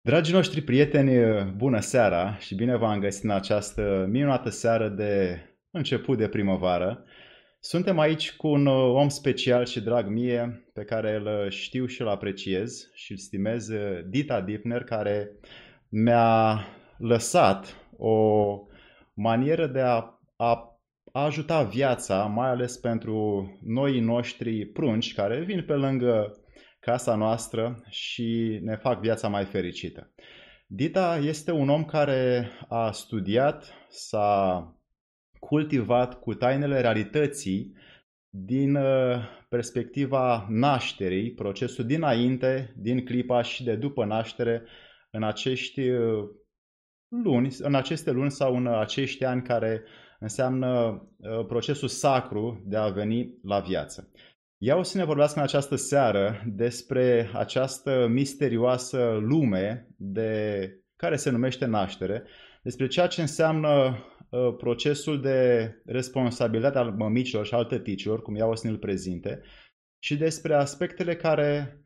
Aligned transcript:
Dragii 0.00 0.34
noștri 0.34 0.60
prieteni, 0.60 1.44
bună 1.56 1.80
seara 1.80 2.36
și 2.36 2.54
bine 2.54 2.76
v-am 2.76 3.00
găsit 3.00 3.24
în 3.24 3.30
această 3.30 4.06
minunată 4.08 4.48
seară 4.48 4.88
de 4.88 5.40
început 5.70 6.18
de 6.18 6.28
primăvară. 6.28 7.04
Suntem 7.60 7.98
aici 7.98 8.36
cu 8.36 8.48
un 8.48 8.66
om 8.66 9.08
special 9.08 9.64
și 9.64 9.80
drag 9.80 10.06
mie, 10.06 10.70
pe 10.72 10.84
care 10.84 11.14
îl 11.14 11.50
știu 11.50 11.86
și 11.86 12.00
îl 12.00 12.08
apreciez 12.08 12.90
și 12.94 13.10
îl 13.10 13.18
stimez, 13.18 13.68
Dita 14.08 14.40
Dipner, 14.40 14.84
care 14.84 15.30
mi-a 15.88 16.66
lăsat 16.98 17.74
o 17.96 18.56
manieră 19.14 19.66
de 19.66 19.80
a, 19.80 20.20
a 20.36 20.77
ajuta 21.12 21.62
viața, 21.62 22.24
mai 22.24 22.48
ales 22.48 22.76
pentru 22.76 23.46
noi 23.62 24.00
noștri 24.00 24.66
prunci 24.66 25.14
care 25.14 25.40
vin 25.44 25.64
pe 25.64 25.74
lângă 25.74 26.32
casa 26.80 27.14
noastră 27.14 27.82
și 27.88 28.58
ne 28.62 28.76
fac 28.76 29.00
viața 29.00 29.28
mai 29.28 29.44
fericită. 29.44 30.12
Dita 30.66 31.18
este 31.18 31.50
un 31.50 31.68
om 31.68 31.84
care 31.84 32.50
a 32.68 32.90
studiat, 32.90 33.72
s-a 33.88 34.62
cultivat 35.38 36.20
cu 36.20 36.34
tainele 36.34 36.80
realității 36.80 37.76
din 38.28 38.74
uh, 38.74 39.16
perspectiva 39.48 40.46
nașterii, 40.48 41.32
procesul 41.32 41.84
dinainte, 41.86 42.74
din 42.76 43.04
clipa 43.04 43.42
și 43.42 43.64
de 43.64 43.76
după 43.76 44.04
naștere, 44.04 44.62
în 45.10 45.22
acești 45.22 45.88
uh, 45.88 46.24
luni, 47.08 47.56
în 47.58 47.74
aceste 47.74 48.10
luni 48.10 48.30
sau 48.30 48.56
în 48.56 48.66
acești 48.66 49.24
ani 49.24 49.42
care 49.42 49.82
înseamnă 50.18 51.02
uh, 51.16 51.46
procesul 51.46 51.88
sacru 51.88 52.62
de 52.66 52.76
a 52.76 52.88
veni 52.88 53.34
la 53.42 53.60
viață. 53.60 54.12
Ea 54.58 54.76
o 54.76 54.82
să 54.82 54.96
ne 54.96 55.04
vorbească 55.04 55.38
în 55.38 55.44
această 55.44 55.76
seară 55.76 56.42
despre 56.46 57.30
această 57.34 58.06
misterioasă 58.10 59.18
lume 59.20 59.88
de 59.96 60.72
care 60.96 61.16
se 61.16 61.30
numește 61.30 61.66
naștere, 61.66 62.24
despre 62.62 62.86
ceea 62.86 63.06
ce 63.06 63.20
înseamnă 63.20 63.98
uh, 64.30 64.54
procesul 64.56 65.20
de 65.20 65.72
responsabilitate 65.84 66.78
al 66.78 66.90
mămicilor 66.90 67.46
și 67.46 67.54
al 67.54 67.64
tăticilor, 67.64 68.22
cum 68.22 68.34
ea 68.36 68.46
o 68.46 68.54
să 68.54 68.66
ne-l 68.66 68.78
prezinte, 68.78 69.42
și 69.98 70.16
despre 70.16 70.54
aspectele 70.54 71.16
care 71.16 71.82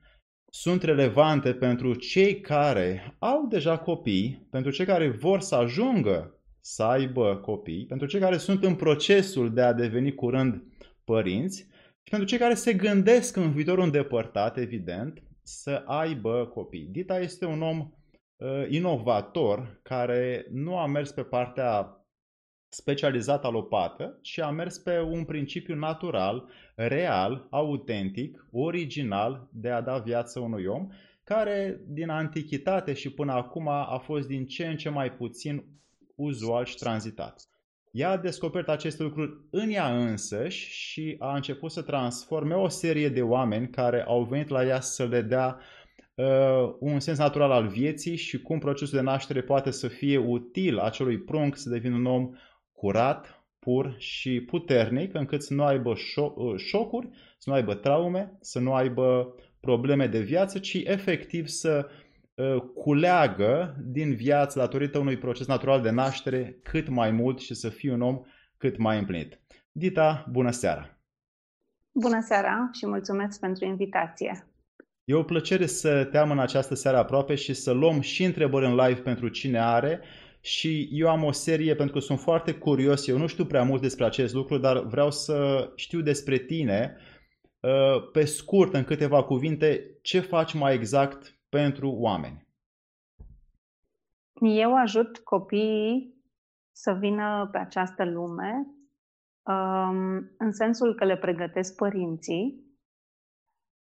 sunt 0.52 0.82
relevante 0.82 1.54
pentru 1.54 1.94
cei 1.94 2.40
care 2.40 3.16
au 3.18 3.46
deja 3.46 3.78
copii, 3.78 4.48
pentru 4.50 4.70
cei 4.70 4.86
care 4.86 5.08
vor 5.08 5.40
să 5.40 5.54
ajungă 5.54 6.41
să 6.64 6.82
aibă 6.82 7.36
copii, 7.36 7.86
pentru 7.86 8.06
cei 8.06 8.20
care 8.20 8.36
sunt 8.36 8.64
în 8.64 8.74
procesul 8.74 9.52
de 9.52 9.60
a 9.60 9.72
deveni 9.72 10.14
curând 10.14 10.62
părinți 11.04 11.58
și 12.02 12.10
pentru 12.10 12.28
cei 12.28 12.38
care 12.38 12.54
se 12.54 12.72
gândesc 12.72 13.36
în 13.36 13.52
viitorul 13.52 13.84
îndepărtat, 13.84 14.56
evident, 14.56 15.22
să 15.42 15.82
aibă 15.86 16.50
copii. 16.54 16.88
Dita 16.90 17.20
este 17.20 17.44
un 17.44 17.62
om 17.62 17.78
uh, 18.36 18.66
inovator 18.68 19.80
care 19.82 20.46
nu 20.50 20.78
a 20.78 20.86
mers 20.86 21.12
pe 21.12 21.22
partea 21.22 21.96
specializată 22.68 23.46
alopată, 23.46 24.18
ci 24.22 24.38
a 24.38 24.50
mers 24.50 24.78
pe 24.78 25.00
un 25.00 25.24
principiu 25.24 25.74
natural, 25.74 26.48
real, 26.74 27.46
autentic, 27.50 28.46
original 28.50 29.48
de 29.52 29.70
a 29.70 29.80
da 29.80 29.98
viață 29.98 30.40
unui 30.40 30.64
om, 30.64 30.88
care 31.24 31.80
din 31.86 32.08
antichitate 32.08 32.92
și 32.92 33.10
până 33.12 33.32
acum 33.32 33.68
a 33.68 34.00
fost 34.04 34.26
din 34.26 34.46
ce 34.46 34.66
în 34.66 34.76
ce 34.76 34.88
mai 34.88 35.12
puțin 35.12 35.64
uzual 36.16 36.64
și 36.64 36.76
tranzitat. 36.76 37.46
Ea 37.90 38.10
a 38.10 38.16
descoperit 38.16 38.68
aceste 38.68 39.02
lucruri 39.02 39.40
în 39.50 39.70
ea 39.70 39.96
însăși 39.96 40.70
și 40.70 41.16
a 41.18 41.34
început 41.34 41.70
să 41.70 41.82
transforme 41.82 42.54
o 42.54 42.68
serie 42.68 43.08
de 43.08 43.22
oameni 43.22 43.68
care 43.68 44.02
au 44.02 44.24
venit 44.24 44.48
la 44.48 44.64
ea 44.64 44.80
să 44.80 45.04
le 45.04 45.22
dea 45.22 45.58
uh, 46.14 46.74
un 46.78 47.00
sens 47.00 47.18
natural 47.18 47.50
al 47.50 47.66
vieții 47.66 48.16
și 48.16 48.42
cum 48.42 48.58
procesul 48.58 48.98
de 48.98 49.04
naștere 49.04 49.42
poate 49.42 49.70
să 49.70 49.88
fie 49.88 50.16
util 50.16 50.78
acelui 50.78 51.18
prunc 51.18 51.56
să 51.56 51.68
devină 51.68 51.94
un 51.94 52.06
om 52.06 52.30
curat, 52.72 53.44
pur 53.58 53.94
și 53.98 54.40
puternic, 54.40 55.14
încât 55.14 55.42
să 55.42 55.54
nu 55.54 55.64
aibă 55.64 55.90
uh, 55.90 56.56
șocuri, 56.56 57.08
să 57.38 57.50
nu 57.50 57.56
aibă 57.56 57.74
traume, 57.74 58.36
să 58.40 58.58
nu 58.58 58.74
aibă 58.74 59.34
probleme 59.60 60.06
de 60.06 60.20
viață, 60.20 60.58
ci 60.58 60.74
efectiv 60.74 61.46
să 61.46 61.86
uh, 61.88 62.10
culeagă 62.74 63.76
din 63.84 64.14
viață 64.14 64.58
datorită 64.58 64.98
unui 64.98 65.18
proces 65.18 65.46
natural 65.46 65.82
de 65.82 65.90
naștere 65.90 66.58
cât 66.62 66.88
mai 66.88 67.10
mult 67.10 67.38
și 67.38 67.54
să 67.54 67.68
fie 67.68 67.92
un 67.92 68.00
om 68.00 68.20
cât 68.56 68.76
mai 68.76 68.98
împlinit. 68.98 69.40
Dita, 69.72 70.26
bună 70.30 70.50
seara! 70.50 70.98
Bună 71.92 72.20
seara 72.20 72.70
și 72.72 72.86
mulțumesc 72.86 73.40
pentru 73.40 73.64
invitație! 73.64 74.46
E 75.04 75.14
o 75.14 75.22
plăcere 75.22 75.66
să 75.66 76.04
te 76.04 76.18
am 76.18 76.30
în 76.30 76.38
această 76.38 76.74
seară 76.74 76.96
aproape 76.96 77.34
și 77.34 77.54
să 77.54 77.72
luăm 77.72 78.00
și 78.00 78.24
întrebări 78.24 78.66
în 78.66 78.74
live 78.74 79.00
pentru 79.00 79.28
cine 79.28 79.60
are 79.60 80.00
și 80.40 80.88
eu 80.92 81.08
am 81.08 81.24
o 81.24 81.32
serie 81.32 81.74
pentru 81.74 81.94
că 81.94 82.00
sunt 82.00 82.20
foarte 82.20 82.52
curios, 82.52 83.06
eu 83.06 83.18
nu 83.18 83.26
știu 83.26 83.44
prea 83.44 83.62
mult 83.62 83.80
despre 83.80 84.04
acest 84.04 84.34
lucru, 84.34 84.58
dar 84.58 84.78
vreau 84.78 85.10
să 85.10 85.68
știu 85.74 86.00
despre 86.00 86.38
tine, 86.38 86.96
uh, 87.60 88.10
pe 88.12 88.24
scurt, 88.24 88.74
în 88.74 88.84
câteva 88.84 89.22
cuvinte, 89.22 89.98
ce 90.02 90.20
faci 90.20 90.52
mai 90.52 90.74
exact 90.74 91.36
pentru 91.56 91.90
oameni? 91.90 92.46
Eu 94.40 94.76
ajut 94.76 95.18
copiii 95.18 96.22
să 96.76 96.92
vină 96.92 97.48
pe 97.52 97.58
această 97.58 98.04
lume 98.04 98.66
um, 99.42 100.30
în 100.38 100.52
sensul 100.52 100.94
că 100.94 101.04
le 101.04 101.16
pregătesc 101.16 101.76
părinții, 101.76 102.64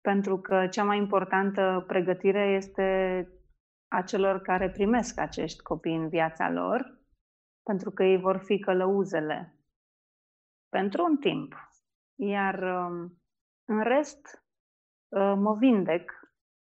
pentru 0.01 0.39
că 0.39 0.67
cea 0.67 0.83
mai 0.83 0.97
importantă 0.97 1.83
pregătire 1.87 2.53
este 2.55 2.83
a 3.87 4.01
celor 4.01 4.41
care 4.41 4.69
primesc 4.69 5.19
acești 5.19 5.61
copii 5.61 5.95
în 5.95 6.09
viața 6.09 6.49
lor, 6.49 6.99
pentru 7.63 7.91
că 7.91 8.03
ei 8.03 8.17
vor 8.17 8.37
fi 8.37 8.59
călăuzele 8.59 9.55
pentru 10.69 11.03
un 11.03 11.17
timp. 11.17 11.69
Iar 12.15 12.63
um, 12.63 13.21
în 13.65 13.83
rest, 13.83 14.43
uh, 15.07 15.33
mă 15.37 15.55
vindec 15.59 16.11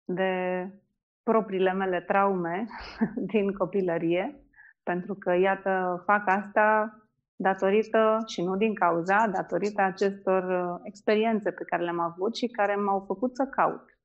de 0.05 0.82
propriile 1.23 1.73
mele 1.73 2.01
traume 2.01 2.67
din 3.33 3.53
copilărie, 3.53 4.47
pentru 4.83 5.15
că, 5.15 5.33
iată, 5.33 6.03
fac 6.07 6.29
asta 6.29 6.97
datorită, 7.37 8.19
și 8.27 8.43
nu 8.43 8.57
din 8.57 8.75
cauza, 8.75 9.27
datorită 9.27 9.83
acestor 9.83 10.43
uh, 10.43 10.81
experiențe 10.83 11.51
pe 11.51 11.65
care 11.65 11.83
le-am 11.83 12.01
avut 12.01 12.37
și 12.37 12.47
care 12.47 12.75
m-au 12.75 13.05
făcut 13.07 13.37
să 13.37 13.47
caut. 13.47 13.99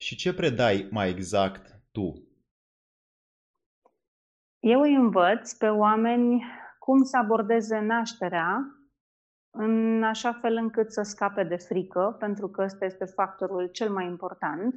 Și 0.00 0.16
ce 0.16 0.34
predai 0.34 0.88
mai 0.90 1.08
exact 1.10 1.80
tu? 1.92 2.22
Eu 4.58 4.80
îi 4.80 4.94
învăț 4.94 5.52
pe 5.52 5.68
oameni 5.68 6.44
cum 6.78 7.02
să 7.02 7.16
abordeze 7.16 7.78
nașterea 7.78 8.78
în 9.50 10.02
așa 10.02 10.32
fel 10.32 10.56
încât 10.56 10.92
să 10.92 11.02
scape 11.02 11.44
de 11.44 11.56
frică, 11.56 12.16
pentru 12.18 12.48
că 12.48 12.62
ăsta 12.62 12.84
este 12.84 13.04
factorul 13.04 13.66
cel 13.66 13.90
mai 13.90 14.06
important. 14.06 14.74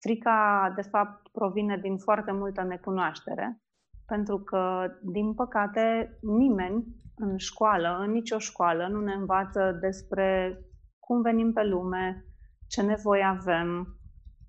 Frica, 0.00 0.72
de 0.76 0.82
fapt, 0.82 1.28
provine 1.28 1.76
din 1.76 1.96
foarte 1.96 2.32
multă 2.32 2.62
necunoaștere, 2.62 3.60
pentru 4.06 4.38
că, 4.38 4.90
din 5.02 5.34
păcate, 5.34 6.18
nimeni 6.20 6.84
în 7.16 7.36
școală, 7.36 7.98
în 8.00 8.10
nicio 8.10 8.38
școală, 8.38 8.88
nu 8.88 9.00
ne 9.00 9.12
învață 9.12 9.78
despre 9.80 10.58
cum 10.98 11.22
venim 11.22 11.52
pe 11.52 11.64
lume, 11.64 12.24
ce 12.66 12.82
nevoie 12.82 13.22
avem, 13.22 13.98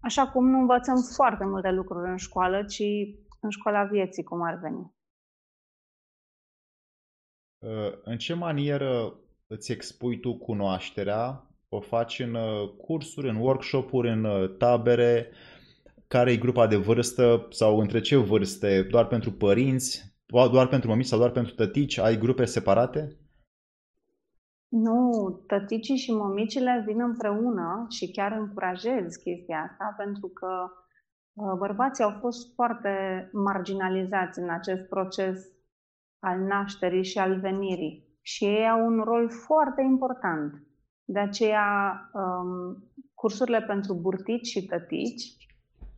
Așa 0.01 0.31
cum 0.31 0.49
nu 0.49 0.59
învățăm 0.59 0.95
foarte 1.15 1.45
multe 1.45 1.71
lucruri 1.71 2.09
în 2.09 2.17
școală, 2.17 2.63
ci 2.63 2.83
în 3.39 3.49
școala 3.49 3.83
vieții, 3.83 4.23
cum 4.23 4.41
ar 4.41 4.55
veni. 4.55 4.93
Uh, 7.59 7.99
în 8.03 8.17
ce 8.17 8.33
manieră 8.33 9.13
îți 9.47 9.71
expui 9.71 10.19
tu 10.19 10.37
cunoașterea? 10.37 11.48
O 11.71 11.79
faci 11.79 12.19
în 12.19 12.33
uh, 12.33 12.69
cursuri, 12.77 13.29
în 13.29 13.35
workshop-uri, 13.35 14.09
în 14.09 14.23
uh, 14.23 14.57
tabere? 14.57 15.31
Care 16.07 16.31
e 16.31 16.37
grupa 16.37 16.67
de 16.67 16.75
vârstă 16.75 17.47
sau 17.49 17.79
între 17.79 17.99
ce 17.99 18.15
vârste? 18.15 18.81
Doar 18.81 19.07
pentru 19.07 19.31
părinți? 19.31 20.17
Doar 20.25 20.67
pentru 20.67 20.89
mămici 20.89 21.05
sau 21.05 21.19
doar 21.19 21.31
pentru 21.31 21.53
tătici? 21.53 21.97
Ai 21.97 22.17
grupe 22.17 22.45
separate? 22.45 23.17
Nu, 24.67 25.29
tăticii 25.47 25.97
și 25.97 26.11
mămicile 26.13 26.83
vin 26.85 27.01
împreună 27.01 27.85
și 27.89 28.11
chiar 28.11 28.31
încurajez 28.31 29.15
chestia 29.15 29.67
asta 29.69 29.93
pentru 29.97 30.27
că 30.27 30.47
uh, 31.33 31.57
bărbații 31.57 32.03
au 32.03 32.17
fost 32.19 32.53
foarte 32.53 33.29
marginalizați 33.33 34.39
în 34.39 34.49
acest 34.49 34.87
proces 34.87 35.45
al 36.19 36.39
nașterii 36.39 37.03
și 37.03 37.17
al 37.17 37.39
venirii 37.39 38.17
și 38.21 38.45
ei 38.45 38.69
au 38.69 38.85
un 38.85 39.01
rol 39.03 39.29
foarte 39.29 39.81
important. 39.81 40.68
De 41.11 41.19
aceea, 41.19 41.69
um, 42.13 42.83
cursurile 43.13 43.61
pentru 43.61 43.93
burtici 43.93 44.47
și 44.47 44.65
tătici 44.65 45.23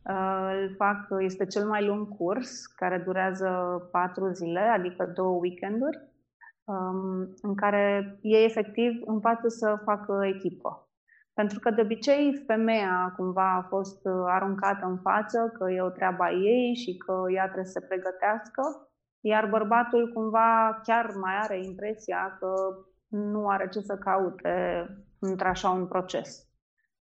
uh, 0.04 0.50
îl 0.62 0.74
fac, 0.76 1.06
este 1.18 1.46
cel 1.46 1.66
mai 1.66 1.86
lung 1.86 2.16
curs 2.16 2.66
care 2.66 3.02
durează 3.04 3.48
patru 3.90 4.32
zile, 4.32 4.60
adică 4.60 5.12
două 5.14 5.38
weekenduri 5.40 5.98
um, 6.64 7.34
în 7.42 7.54
care 7.54 8.18
ei 8.22 8.44
efectiv 8.44 9.02
învață 9.04 9.48
să 9.48 9.80
facă 9.84 10.20
echipă. 10.34 10.88
Pentru 11.34 11.58
că 11.58 11.70
de 11.70 11.80
obicei 11.80 12.42
femeia 12.46 13.14
cumva 13.16 13.54
a 13.54 13.66
fost 13.68 14.04
uh, 14.04 14.12
aruncată 14.26 14.86
în 14.86 14.98
față 14.98 15.52
că 15.58 15.70
e 15.70 15.82
o 15.82 15.88
treaba 15.88 16.30
ei 16.30 16.74
și 16.74 16.96
că 16.96 17.24
ea 17.34 17.44
trebuie 17.44 17.64
să 17.64 17.78
se 17.78 17.86
pregătească, 17.86 18.62
iar 19.20 19.46
bărbatul 19.48 20.12
cumva 20.12 20.80
chiar 20.82 21.14
mai 21.20 21.34
are 21.42 21.64
impresia 21.64 22.36
că 22.40 22.48
nu 23.12 23.48
are 23.48 23.68
ce 23.68 23.80
să 23.80 23.96
caute 23.96 24.86
într-așa 25.18 25.70
un 25.70 25.86
proces. 25.86 26.46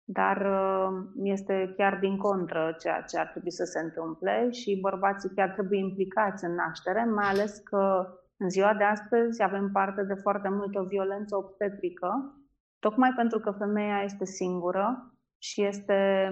Dar 0.05 0.37
uh, 0.37 1.06
este 1.23 1.73
chiar 1.76 1.99
din 1.99 2.17
contră 2.17 2.76
ceea 2.79 3.00
ce 3.00 3.19
ar 3.19 3.26
trebui 3.26 3.50
să 3.50 3.64
se 3.64 3.79
întâmple 3.79 4.50
și 4.50 4.81
bărbații 4.81 5.35
chiar 5.35 5.50
trebuie 5.50 5.79
implicați 5.79 6.44
în 6.44 6.55
naștere, 6.55 7.05
mai 7.05 7.29
ales 7.29 7.58
că 7.58 8.06
în 8.37 8.49
ziua 8.49 8.75
de 8.75 8.85
astăzi 8.85 9.43
avem 9.43 9.70
parte 9.73 10.02
de 10.02 10.14
foarte 10.14 10.49
multă 10.49 10.85
violență 10.88 11.37
obstetrică, 11.37 12.35
tocmai 12.79 13.12
pentru 13.17 13.38
că 13.38 13.50
femeia 13.50 14.02
este 14.02 14.25
singură 14.25 15.14
și 15.38 15.64
este 15.64 16.31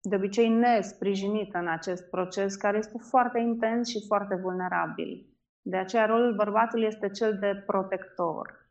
de 0.00 0.16
obicei 0.16 0.48
nesprijinită 0.48 1.58
în 1.58 1.68
acest 1.68 2.10
proces 2.10 2.56
care 2.56 2.78
este 2.78 2.98
foarte 2.98 3.38
intens 3.38 3.88
și 3.88 4.04
foarte 4.06 4.34
vulnerabil. 4.34 5.26
De 5.62 5.76
aceea 5.76 6.06
rolul 6.06 6.34
bărbatului 6.34 6.86
este 6.86 7.10
cel 7.10 7.38
de 7.40 7.62
protector. 7.66 8.69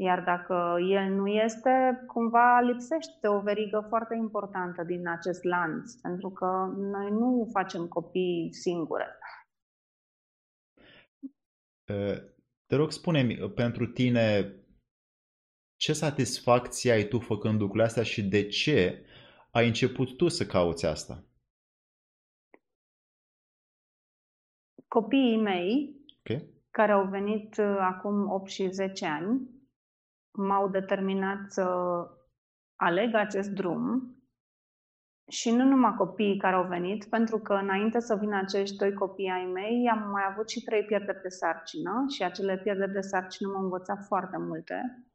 Iar 0.00 0.22
dacă 0.24 0.76
el 0.88 1.12
nu 1.12 1.26
este, 1.26 2.04
cumva 2.06 2.60
lipsește 2.60 3.28
o 3.28 3.40
verigă 3.40 3.86
foarte 3.88 4.14
importantă 4.14 4.82
din 4.82 5.08
acest 5.08 5.42
lanț, 5.42 5.92
pentru 5.92 6.30
că 6.30 6.72
noi 6.76 7.10
nu 7.10 7.48
facem 7.52 7.86
copii 7.86 8.48
singure. 8.52 9.18
Te 12.66 12.76
rog, 12.76 12.90
spune-mi, 12.90 13.34
pentru 13.36 13.86
tine, 13.86 14.54
ce 15.76 15.92
satisfacție 15.92 16.92
ai 16.92 17.08
tu 17.08 17.18
făcând 17.18 17.58
lucrurile 17.58 17.86
astea 17.86 18.02
și 18.02 18.28
de 18.28 18.48
ce 18.48 19.04
ai 19.50 19.66
început 19.66 20.16
tu 20.16 20.28
să 20.28 20.46
cauți 20.46 20.86
asta? 20.86 21.24
Copiii 24.88 25.40
mei, 25.40 25.96
okay. 26.18 26.48
care 26.70 26.92
au 26.92 27.08
venit 27.08 27.56
uh, 27.56 27.76
acum 27.80 28.30
8 28.30 28.50
și 28.50 28.68
10 28.68 29.06
ani, 29.06 29.56
m-au 30.32 30.68
determinat 30.68 31.50
să 31.50 31.66
aleg 32.76 33.14
acest 33.14 33.50
drum 33.50 34.12
și 35.28 35.50
nu 35.50 35.64
numai 35.64 35.94
copiii 35.96 36.38
care 36.38 36.54
au 36.54 36.66
venit, 36.66 37.04
pentru 37.04 37.38
că 37.38 37.52
înainte 37.52 38.00
să 38.00 38.16
vină 38.16 38.36
acești 38.36 38.76
doi 38.76 38.92
copii 38.92 39.30
ai 39.30 39.44
mei, 39.44 39.88
am 39.90 40.10
mai 40.10 40.22
avut 40.30 40.48
și 40.48 40.62
trei 40.62 40.84
pierderi 40.84 41.22
de 41.22 41.28
sarcină 41.28 42.04
și 42.08 42.24
acele 42.24 42.58
pierderi 42.58 42.92
de 42.92 43.00
sarcină 43.00 43.48
m-au 43.48 43.62
învățat 43.62 44.04
foarte 44.06 44.36
multe. 44.38 45.06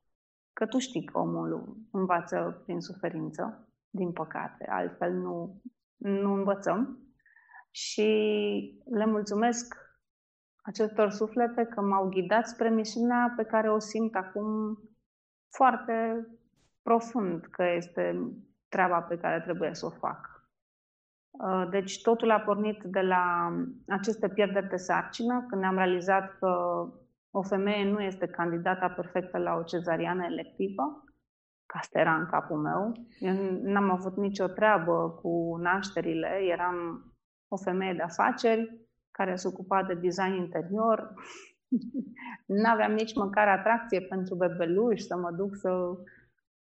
Că 0.54 0.66
tu 0.66 0.78
știi 0.78 1.04
că 1.04 1.20
omul 1.20 1.78
învață 1.92 2.62
prin 2.66 2.80
suferință, 2.80 3.68
din 3.90 4.12
păcate, 4.12 4.68
altfel 4.70 5.14
nu, 5.14 5.62
nu 5.98 6.34
învățăm. 6.34 6.98
Și 7.72 8.04
le 8.86 9.06
mulțumesc 9.06 9.76
acestor 10.64 11.10
suflete 11.10 11.66
că 11.66 11.82
m-au 11.82 12.10
ghidat 12.10 12.48
spre 12.48 12.70
misiunea 12.70 13.34
pe 13.36 13.44
care 13.44 13.72
o 13.72 13.80
simt 13.80 14.16
acum 14.16 14.78
foarte 15.56 16.28
profund 16.82 17.46
că 17.46 17.64
este 17.76 18.32
treaba 18.70 19.02
pe 19.02 19.18
care 19.18 19.40
trebuie 19.40 19.74
să 19.74 19.86
o 19.86 19.90
fac. 19.90 20.34
Uh, 21.32 21.68
deci 21.70 22.02
totul 22.02 22.32
a 22.32 22.40
pornit 22.40 22.84
de 22.84 23.02
la 23.02 23.54
aceste 23.88 24.30
pierderi 24.30 24.70
de 24.70 24.76
sarcină, 24.76 25.46
când 25.50 25.64
am 25.64 25.76
realizat 25.76 26.38
că 26.40 26.50
o 27.32 27.42
femeie 27.42 27.92
nu 27.92 28.02
este 28.02 28.28
candidata 28.28 28.90
perfectă 28.90 29.38
la 29.38 29.54
o 29.54 29.64
cezariană 29.64 30.26
electivă, 30.26 31.04
că 31.66 31.78
asta 31.78 32.00
era 32.00 32.16
în 32.16 32.26
capul 32.26 32.58
meu. 32.58 32.92
Eu 33.20 33.34
n-am 33.62 33.90
avut 33.90 34.16
nicio 34.18 34.48
treabă 34.48 35.20
cu 35.22 35.58
nașterile, 35.62 36.28
eram 36.28 37.06
o 37.48 37.58
femeie 37.58 37.94
de 37.94 38.02
afaceri 38.02 38.82
care 39.12 39.36
se 39.36 39.48
ocupa 39.48 39.84
de 39.84 39.94
design 39.94 40.34
interior, 40.34 41.14
nu 42.46 42.70
aveam 42.70 42.92
nici 42.92 43.16
măcar 43.16 43.48
atracție 43.48 44.02
pentru 44.02 44.36
bebeluși, 44.36 45.04
să 45.04 45.18
mă 45.18 45.32
duc 45.32 45.56
să, 45.56 45.70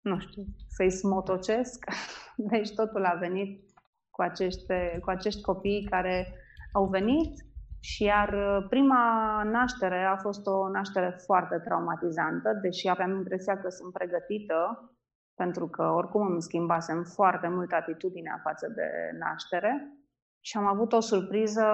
nu 0.02 0.20
știu, 0.20 0.44
să-i 0.68 0.92
smotocesc. 0.92 1.86
Deci 2.52 2.74
totul 2.74 3.06
a 3.06 3.14
venit 3.14 3.74
cu, 4.10 4.22
acește, 4.22 5.00
cu 5.02 5.10
acești 5.10 5.42
copii 5.42 5.88
care 5.90 6.34
au 6.74 6.86
venit 6.86 7.46
și 7.80 8.04
iar 8.04 8.34
uh, 8.34 8.66
prima 8.70 9.44
naștere 9.44 10.04
a 10.04 10.16
fost 10.16 10.48
o 10.48 10.70
naștere 10.70 11.18
foarte 11.26 11.58
traumatizantă, 11.58 12.60
deși 12.62 12.90
aveam 12.90 13.12
impresia 13.12 13.62
că 13.62 13.70
sunt 13.70 13.94
pregătită, 13.94 14.90
pentru 15.36 15.68
că 15.68 15.84
oricum 15.84 16.28
îmi 16.28 16.42
schimbasem 16.42 17.04
foarte 17.04 17.48
mult 17.48 17.72
atitudinea 17.72 18.40
față 18.44 18.68
de 18.76 19.18
naștere 19.20 19.98
și 20.40 20.58
am 20.58 20.66
avut 20.66 20.94
o 20.94 21.00
surpriză 21.00 21.68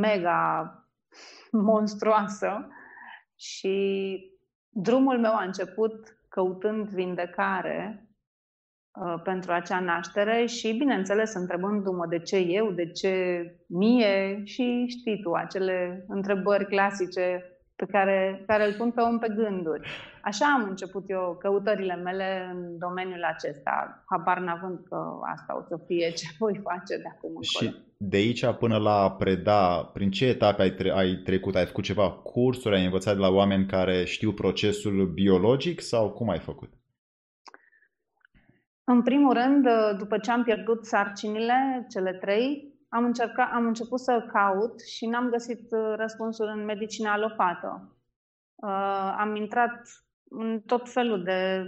mega 0.00 0.68
monstruoasă 1.70 2.68
și 3.36 4.18
drumul 4.68 5.18
meu 5.18 5.32
a 5.32 5.42
început 5.42 6.18
căutând 6.28 6.88
vindecare 6.88 8.08
uh, 9.00 9.20
pentru 9.22 9.52
acea 9.52 9.80
naștere 9.80 10.46
și, 10.46 10.72
bineînțeles, 10.72 11.34
întrebându-mă 11.34 12.06
de 12.06 12.18
ce 12.18 12.36
eu, 12.36 12.70
de 12.70 12.90
ce 12.90 13.44
mie 13.68 14.42
și 14.44 14.84
știi 14.88 15.20
tu, 15.22 15.32
acele 15.32 16.04
întrebări 16.08 16.66
clasice 16.66 17.44
pe 17.76 17.86
care, 17.86 18.44
care 18.46 18.66
îl 18.66 18.74
pun 18.74 18.90
pe 18.90 19.00
om 19.00 19.18
pe 19.18 19.28
gânduri. 19.28 19.90
Așa 20.24 20.46
am 20.46 20.68
început 20.68 21.10
eu 21.10 21.36
căutările 21.40 21.94
mele 21.94 22.50
în 22.52 22.78
domeniul 22.78 23.22
acesta, 23.22 24.04
habar 24.10 24.38
n-având 24.38 24.78
că 24.88 24.96
asta 25.34 25.56
o 25.56 25.62
să 25.68 25.82
fie 25.86 26.10
ce 26.10 26.26
voi 26.38 26.60
face 26.62 26.96
de 26.96 27.08
acum 27.08 27.28
încolo. 27.28 27.42
Și 27.42 27.74
de 27.96 28.16
aici 28.16 28.46
până 28.46 28.76
la 28.76 29.12
preda, 29.12 29.90
prin 29.92 30.10
ce 30.10 30.26
etape 30.26 30.62
ai, 30.62 30.70
tre- 30.70 30.92
ai 30.94 31.14
trecut? 31.24 31.54
Ai 31.54 31.66
făcut 31.66 31.84
ceva 31.84 32.10
cursuri, 32.10 32.74
ai 32.74 32.84
învățat 32.84 33.14
de 33.14 33.20
la 33.20 33.28
oameni 33.28 33.66
care 33.66 34.04
știu 34.04 34.32
procesul 34.32 35.06
biologic 35.06 35.80
sau 35.80 36.10
cum 36.10 36.28
ai 36.28 36.38
făcut? 36.38 36.72
În 38.84 39.02
primul 39.02 39.32
rând, 39.32 39.68
după 39.98 40.18
ce 40.18 40.30
am 40.30 40.42
pierdut 40.42 40.86
sarcinile, 40.86 41.86
cele 41.90 42.12
trei, 42.12 42.74
am, 42.88 43.04
încercat, 43.04 43.50
am 43.52 43.66
început 43.66 44.00
să 44.00 44.26
caut 44.32 44.80
și 44.80 45.06
n-am 45.06 45.28
găsit 45.28 45.70
uh, 45.70 45.94
răspunsul 45.96 46.46
în 46.46 46.64
medicina 46.64 47.12
alopată. 47.12 47.98
Uh, 48.54 49.14
am 49.18 49.36
intrat 49.36 50.04
în 50.36 50.60
tot 50.66 50.88
felul 50.92 51.22
de 51.22 51.64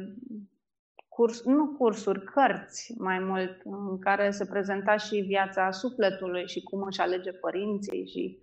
curs, 1.08 1.44
nu 1.44 1.67
cursuri, 1.67 2.25
cărți 2.25 2.94
mai 2.99 3.19
mult, 3.19 3.61
în 3.65 3.99
care 3.99 4.31
se 4.31 4.46
prezenta 4.46 4.96
și 4.96 5.17
viața 5.17 5.70
sufletului 5.70 6.49
și 6.49 6.63
cum 6.63 6.82
își 6.82 7.01
alege 7.01 7.32
părinții 7.32 8.06
și 8.06 8.39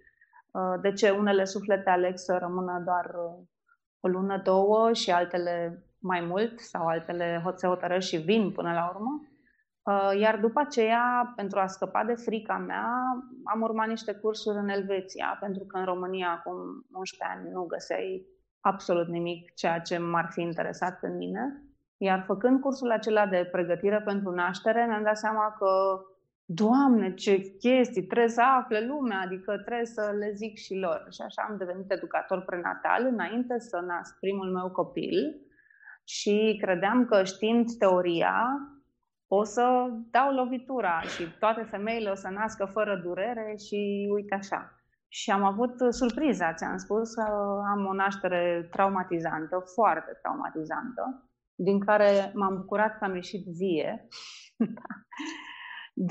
uh, 0.51 0.82
de 0.82 0.92
ce 0.94 1.10
unele 1.10 1.44
suflete 1.44 1.89
aleg 1.89 2.18
să 2.18 2.38
rămână 2.42 2.82
doar 2.86 3.06
uh, 3.06 3.46
o 4.00 4.08
lună, 4.08 4.42
două 4.44 4.94
și 4.94 5.12
altele 5.12 5.86
mai 6.00 6.22
mult 6.22 6.60
sau 6.60 6.88
altele 6.88 7.44
se 7.56 7.68
hotărăsc 7.68 8.08
și 8.08 8.18
vin 8.18 8.51
până 8.51 8.72
la 8.74 8.92
urmă. 8.96 9.27
Uh, 9.84 10.20
iar 10.20 10.39
după 10.39 10.60
aceea, 10.60 11.34
pentru 11.36 11.60
a 11.60 11.68
scăpa 11.68 12.03
de 12.03 12.13
frica 12.13 12.58
mea, 12.58 12.88
am 13.44 13.62
urmat 13.62 13.88
niște 13.88 14.13
cursuri 14.13 14.58
în 14.58 14.70
Elveția, 14.70 15.38
pentru 15.39 15.63
că 15.63 15.77
în 15.77 15.86
România, 15.86 16.30
acum 16.30 16.86
11 16.92 17.38
ani, 17.38 17.51
nu 17.51 17.63
găseai 17.65 18.33
absolut 18.63 19.08
nimic 19.08 19.53
ceea 19.53 19.79
ce 19.79 19.98
m-ar 19.98 20.27
fi 20.32 20.41
interesat 20.41 21.00
pe 21.00 21.08
mine. 21.08 21.63
Iar 21.98 22.24
făcând 22.25 22.60
cursul 22.60 22.91
acela 22.91 23.27
de 23.27 23.50
pregătire 23.51 24.01
pentru 24.01 24.32
naștere, 24.32 24.86
mi-am 24.88 25.03
dat 25.03 25.17
seama 25.17 25.55
că, 25.60 26.01
Doamne, 26.46 27.13
ce 27.13 27.38
chestii, 27.60 28.03
trebuie 28.03 28.29
să 28.29 28.41
afle 28.41 28.86
lumea, 28.86 29.20
adică 29.20 29.58
trebuie 29.58 29.86
să 29.86 30.15
le 30.20 30.32
zic 30.32 30.58
și 30.58 30.75
lor. 30.75 31.08
Și 31.12 31.22
așa 31.22 31.46
am 31.50 31.58
devenit 31.58 31.91
educator 31.91 32.41
prenatal 32.41 33.05
înainte 33.05 33.60
să 33.60 33.79
nasc 33.79 34.20
primul 34.20 34.51
meu 34.51 34.72
copil 34.72 35.41
și 36.03 36.58
credeam 36.62 37.05
că 37.05 37.24
știind 37.24 37.72
teoria, 37.77 38.60
o 39.27 39.43
să 39.43 39.88
dau 40.12 40.34
lovitura 40.34 41.01
și 41.01 41.24
toate 41.39 41.63
femeile 41.63 42.10
o 42.10 42.15
să 42.15 42.29
nască 42.29 42.65
fără 42.65 43.01
durere 43.03 43.55
și 43.67 44.10
uite 44.13 44.36
așa. 44.36 44.83
Și 45.13 45.32
am 45.32 45.43
avut 45.43 45.93
surpriza, 45.93 46.53
ți-am 46.53 46.77
spus, 46.77 47.17
am 47.74 47.86
o 47.86 47.93
naștere 47.93 48.67
traumatizantă, 48.72 49.63
foarte 49.74 50.12
traumatizantă, 50.22 51.29
din 51.55 51.79
care 51.79 52.32
m-am 52.34 52.55
bucurat 52.55 52.98
că 52.98 53.03
am 53.03 53.15
ieșit 53.15 53.46
vie. 53.46 54.08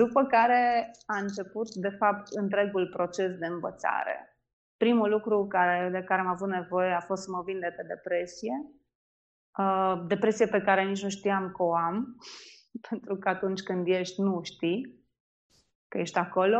După 0.00 0.24
care 0.24 0.90
a 1.06 1.18
început, 1.18 1.74
de 1.74 1.88
fapt, 1.88 2.26
întregul 2.30 2.88
proces 2.88 3.38
de 3.38 3.46
învățare. 3.46 4.38
Primul 4.76 5.10
lucru 5.10 5.46
care, 5.46 5.90
de 5.90 6.02
care 6.02 6.20
am 6.20 6.26
avut 6.26 6.48
nevoie 6.48 6.92
a 6.92 7.00
fost 7.00 7.22
să 7.22 7.30
mă 7.30 7.42
vindec 7.42 7.74
de 7.76 7.94
depresie, 7.94 8.54
uh, 9.58 10.04
depresie 10.06 10.46
pe 10.46 10.60
care 10.60 10.84
nici 10.84 11.02
nu 11.02 11.08
știam 11.08 11.52
că 11.56 11.62
o 11.62 11.74
am, 11.74 12.16
pentru 12.88 13.16
că 13.16 13.28
atunci 13.28 13.62
când 13.62 13.86
ești, 13.86 14.20
nu 14.20 14.42
știi 14.42 15.04
că 15.88 15.98
ești 15.98 16.18
acolo. 16.18 16.58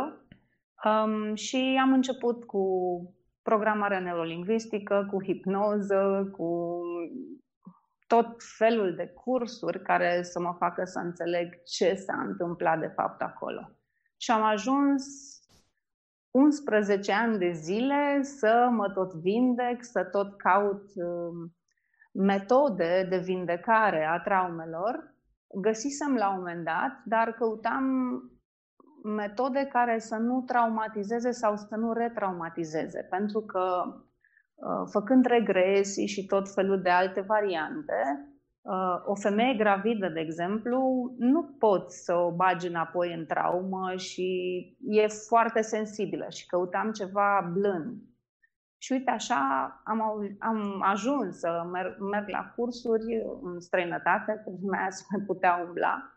Um, 0.83 1.35
și 1.35 1.79
am 1.81 1.93
început 1.93 2.43
cu 2.45 2.65
programare 3.41 3.99
neurolingvistică, 3.99 5.07
cu 5.11 5.23
hipnoză, 5.23 6.29
cu 6.31 6.79
tot 8.07 8.35
felul 8.57 8.95
de 8.95 9.07
cursuri 9.07 9.81
care 9.81 10.23
să 10.23 10.39
mă 10.39 10.55
facă 10.57 10.83
să 10.85 10.99
înțeleg 10.99 11.63
ce 11.63 11.93
s-a 11.95 12.21
întâmplat 12.21 12.79
de 12.79 12.87
fapt 12.95 13.21
acolo. 13.21 13.69
Și 14.17 14.31
am 14.31 14.43
ajuns 14.43 15.03
11 16.31 17.11
ani 17.11 17.37
de 17.37 17.51
zile 17.51 18.19
să 18.21 18.67
mă 18.71 18.89
tot 18.89 19.13
vindec, 19.13 19.83
să 19.83 20.03
tot 20.03 20.37
caut 20.37 20.83
uh, 20.95 21.49
metode 22.11 23.07
de 23.09 23.17
vindecare 23.17 24.05
a 24.05 24.19
traumelor. 24.19 25.15
Găsisem 25.61 26.15
la 26.15 26.29
un 26.29 26.35
moment 26.35 26.65
dat, 26.65 27.01
dar 27.05 27.33
căutam 27.33 27.83
metode 29.03 29.67
care 29.71 29.99
să 29.99 30.15
nu 30.15 30.41
traumatizeze 30.41 31.31
sau 31.31 31.55
să 31.55 31.75
nu 31.75 31.93
retraumatizeze, 31.93 33.07
pentru 33.09 33.41
că 33.41 33.83
uh, 34.55 34.87
făcând 34.91 35.25
regresii 35.25 36.07
și 36.07 36.25
tot 36.25 36.53
felul 36.53 36.81
de 36.81 36.89
alte 36.89 37.21
variante, 37.21 38.29
uh, 38.61 39.01
o 39.05 39.15
femeie 39.15 39.55
gravidă, 39.55 40.09
de 40.09 40.19
exemplu, 40.19 40.79
nu 41.17 41.43
poți 41.43 42.03
să 42.03 42.13
o 42.13 42.31
bagi 42.31 42.67
înapoi 42.67 43.13
în 43.13 43.25
traumă 43.25 43.95
și 43.95 44.27
e 44.79 45.07
foarte 45.07 45.61
sensibilă 45.61 46.25
și 46.29 46.45
căutam 46.45 46.91
ceva 46.91 47.51
blând. 47.53 48.01
Și 48.77 48.91
uite, 48.91 49.11
așa 49.11 49.41
am, 49.83 50.01
am 50.39 50.81
ajuns 50.81 51.39
să 51.39 51.67
merg, 51.71 51.99
merg 51.99 52.29
la 52.29 52.53
cursuri 52.55 53.23
în 53.41 53.59
străinătate, 53.59 54.41
că 54.43 54.51
lumea 54.61 54.87
să 54.89 55.03
mai 55.11 55.25
putea 55.25 55.63
umbla. 55.67 56.12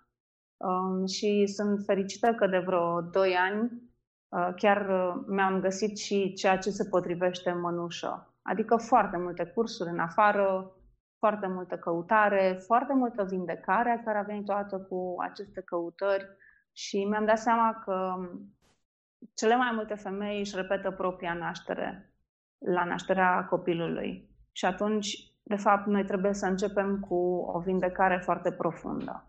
Um, 0.56 1.06
și 1.06 1.46
sunt 1.46 1.84
fericită 1.84 2.34
că 2.34 2.46
de 2.46 2.58
vreo 2.58 3.00
2 3.00 3.34
ani 3.34 3.82
uh, 4.28 4.48
chiar 4.56 4.88
uh, 4.88 5.22
mi-am 5.26 5.60
găsit 5.60 5.98
și 5.98 6.32
ceea 6.32 6.58
ce 6.58 6.70
se 6.70 6.88
potrivește 6.88 7.50
în 7.50 7.60
mănușă. 7.60 8.34
Adică 8.42 8.76
foarte 8.76 9.16
multe 9.16 9.44
cursuri 9.44 9.90
în 9.90 9.98
afară, 9.98 10.72
foarte 11.18 11.46
multă 11.46 11.76
căutare, 11.76 12.58
foarte 12.66 12.92
multă 12.92 13.24
vindecare 13.24 14.02
care 14.04 14.18
a 14.18 14.22
venit 14.22 14.44
toată 14.44 14.78
cu 14.78 15.14
aceste 15.18 15.60
căutări 15.60 16.26
și 16.72 17.04
mi-am 17.04 17.24
dat 17.24 17.38
seama 17.38 17.82
că 17.84 18.14
cele 19.34 19.56
mai 19.56 19.70
multe 19.74 19.94
femei 19.94 20.38
își 20.38 20.56
repetă 20.56 20.90
propria 20.90 21.34
naștere 21.34 22.12
la 22.58 22.84
nașterea 22.84 23.44
copilului. 23.44 24.30
Și 24.52 24.64
atunci, 24.64 25.32
de 25.42 25.56
fapt, 25.56 25.86
noi 25.86 26.04
trebuie 26.04 26.32
să 26.32 26.46
începem 26.46 27.00
cu 27.00 27.14
o 27.46 27.58
vindecare 27.58 28.18
foarte 28.18 28.52
profundă 28.52 29.25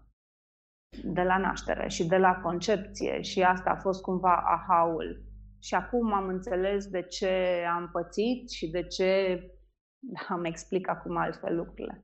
de 1.03 1.22
la 1.22 1.38
naștere 1.38 1.88
și 1.88 2.06
de 2.06 2.17
la 2.17 2.36
concepție 2.36 3.22
și 3.22 3.41
asta 3.41 3.70
a 3.70 3.79
fost 3.79 4.01
cumva 4.01 4.36
ahaul. 4.36 5.25
Și 5.60 5.75
acum 5.75 6.13
am 6.13 6.27
înțeles 6.27 6.88
de 6.88 7.01
ce 7.01 7.63
am 7.74 7.89
pățit 7.91 8.50
și 8.50 8.70
de 8.70 8.84
ce 8.84 9.41
am 10.29 10.44
explic 10.44 10.89
acum 10.89 11.17
altfel 11.17 11.56
lucrurile. 11.56 12.01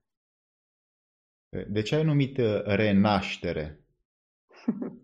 De 1.67 1.81
ce 1.81 1.95
ai 1.95 2.03
numit 2.03 2.37
uh, 2.37 2.63
renaștere? 2.63 3.79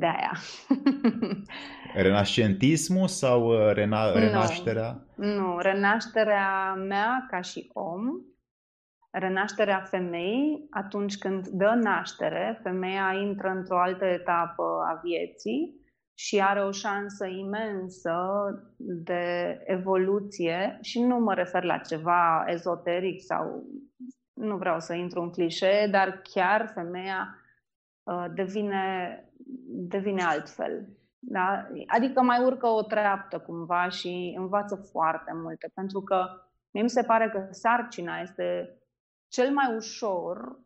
de 0.00 0.06
aia. 0.06 0.32
Renascentismul 2.04 3.08
sau 3.08 3.46
uh, 3.46 3.72
rena- 3.72 4.12
renașterea? 4.14 5.06
Nu, 5.16 5.26
nu, 5.26 5.58
renașterea 5.58 6.74
mea 6.74 7.26
ca 7.30 7.40
și 7.40 7.70
om 7.72 8.00
renașterea 9.10 9.80
femeii, 9.80 10.66
atunci 10.70 11.18
când 11.18 11.48
dă 11.48 11.78
naștere, 11.82 12.60
femeia 12.62 13.12
intră 13.12 13.48
într-o 13.48 13.80
altă 13.80 14.04
etapă 14.04 14.62
a 14.62 15.00
vieții 15.02 15.86
și 16.14 16.40
are 16.40 16.62
o 16.62 16.70
șansă 16.70 17.26
imensă 17.26 18.14
de 18.76 19.58
evoluție 19.64 20.78
și 20.82 21.02
nu 21.02 21.18
mă 21.18 21.34
refer 21.34 21.64
la 21.64 21.78
ceva 21.78 22.44
ezoteric 22.46 23.20
sau 23.20 23.64
nu 24.34 24.56
vreau 24.56 24.80
să 24.80 24.94
intru 24.94 25.20
în 25.20 25.30
clișee, 25.30 25.86
dar 25.86 26.20
chiar 26.22 26.70
femeia 26.74 27.38
uh, 28.02 28.24
devine, 28.34 29.24
devine 29.88 30.22
altfel. 30.22 30.88
Da? 31.18 31.66
Adică 31.86 32.22
mai 32.22 32.44
urcă 32.44 32.66
o 32.66 32.82
treaptă 32.82 33.38
cumva 33.38 33.88
și 33.88 34.34
învață 34.38 34.74
foarte 34.90 35.32
multe, 35.34 35.70
pentru 35.74 36.00
că 36.00 36.26
mi 36.70 36.90
se 36.90 37.02
pare 37.02 37.28
că 37.28 37.46
sarcina 37.50 38.20
este 38.20 38.78
cel 39.28 39.52
mai 39.52 39.76
ușor 39.76 40.58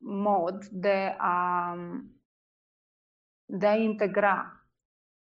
mod 0.00 0.64
de 0.64 1.14
a, 1.18 1.74
de 3.44 3.66
a 3.66 3.74
integra 3.74 4.66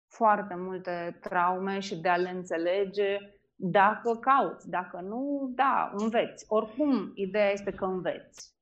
foarte 0.08 0.56
multe 0.56 1.18
traume 1.22 1.80
și 1.80 1.96
de 1.96 2.10
a 2.10 2.18
le 2.18 2.30
înțelege 2.30 3.18
dacă 3.56 4.16
cauți, 4.16 4.70
dacă 4.70 5.00
nu, 5.00 5.52
da, 5.56 5.92
înveți. 5.96 6.46
Oricum, 6.48 7.12
ideea 7.14 7.52
este 7.52 7.72
că 7.72 7.86
înveți. 7.86 8.58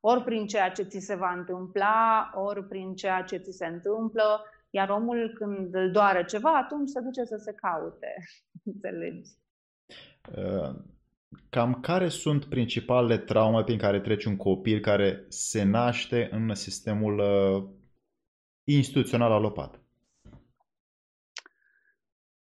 Ori 0.00 0.24
prin 0.24 0.46
ceea 0.46 0.70
ce 0.70 0.82
ți 0.82 0.98
se 0.98 1.14
va 1.14 1.32
întâmpla, 1.32 2.30
ori 2.34 2.64
prin 2.64 2.94
ceea 2.94 3.22
ce 3.22 3.36
ți 3.36 3.56
se 3.56 3.66
întâmplă, 3.66 4.44
iar 4.70 4.88
omul 4.88 5.32
când 5.34 5.74
îl 5.74 5.90
doare 5.90 6.24
ceva, 6.24 6.56
atunci 6.56 6.88
se 6.88 7.00
duce 7.00 7.24
să 7.24 7.36
se 7.36 7.52
caute. 7.52 8.14
Înțelegi? 8.72 9.30
Uh 10.36 10.92
Cam 11.50 11.74
care 11.80 12.08
sunt 12.08 12.44
principalele 12.44 13.18
traume 13.18 13.62
prin 13.62 13.78
care 13.78 14.00
trece 14.00 14.28
un 14.28 14.36
copil 14.36 14.80
care 14.80 15.24
se 15.28 15.62
naște 15.62 16.28
în 16.32 16.54
sistemul 16.54 17.18
uh, 17.18 17.64
instituțional 18.64 19.32
alopat? 19.32 19.80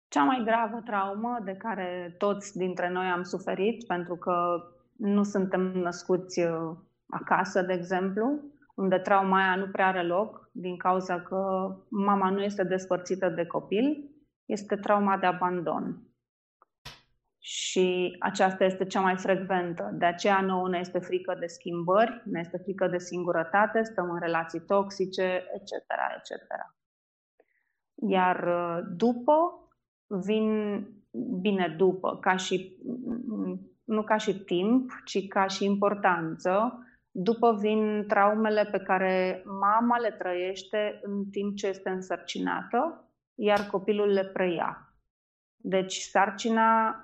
Cea 0.09 0.25
mai 0.25 0.43
gravă 0.45 0.81
traumă 0.85 1.39
de 1.45 1.53
care 1.53 2.15
toți 2.19 2.57
dintre 2.57 2.91
noi 2.91 3.07
am 3.07 3.23
suferit, 3.23 3.87
pentru 3.87 4.17
că 4.17 4.63
nu 4.97 5.23
suntem 5.23 5.61
născuți 5.61 6.41
uh, 6.41 6.77
acasă, 7.07 7.63
de 7.63 7.73
exemplu, 7.73 8.41
unde 8.75 8.99
trauma 8.99 9.37
aia 9.37 9.57
nu 9.57 9.67
prea 9.67 9.87
are 9.87 10.03
loc 10.03 10.51
din 10.53 10.77
cauza 10.77 11.21
că 11.21 11.67
mama 11.89 12.31
nu 12.31 12.43
este 12.43 12.65
despărțită 12.65 13.29
de 13.29 13.47
copil, 13.47 14.11
este 14.45 14.77
trauma 14.77 15.17
de 15.17 15.27
abandon 15.27 16.12
și 17.45 18.17
aceasta 18.19 18.65
este 18.65 18.85
cea 18.85 19.01
mai 19.01 19.17
frecventă. 19.17 19.91
De 19.93 20.05
aceea 20.05 20.41
nouă 20.41 20.69
ne 20.69 20.79
este 20.79 20.99
frică 20.99 21.37
de 21.41 21.47
schimbări, 21.47 22.23
ne 22.25 22.41
este 22.41 22.57
frică 22.57 22.87
de 22.87 22.99
singurătate, 22.99 23.83
stăm 23.83 24.11
în 24.11 24.21
relații 24.21 24.61
toxice, 24.61 25.45
etc., 25.55 25.71
etc. 26.17 26.43
Iar 27.95 28.47
uh, 28.47 28.85
după 28.97 29.35
vin, 30.07 30.79
bine 31.41 31.75
după, 31.79 32.19
ca 32.19 32.37
și, 32.37 32.79
nu 33.85 34.03
ca 34.03 34.17
și 34.17 34.39
timp, 34.39 34.91
ci 35.05 35.29
ca 35.29 35.47
și 35.47 35.65
importanță, 35.65 36.79
după 37.11 37.57
vin 37.61 38.05
traumele 38.09 38.65
pe 38.65 38.79
care 38.79 39.43
mama 39.61 39.99
le 39.99 40.11
trăiește 40.11 41.01
în 41.03 41.25
timp 41.31 41.57
ce 41.57 41.67
este 41.67 41.89
însărcinată, 41.89 43.11
iar 43.35 43.61
copilul 43.71 44.09
le 44.09 44.25
preia. 44.25 44.97
Deci 45.57 45.97
sarcina 45.97 46.97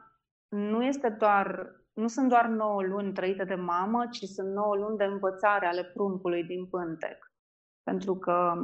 nu 0.49 0.85
este 0.85 1.09
doar, 1.09 1.76
nu 1.93 2.09
sunt 2.09 2.28
doar 2.28 2.47
9 2.47 2.83
luni 2.83 3.12
trăite 3.12 3.45
de 3.45 3.55
mamă, 3.55 4.07
ci 4.11 4.23
sunt 4.25 4.52
9 4.55 4.76
luni 4.76 4.97
de 4.97 5.05
învățare 5.05 5.67
ale 5.67 5.85
pruncului 5.85 6.45
din 6.45 6.67
pântec. 6.67 7.33
Pentru 7.83 8.17
că 8.17 8.55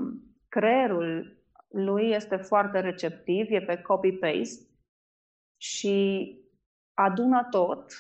creierul 0.49 1.43
lui 1.69 2.11
este 2.11 2.37
foarte 2.37 2.81
receptiv, 2.81 3.47
e 3.51 3.61
pe 3.61 3.83
copy-paste 3.83 4.69
și 5.57 6.29
adună 6.95 7.47
tot, 7.51 7.93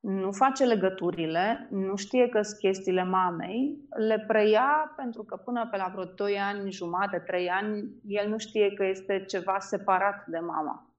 nu 0.00 0.32
face 0.32 0.64
legăturile, 0.64 1.68
nu 1.70 1.96
știe 1.96 2.28
că 2.28 2.42
sunt 2.42 2.58
chestiile 2.58 3.04
mamei, 3.04 3.86
le 3.96 4.24
preia 4.26 4.92
pentru 4.96 5.22
că 5.22 5.36
până 5.36 5.68
pe 5.70 5.76
la 5.76 5.90
vreo 5.92 6.04
2 6.04 6.38
ani, 6.38 6.70
jumate, 6.70 7.18
3 7.18 7.48
ani, 7.48 7.92
el 8.04 8.28
nu 8.28 8.38
știe 8.38 8.72
că 8.74 8.84
este 8.84 9.24
ceva 9.24 9.58
separat 9.58 10.26
de 10.26 10.38
mama. 10.38 10.91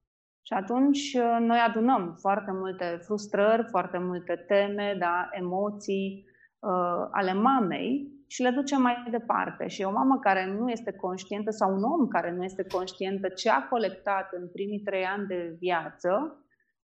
Și 0.46 0.54
atunci 0.54 1.14
uh, 1.14 1.38
noi 1.40 1.60
adunăm 1.60 2.16
foarte 2.20 2.52
multe 2.52 3.00
frustrări, 3.02 3.68
foarte 3.70 3.98
multe 3.98 4.36
teme, 4.36 4.96
da, 5.00 5.30
emoții 5.32 6.26
uh, 6.60 7.08
ale 7.12 7.34
mamei 7.34 8.12
și 8.28 8.42
le 8.42 8.50
ducem 8.50 8.82
mai 8.82 9.08
departe. 9.12 9.68
Și 9.68 9.84
o 9.84 9.92
mamă 9.92 10.20
care 10.20 10.46
nu 10.46 10.70
este 10.70 10.92
conștientă 10.92 11.52
sau 11.52 11.76
un 11.76 11.84
om 11.84 12.08
care 12.08 12.32
nu 12.32 12.44
este 12.44 12.64
conștientă 12.64 13.30
ce 13.30 13.50
a 13.50 13.68
colectat 13.68 14.34
în 14.34 14.50
primii 14.50 14.80
trei 14.80 15.04
ani 15.04 15.28
de 15.28 15.56
viață, 15.60 16.38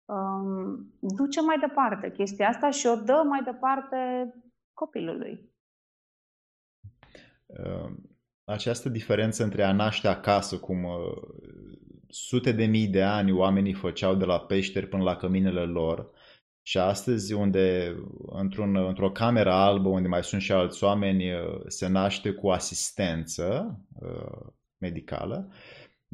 um, 0.04 0.94
duce 1.00 1.40
mai 1.40 1.58
departe 1.58 2.10
chestia 2.10 2.48
asta 2.48 2.70
și 2.70 2.86
o 2.86 2.96
dă 2.96 3.22
mai 3.28 3.42
departe 3.42 4.32
copilului. 4.72 5.52
Uh, 7.46 7.92
această 8.44 8.88
diferență 8.88 9.42
între 9.42 9.62
a 9.62 9.72
naște 9.72 10.08
acasă, 10.08 10.58
cum 10.58 10.86
sute 12.14 12.52
de 12.52 12.64
mii 12.64 12.86
de 12.86 13.02
ani 13.02 13.32
oamenii 13.32 13.72
făceau 13.72 14.14
de 14.14 14.24
la 14.24 14.40
peșteri 14.40 14.86
până 14.86 15.02
la 15.02 15.16
căminele 15.16 15.60
lor 15.60 16.10
și 16.62 16.78
astăzi 16.78 17.32
unde 17.32 17.96
într-un, 18.26 18.76
într-o 18.76 19.10
cameră 19.10 19.52
albă 19.52 19.88
unde 19.88 20.08
mai 20.08 20.24
sunt 20.24 20.42
și 20.42 20.52
alți 20.52 20.84
oameni 20.84 21.24
se 21.66 21.86
naște 21.86 22.30
cu 22.30 22.48
asistență 22.50 23.78
uh, 24.00 24.46
medicală, 24.78 25.48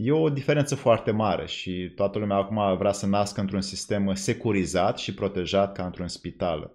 E 0.02 0.12
o 0.12 0.28
diferență 0.28 0.74
foarte 0.74 1.10
mare 1.10 1.46
și 1.46 1.92
toată 1.94 2.18
lumea 2.18 2.36
acum 2.36 2.76
vrea 2.76 2.92
să 2.92 3.06
nască 3.06 3.40
într-un 3.40 3.60
sistem 3.60 4.14
securizat 4.14 4.98
și 4.98 5.14
protejat 5.14 5.72
ca 5.72 5.84
într-un 5.84 6.08
spital. 6.08 6.72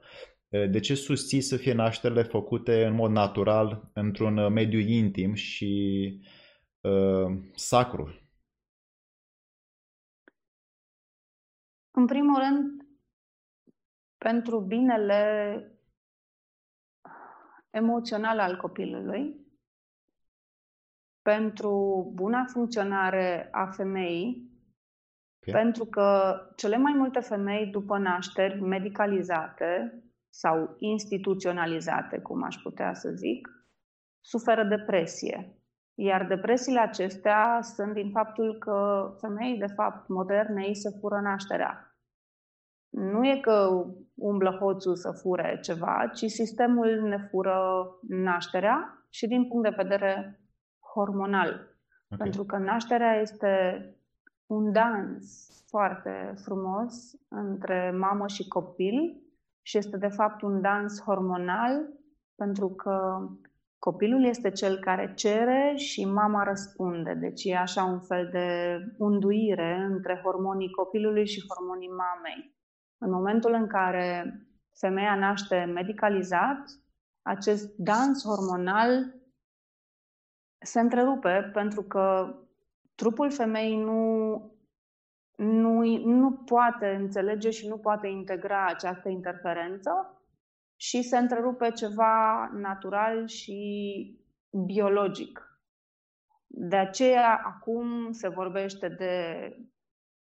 De 0.70 0.80
ce 0.80 0.96
susții 0.96 1.42
să 1.42 1.58
fie 1.58 1.74
nașterile 1.74 2.24
făcute 2.24 2.86
în 2.86 2.94
mod 2.94 3.12
natural, 3.12 3.92
într-un 3.94 4.54
mediu 4.54 4.80
intim 4.80 5.34
și 5.34 6.14
uh, 6.82 7.38
sacru? 7.56 8.25
În 11.96 12.06
primul 12.06 12.36
rând, 12.38 12.82
pentru 14.18 14.60
binele 14.60 15.60
emoțional 17.70 18.40
al 18.40 18.58
copilului, 18.58 19.46
pentru 21.22 22.12
buna 22.14 22.46
funcționare 22.46 23.50
a 23.52 23.66
femeii, 23.66 24.52
okay. 25.42 25.62
pentru 25.62 25.86
că 25.86 26.38
cele 26.56 26.78
mai 26.78 26.94
multe 26.94 27.20
femei 27.20 27.68
după 27.68 27.98
nașteri 27.98 28.62
medicalizate 28.62 30.04
sau 30.30 30.76
instituționalizate, 30.78 32.20
cum 32.20 32.44
aș 32.44 32.56
putea 32.56 32.94
să 32.94 33.10
zic, 33.10 33.50
suferă 34.20 34.64
depresie. 34.64 35.60
Iar 35.96 36.26
depresiile 36.26 36.80
acestea 36.80 37.60
sunt 37.62 37.94
din 37.94 38.12
faptul 38.12 38.58
că 38.58 39.10
femeii, 39.20 39.58
de 39.58 39.74
fapt, 39.76 40.08
moderne, 40.08 40.64
ei 40.64 40.76
se 40.76 40.90
fură 41.00 41.20
nașterea. 41.20 41.96
Nu 42.90 43.28
e 43.28 43.40
că 43.40 43.86
umblă 44.16 44.58
hoțul 44.60 44.96
să 44.96 45.12
fure 45.12 45.60
ceva, 45.62 46.10
ci 46.14 46.26
sistemul 46.26 47.02
ne 47.02 47.18
fură 47.18 47.88
nașterea 48.08 49.06
și 49.10 49.28
din 49.28 49.48
punct 49.48 49.64
de 49.70 49.84
vedere 49.84 50.40
hormonal. 50.94 51.50
Okay. 51.50 52.18
Pentru 52.18 52.44
că 52.44 52.58
nașterea 52.58 53.20
este 53.20 53.86
un 54.46 54.72
dans 54.72 55.50
foarte 55.68 56.34
frumos 56.44 56.94
între 57.28 57.96
mamă 57.98 58.28
și 58.28 58.48
copil 58.48 59.22
și 59.62 59.78
este 59.78 59.98
de 59.98 60.08
fapt 60.08 60.42
un 60.42 60.62
dans 60.62 61.02
hormonal 61.02 61.90
pentru 62.36 62.70
că 62.70 63.28
copilul 63.86 64.26
este 64.26 64.52
cel 64.52 64.78
care 64.80 65.14
cere 65.14 65.74
și 65.76 66.06
mama 66.06 66.44
răspunde. 66.44 67.14
Deci 67.14 67.44
e 67.44 67.58
așa 67.58 67.84
un 67.84 68.00
fel 68.00 68.30
de 68.32 68.78
unduire 68.98 69.76
între 69.90 70.22
hormonii 70.24 70.72
copilului 70.72 71.26
și 71.28 71.46
hormonii 71.48 71.90
mamei. 71.90 72.56
În 72.98 73.12
momentul 73.12 73.54
în 73.54 73.68
care 73.68 74.40
femeia 74.74 75.16
naște 75.16 75.72
medicalizat, 75.74 76.60
acest 77.22 77.76
dans 77.78 78.24
hormonal 78.24 79.16
se 80.60 80.80
întrerupe 80.80 81.50
pentru 81.54 81.84
că 81.84 82.36
trupul 82.96 83.32
femeii 83.32 83.78
nu, 83.78 84.02
nu, 85.36 85.84
nu 85.98 86.32
poate 86.32 86.88
înțelege 86.88 87.50
și 87.50 87.68
nu 87.68 87.78
poate 87.78 88.08
integra 88.08 88.66
această 88.66 89.10
interferență 89.10 90.20
și 90.76 91.02
se 91.02 91.18
întrerupe 91.18 91.72
ceva 91.72 92.50
natural 92.54 93.28
și 93.28 93.60
biologic. 94.66 95.60
De 96.48 96.76
aceea 96.76 97.42
acum 97.46 98.12
se 98.12 98.28
vorbește 98.28 98.88
de 98.88 99.56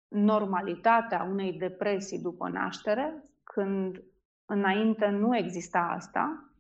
normalitatea 0.08 1.24
unei 1.24 1.54
depresii 1.54 2.22
după 2.22 2.50
naștere, 2.50 3.24
când 3.44 4.04
înainte 4.46 5.08
nu 5.08 5.38
exista 5.38 5.80
asta. 5.80 6.52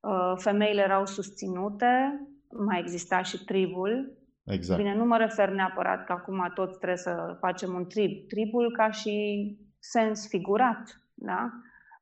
Uh, 0.00 0.32
femeile 0.36 0.80
erau 0.80 1.06
susținute, 1.06 2.20
mai 2.50 2.78
exista 2.78 3.22
și 3.22 3.44
tribul. 3.44 4.18
Exact. 4.44 4.82
Bine, 4.82 4.94
nu 4.94 5.04
mă 5.04 5.16
refer 5.16 5.48
neapărat 5.48 6.04
că 6.04 6.12
acum 6.12 6.50
toți 6.54 6.76
trebuie 6.76 6.98
să 6.98 7.36
facem 7.40 7.74
un 7.74 7.86
trib. 7.86 8.28
Tribul 8.28 8.72
ca 8.76 8.90
și 8.90 9.56
sens 9.78 10.28
figurat, 10.28 11.00
da? 11.14 11.50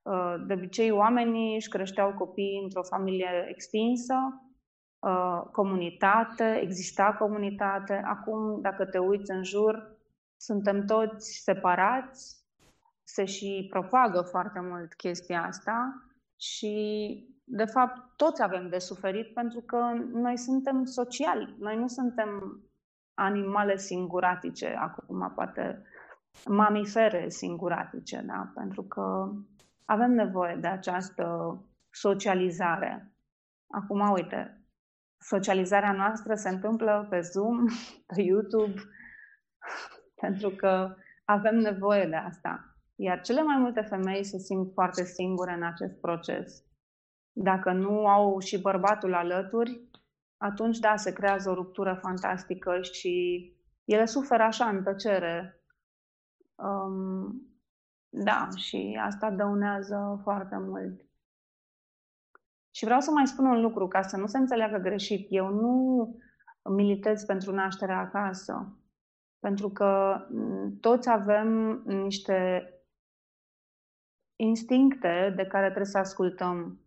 Uh, 0.09 0.35
de 0.47 0.55
obicei, 0.55 0.91
oamenii 0.91 1.55
își 1.55 1.69
creșteau 1.69 2.15
copiii 2.15 2.61
într-o 2.63 2.83
familie 2.83 3.47
extinsă, 3.49 4.15
uh, 4.99 5.43
comunitate, 5.53 6.59
exista 6.63 7.17
comunitate. 7.19 8.03
Acum, 8.05 8.61
dacă 8.61 8.85
te 8.85 8.99
uiți 8.99 9.31
în 9.31 9.45
jur, 9.45 9.97
suntem 10.37 10.85
toți 10.87 11.41
separați, 11.43 12.37
se 13.03 13.25
și 13.25 13.67
propagă 13.71 14.21
foarte 14.21 14.61
mult 14.61 14.95
chestia 14.95 15.45
asta 15.45 16.03
și 16.37 16.75
de 17.45 17.65
fapt, 17.65 18.17
toți 18.17 18.43
avem 18.43 18.69
de 18.69 18.79
suferit 18.79 19.35
pentru 19.35 19.61
că 19.61 19.77
noi 20.13 20.39
suntem 20.39 20.85
sociali, 20.85 21.57
noi 21.59 21.77
nu 21.77 21.87
suntem 21.87 22.61
animale 23.15 23.77
singuratice, 23.77 24.77
acum 24.79 25.33
poate 25.35 25.83
mamifere 26.47 27.29
singuratice, 27.29 28.23
da? 28.27 28.53
pentru 28.55 28.83
că 28.83 29.33
avem 29.89 30.13
nevoie 30.13 30.55
de 30.55 30.67
această 30.67 31.57
socializare. 31.91 33.13
Acum, 33.71 34.11
uite, 34.11 34.63
socializarea 35.19 35.93
noastră 35.93 36.35
se 36.35 36.49
întâmplă 36.49 37.07
pe 37.11 37.21
Zoom, 37.21 37.65
pe 38.07 38.23
YouTube, 38.23 38.75
pentru 40.23 40.51
că 40.51 40.95
avem 41.25 41.57
nevoie 41.57 42.07
de 42.07 42.17
asta. 42.17 42.77
Iar 42.95 43.21
cele 43.21 43.43
mai 43.43 43.57
multe 43.57 43.81
femei 43.81 44.25
se 44.25 44.39
simt 44.39 44.73
foarte 44.73 45.05
singure 45.05 45.53
în 45.53 45.63
acest 45.63 46.01
proces. 46.01 46.65
Dacă 47.33 47.73
nu 47.73 48.07
au 48.07 48.39
și 48.39 48.61
bărbatul 48.61 49.15
alături, 49.15 49.81
atunci, 50.37 50.79
da, 50.79 50.97
se 50.97 51.13
creează 51.13 51.51
o 51.51 51.55
ruptură 51.55 51.99
fantastică 52.03 52.83
și 52.83 53.47
ele 53.85 54.05
suferă 54.05 54.43
așa 54.43 54.69
în 54.69 54.83
tăcere. 54.83 55.63
Um, 56.55 57.48
da, 58.09 58.49
și 58.57 58.99
asta 59.03 59.31
dăunează 59.31 60.21
foarte 60.23 60.57
mult. 60.57 61.01
Și 62.71 62.85
vreau 62.85 63.01
să 63.01 63.11
mai 63.11 63.27
spun 63.27 63.47
un 63.47 63.61
lucru, 63.61 63.89
ca 63.89 64.03
să 64.03 64.17
nu 64.17 64.27
se 64.27 64.39
înțeleagă 64.39 64.77
greșit. 64.77 65.27
Eu 65.31 65.49
nu 65.49 66.17
militez 66.71 67.25
pentru 67.25 67.53
nașterea 67.53 67.99
acasă, 67.99 68.79
pentru 69.39 69.71
că 69.71 70.21
toți 70.81 71.09
avem 71.09 71.49
niște 71.87 72.73
instincte 74.37 75.33
de 75.37 75.47
care 75.47 75.65
trebuie 75.65 75.87
să 75.87 75.99
ascultăm 75.99 76.81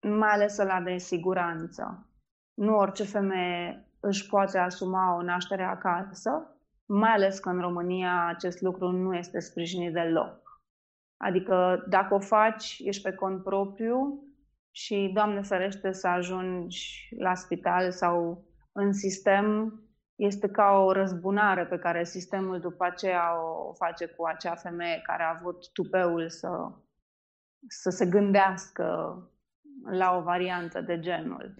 mai 0.00 0.30
ales 0.30 0.56
la 0.56 0.80
de 0.80 0.96
siguranță. 0.96 2.06
Nu 2.54 2.76
orice 2.76 3.04
femeie 3.04 3.92
își 4.00 4.28
poate 4.28 4.58
asuma 4.58 5.14
o 5.14 5.22
naștere 5.22 5.64
acasă, 5.64 6.57
mai 6.88 7.10
ales 7.10 7.38
că 7.38 7.48
în 7.48 7.60
România 7.60 8.26
acest 8.26 8.60
lucru 8.60 8.90
nu 8.90 9.14
este 9.14 9.38
sprijinit 9.38 9.92
deloc. 9.92 10.62
Adică 11.16 11.84
dacă 11.88 12.14
o 12.14 12.18
faci, 12.18 12.78
ești 12.84 13.02
pe 13.02 13.12
cont 13.12 13.42
propriu 13.42 14.22
și, 14.70 15.10
Doamne 15.14 15.42
ferește, 15.42 15.92
să 15.92 16.08
ajungi 16.08 17.08
la 17.18 17.34
spital 17.34 17.90
sau 17.90 18.44
în 18.72 18.92
sistem, 18.92 19.80
este 20.14 20.48
ca 20.48 20.70
o 20.70 20.92
răzbunare 20.92 21.66
pe 21.66 21.78
care 21.78 22.04
sistemul 22.04 22.60
după 22.60 22.84
aceea 22.84 23.42
o 23.42 23.72
face 23.72 24.06
cu 24.06 24.24
acea 24.24 24.54
femeie 24.54 25.02
care 25.06 25.22
a 25.22 25.34
avut 25.38 25.72
tupeul 25.72 26.28
să, 26.28 26.72
să 27.68 27.90
se 27.90 28.06
gândească 28.06 29.18
la 29.90 30.16
o 30.16 30.22
variantă 30.22 30.80
de 30.80 30.98
genul. 30.98 31.54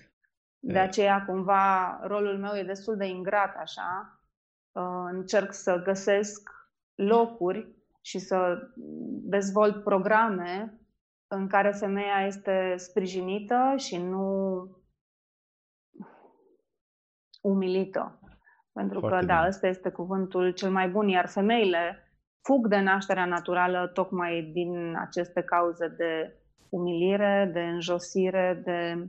De 0.58 0.78
aceea, 0.78 1.24
cumva, 1.24 2.00
rolul 2.02 2.38
meu 2.38 2.54
e 2.54 2.62
destul 2.62 2.96
de 2.96 3.06
ingrat, 3.06 3.56
așa. 3.56 4.17
Uh, 4.78 5.08
încerc 5.12 5.52
să 5.52 5.82
găsesc 5.84 6.50
locuri 6.94 7.76
și 8.00 8.18
să 8.18 8.58
dezvolt 9.22 9.84
programe 9.84 10.80
în 11.26 11.46
care 11.46 11.70
femeia 11.70 12.26
este 12.26 12.74
sprijinită 12.76 13.74
și 13.76 13.96
nu 13.96 14.62
umilită. 17.42 18.20
Pentru 18.72 18.98
Foarte 18.98 19.18
că, 19.18 19.24
da, 19.24 19.32
bine. 19.32 19.40
da, 19.40 19.46
ăsta 19.48 19.66
este 19.66 19.90
cuvântul 19.90 20.52
cel 20.52 20.70
mai 20.70 20.88
bun, 20.88 21.08
iar 21.08 21.28
femeile 21.28 22.12
fug 22.40 22.66
de 22.66 22.80
nașterea 22.80 23.26
naturală 23.26 23.90
tocmai 23.94 24.42
din 24.42 24.96
aceste 24.98 25.42
cauze 25.42 25.88
de 25.88 26.38
umilire, 26.68 27.50
de 27.52 27.60
înjosire, 27.60 28.60
de 28.64 29.08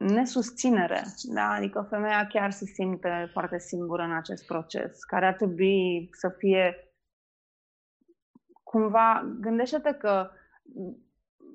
nesusținere. 0.00 1.02
Da? 1.22 1.48
Adică 1.50 1.86
femeia 1.90 2.26
chiar 2.26 2.50
se 2.50 2.64
simte 2.64 3.28
foarte 3.32 3.58
singură 3.58 4.02
în 4.02 4.12
acest 4.12 4.46
proces, 4.46 5.04
care 5.04 5.26
ar 5.26 5.34
trebui 5.34 6.08
să 6.12 6.28
fie 6.38 6.74
cumva, 8.62 9.36
gândește-te 9.40 9.92
că 9.92 10.30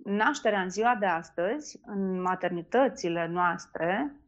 nașterea 0.03 0.61
în 0.61 0.69
ziua 0.69 0.95
de 0.99 1.05
astăzi, 1.05 1.79
în 1.85 2.21
maternitățile 2.21 3.27
noastre, 3.27 4.19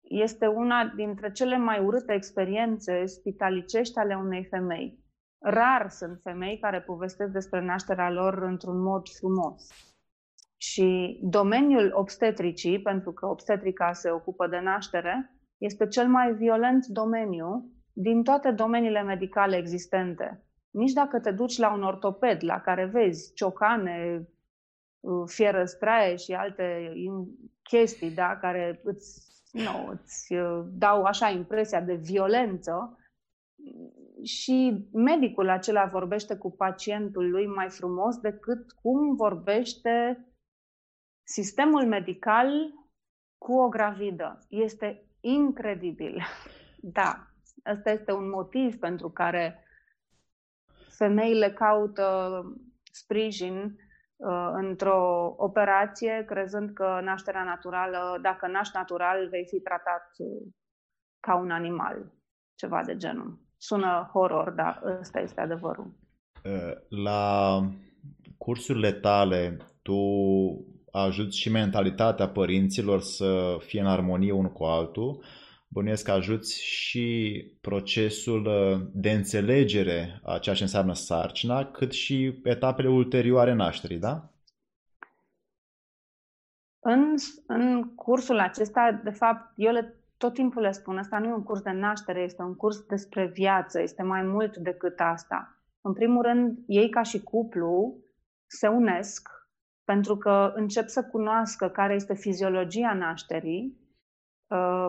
este 0.00 0.46
una 0.46 0.84
dintre 0.84 1.32
cele 1.32 1.56
mai 1.56 1.84
urâte 1.84 2.12
experiențe 2.12 3.06
spitalicești 3.06 3.98
ale 3.98 4.14
unei 4.14 4.44
femei. 4.44 5.04
Rar 5.38 5.90
sunt 5.90 6.20
femei 6.22 6.58
care 6.58 6.80
povestesc 6.80 7.32
despre 7.32 7.60
nașterea 7.60 8.10
lor 8.10 8.42
într-un 8.42 8.82
mod 8.82 9.08
frumos. 9.18 9.68
Și 10.60 11.18
domeniul 11.22 11.92
obstetricii, 11.94 12.82
pentru 12.82 13.12
că 13.12 13.26
obstetrica 13.26 13.92
se 13.92 14.10
ocupă 14.10 14.46
de 14.46 14.58
naștere, 14.58 15.32
este 15.58 15.86
cel 15.86 16.08
mai 16.08 16.34
violent 16.34 16.86
domeniu 16.86 17.72
din 17.92 18.22
toate 18.22 18.50
domeniile 18.50 19.02
medicale 19.02 19.56
existente. 19.56 20.42
Nici 20.70 20.92
dacă 20.92 21.20
te 21.20 21.30
duci 21.30 21.58
la 21.58 21.72
un 21.72 21.82
ortoped 21.82 22.38
la 22.44 22.60
care 22.60 22.84
vezi 22.84 23.32
ciocane, 23.34 24.28
uh, 25.00 25.22
fierăstraie 25.26 26.16
și 26.16 26.32
alte 26.32 26.92
chestii 27.62 28.10
da, 28.10 28.38
care 28.40 28.80
îți, 28.84 29.22
nu, 29.52 29.88
îți 29.90 30.34
uh, 30.34 30.64
dau 30.72 31.02
așa 31.02 31.28
impresia 31.28 31.80
de 31.80 31.94
violență, 31.94 32.98
și 34.22 34.88
medicul 34.92 35.48
acela 35.48 35.84
vorbește 35.84 36.36
cu 36.36 36.50
pacientul 36.50 37.30
lui 37.30 37.46
mai 37.46 37.68
frumos 37.68 38.16
decât 38.16 38.72
cum 38.82 39.14
vorbește 39.14 40.26
sistemul 41.28 41.86
medical 41.86 42.72
cu 43.38 43.52
o 43.52 43.68
gravidă. 43.68 44.38
Este 44.48 45.02
incredibil. 45.20 46.22
Da, 46.80 47.26
ăsta 47.72 47.90
este 47.90 48.12
un 48.12 48.28
motiv 48.28 48.78
pentru 48.78 49.10
care 49.10 49.64
femeile 50.88 51.50
caută 51.50 52.42
sprijin 52.92 53.76
uh, 54.16 54.50
într-o 54.52 55.34
operație, 55.36 56.24
crezând 56.26 56.70
că 56.70 57.00
nașterea 57.02 57.42
naturală, 57.44 58.18
dacă 58.22 58.46
naști 58.46 58.76
natural, 58.76 59.28
vei 59.28 59.46
fi 59.46 59.60
tratat 59.60 60.06
uh, 60.18 60.52
ca 61.20 61.36
un 61.36 61.50
animal, 61.50 62.12
ceva 62.54 62.82
de 62.84 62.96
genul. 62.96 63.38
Sună 63.56 64.10
horror, 64.12 64.50
dar 64.50 64.82
ăsta 65.00 65.20
este 65.20 65.40
adevărul. 65.40 65.92
Uh, 66.44 67.02
la 67.04 67.60
cursurile 68.36 68.92
tale, 68.92 69.56
tu 69.82 69.98
ajuți 71.00 71.38
și 71.38 71.50
mentalitatea 71.50 72.28
părinților 72.28 73.00
să 73.00 73.56
fie 73.60 73.80
în 73.80 73.86
armonie 73.86 74.32
unul 74.32 74.52
cu 74.52 74.64
altul. 74.64 75.24
Bănuiesc 75.68 76.04
că 76.04 76.10
ajuți 76.10 76.64
și 76.64 77.44
procesul 77.60 78.46
uh, 78.46 78.80
de 78.92 79.10
înțelegere 79.10 80.20
a 80.24 80.38
ceea 80.38 80.54
ce 80.54 80.62
înseamnă 80.62 80.92
sarcina, 80.92 81.64
cât 81.64 81.92
și 81.92 82.40
etapele 82.42 82.88
ulterioare 82.88 83.52
nașterii, 83.52 83.98
da? 83.98 84.32
În, 86.80 87.14
în 87.46 87.94
cursul 87.94 88.38
acesta, 88.38 89.00
de 89.04 89.10
fapt, 89.10 89.52
eu 89.56 89.72
le, 89.72 89.94
tot 90.16 90.34
timpul 90.34 90.62
le 90.62 90.70
spun, 90.70 90.98
asta 90.98 91.18
nu 91.18 91.28
e 91.28 91.32
un 91.32 91.42
curs 91.42 91.60
de 91.60 91.70
naștere, 91.70 92.20
este 92.20 92.42
un 92.42 92.54
curs 92.54 92.80
despre 92.80 93.26
viață, 93.26 93.80
este 93.82 94.02
mai 94.02 94.22
mult 94.22 94.56
decât 94.56 95.00
asta. 95.00 95.62
În 95.80 95.92
primul 95.92 96.22
rând, 96.22 96.58
ei 96.66 96.88
ca 96.90 97.02
și 97.02 97.22
cuplu 97.22 97.96
se 98.46 98.66
unesc 98.66 99.37
pentru 99.88 100.16
că 100.16 100.52
încep 100.54 100.88
să 100.88 101.04
cunoască 101.04 101.68
care 101.68 101.94
este 101.94 102.14
fiziologia 102.14 102.94
nașterii, 102.94 103.78
uh, 104.48 104.88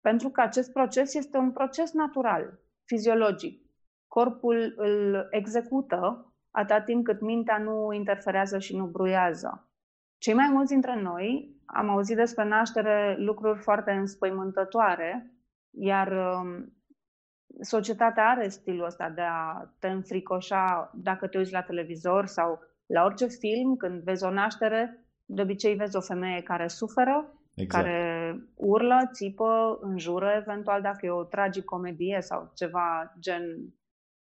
pentru 0.00 0.28
că 0.28 0.40
acest 0.40 0.72
proces 0.72 1.14
este 1.14 1.36
un 1.36 1.52
proces 1.52 1.92
natural, 1.92 2.58
fiziologic. 2.84 3.62
Corpul 4.06 4.74
îl 4.76 5.26
execută 5.30 6.32
atât 6.50 6.84
timp 6.84 7.04
cât 7.04 7.20
mintea 7.20 7.58
nu 7.58 7.92
interferează 7.92 8.58
și 8.58 8.76
nu 8.76 8.86
bruiază. 8.86 9.70
Cei 10.18 10.34
mai 10.34 10.48
mulți 10.52 10.72
dintre 10.72 11.00
noi 11.00 11.56
am 11.66 11.88
auzit 11.88 12.16
despre 12.16 12.44
naștere 12.44 13.16
lucruri 13.18 13.58
foarte 13.58 13.90
înspăimântătoare, 13.90 15.32
iar 15.70 16.12
um, 16.12 16.72
societatea 17.60 18.28
are 18.28 18.48
stilul 18.48 18.84
ăsta 18.84 19.10
de 19.10 19.22
a 19.22 19.74
te 19.78 19.88
înfricoșa 19.88 20.90
dacă 20.94 21.26
te 21.26 21.38
uiți 21.38 21.52
la 21.52 21.62
televizor 21.62 22.26
sau 22.26 22.74
la 22.86 23.04
orice 23.04 23.26
film, 23.26 23.76
când 23.76 24.02
vezi 24.02 24.24
o 24.24 24.30
naștere, 24.30 25.06
de 25.24 25.42
obicei 25.42 25.74
vezi 25.74 25.96
o 25.96 26.00
femeie 26.00 26.42
care 26.42 26.68
suferă, 26.68 27.34
exact. 27.54 27.84
care 27.84 28.36
urlă, 28.54 29.10
țipă, 29.12 29.78
înjură, 29.80 30.30
eventual 30.40 30.82
dacă 30.82 31.06
e 31.06 31.10
o 31.10 31.24
tragicomedie 31.24 32.18
sau 32.20 32.52
ceva 32.54 33.14
gen 33.20 33.42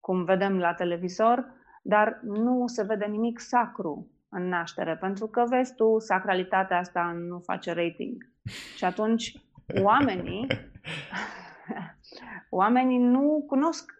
cum 0.00 0.24
vedem 0.24 0.58
la 0.58 0.74
televizor, 0.74 1.54
dar 1.82 2.20
nu 2.22 2.66
se 2.66 2.82
vede 2.82 3.04
nimic 3.04 3.38
sacru 3.38 4.10
în 4.28 4.48
naștere, 4.48 4.96
pentru 4.96 5.26
că 5.26 5.44
vezi 5.48 5.74
tu, 5.74 5.98
sacralitatea 5.98 6.78
asta 6.78 7.12
nu 7.28 7.38
face 7.38 7.72
rating. 7.72 8.30
Și 8.76 8.84
atunci 8.84 9.34
oamenii 9.82 10.46
oamenii 12.50 12.98
nu 12.98 13.44
cunosc 13.46 13.92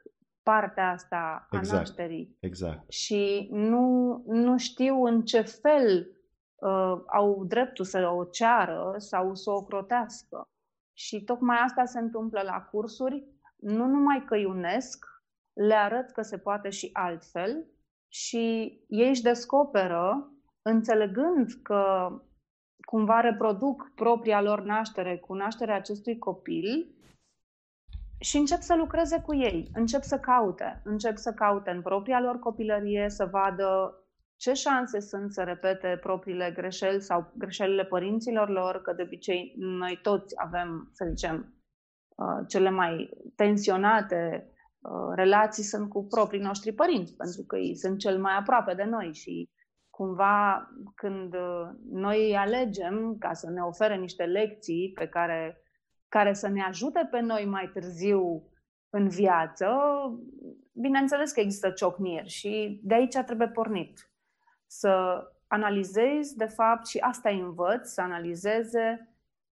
partea 0.50 0.90
asta 0.90 1.46
a 1.50 1.56
exact. 1.56 1.78
nașterii. 1.78 2.36
Exact. 2.40 2.90
Și 2.90 3.48
nu, 3.52 4.22
nu 4.26 4.58
știu 4.58 5.04
în 5.04 5.22
ce 5.22 5.40
fel 5.40 6.10
uh, 6.54 7.02
au 7.06 7.44
dreptul 7.44 7.84
să 7.84 8.10
o 8.16 8.24
ceară 8.24 8.94
sau 8.96 9.34
să 9.34 9.50
o 9.50 9.64
crotească. 9.64 10.48
Și 10.92 11.24
tocmai 11.24 11.56
asta 11.64 11.84
se 11.84 11.98
întâmplă 11.98 12.42
la 12.42 12.60
cursuri. 12.60 13.24
Nu 13.56 13.86
numai 13.86 14.24
că 14.26 14.36
iunesc, 14.36 15.04
le 15.52 15.74
arăt 15.74 16.10
că 16.10 16.22
se 16.22 16.38
poate 16.38 16.70
și 16.70 16.90
altfel 16.92 17.66
și 18.08 18.44
ei 18.88 19.08
își 19.08 19.22
descoperă, 19.22 20.32
înțelegând 20.62 21.50
că 21.62 22.10
cumva 22.80 23.20
reproduc 23.20 23.92
propria 23.94 24.42
lor 24.42 24.60
naștere 24.60 25.18
cu 25.18 25.34
nașterea 25.34 25.76
acestui 25.76 26.18
copil, 26.18 26.94
și 28.18 28.36
încep 28.36 28.60
să 28.60 28.74
lucreze 28.74 29.20
cu 29.20 29.34
ei, 29.34 29.70
încep 29.74 30.02
să 30.02 30.18
caute, 30.18 30.80
încep 30.84 31.16
să 31.16 31.32
caute 31.32 31.70
în 31.70 31.82
propria 31.82 32.20
lor 32.20 32.38
copilărie, 32.38 33.08
să 33.08 33.28
vadă 33.30 34.00
ce 34.36 34.52
șanse 34.52 35.00
sunt 35.00 35.32
să 35.32 35.42
repete 35.42 35.98
propriile 36.00 36.50
greșeli 36.54 37.02
sau 37.02 37.32
greșelile 37.34 37.84
părinților 37.84 38.48
lor, 38.48 38.82
că 38.82 38.92
de 38.92 39.02
obicei 39.02 39.54
noi 39.56 39.98
toți 40.02 40.34
avem, 40.36 40.90
să 40.92 41.06
zicem, 41.08 41.54
uh, 42.16 42.46
cele 42.48 42.70
mai 42.70 43.10
tensionate 43.36 44.50
uh, 44.78 45.12
relații 45.14 45.62
sunt 45.62 45.88
cu 45.88 46.06
proprii 46.06 46.40
noștri 46.40 46.72
părinți, 46.72 47.14
pentru 47.14 47.42
că 47.46 47.56
ei 47.56 47.76
sunt 47.76 47.98
cel 47.98 48.18
mai 48.20 48.36
aproape 48.36 48.74
de 48.74 48.84
noi 48.84 49.12
și 49.12 49.50
cumva 49.90 50.68
când 50.94 51.34
uh, 51.34 51.68
noi 51.90 52.26
îi 52.26 52.36
alegem 52.36 53.16
ca 53.18 53.32
să 53.32 53.50
ne 53.50 53.60
ofere 53.60 53.96
niște 53.96 54.24
lecții 54.24 54.92
pe 54.94 55.06
care 55.06 55.60
care 56.16 56.32
să 56.32 56.48
ne 56.48 56.62
ajute 56.62 57.08
pe 57.10 57.20
noi 57.20 57.44
mai 57.44 57.70
târziu 57.72 58.42
în 58.90 59.08
viață, 59.08 59.68
bineînțeles 60.72 61.32
că 61.32 61.40
există 61.40 61.70
ciocniri 61.70 62.28
și 62.28 62.80
de 62.84 62.94
aici 62.94 63.16
trebuie 63.16 63.48
pornit. 63.48 64.10
Să 64.66 65.22
analizezi, 65.46 66.36
de 66.36 66.44
fapt, 66.44 66.86
și 66.86 66.98
asta 66.98 67.28
îi 67.28 67.40
învăț, 67.40 67.88
să 67.88 68.00
analizeze 68.00 69.14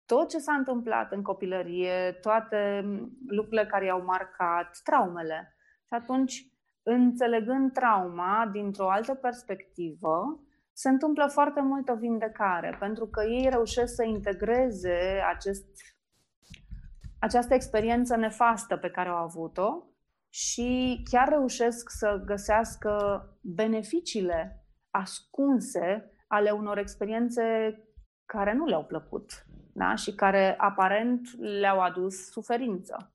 tot 0.05 0.29
ce 0.29 0.37
s-a 0.37 0.53
întâmplat 0.53 1.11
în 1.11 1.21
copilărie, 1.21 2.17
toate 2.21 2.85
lucrurile 3.27 3.65
care 3.65 3.85
i-au 3.85 4.03
marcat, 4.03 4.79
traumele. 4.83 5.55
Și 5.87 5.93
atunci, 5.93 6.51
înțelegând 6.83 7.73
trauma 7.73 8.49
dintr-o 8.51 8.89
altă 8.89 9.13
perspectivă, 9.13 10.39
se 10.73 10.89
întâmplă 10.89 11.27
foarte 11.27 11.61
multă 11.61 11.93
vindecare, 11.93 12.75
pentru 12.79 13.07
că 13.07 13.23
ei 13.23 13.49
reușesc 13.49 13.95
să 13.95 14.03
integreze 14.03 15.23
acest 15.27 15.96
această 17.19 17.53
experiență 17.53 18.15
nefastă 18.15 18.77
pe 18.77 18.89
care 18.89 19.09
au 19.09 19.15
avut-o 19.15 19.83
și 20.29 21.01
chiar 21.09 21.29
reușesc 21.29 21.89
să 21.89 22.21
găsească 22.25 23.23
beneficiile 23.41 24.65
ascunse 24.89 26.11
ale 26.27 26.51
unor 26.51 26.77
experiențe 26.77 27.77
care 28.25 28.53
nu 28.53 28.65
le-au 28.65 28.85
plăcut 28.85 29.45
da? 29.73 29.95
și 29.95 30.15
care 30.15 30.55
aparent 30.57 31.37
le-au 31.37 31.81
adus 31.81 32.29
suferință. 32.29 33.11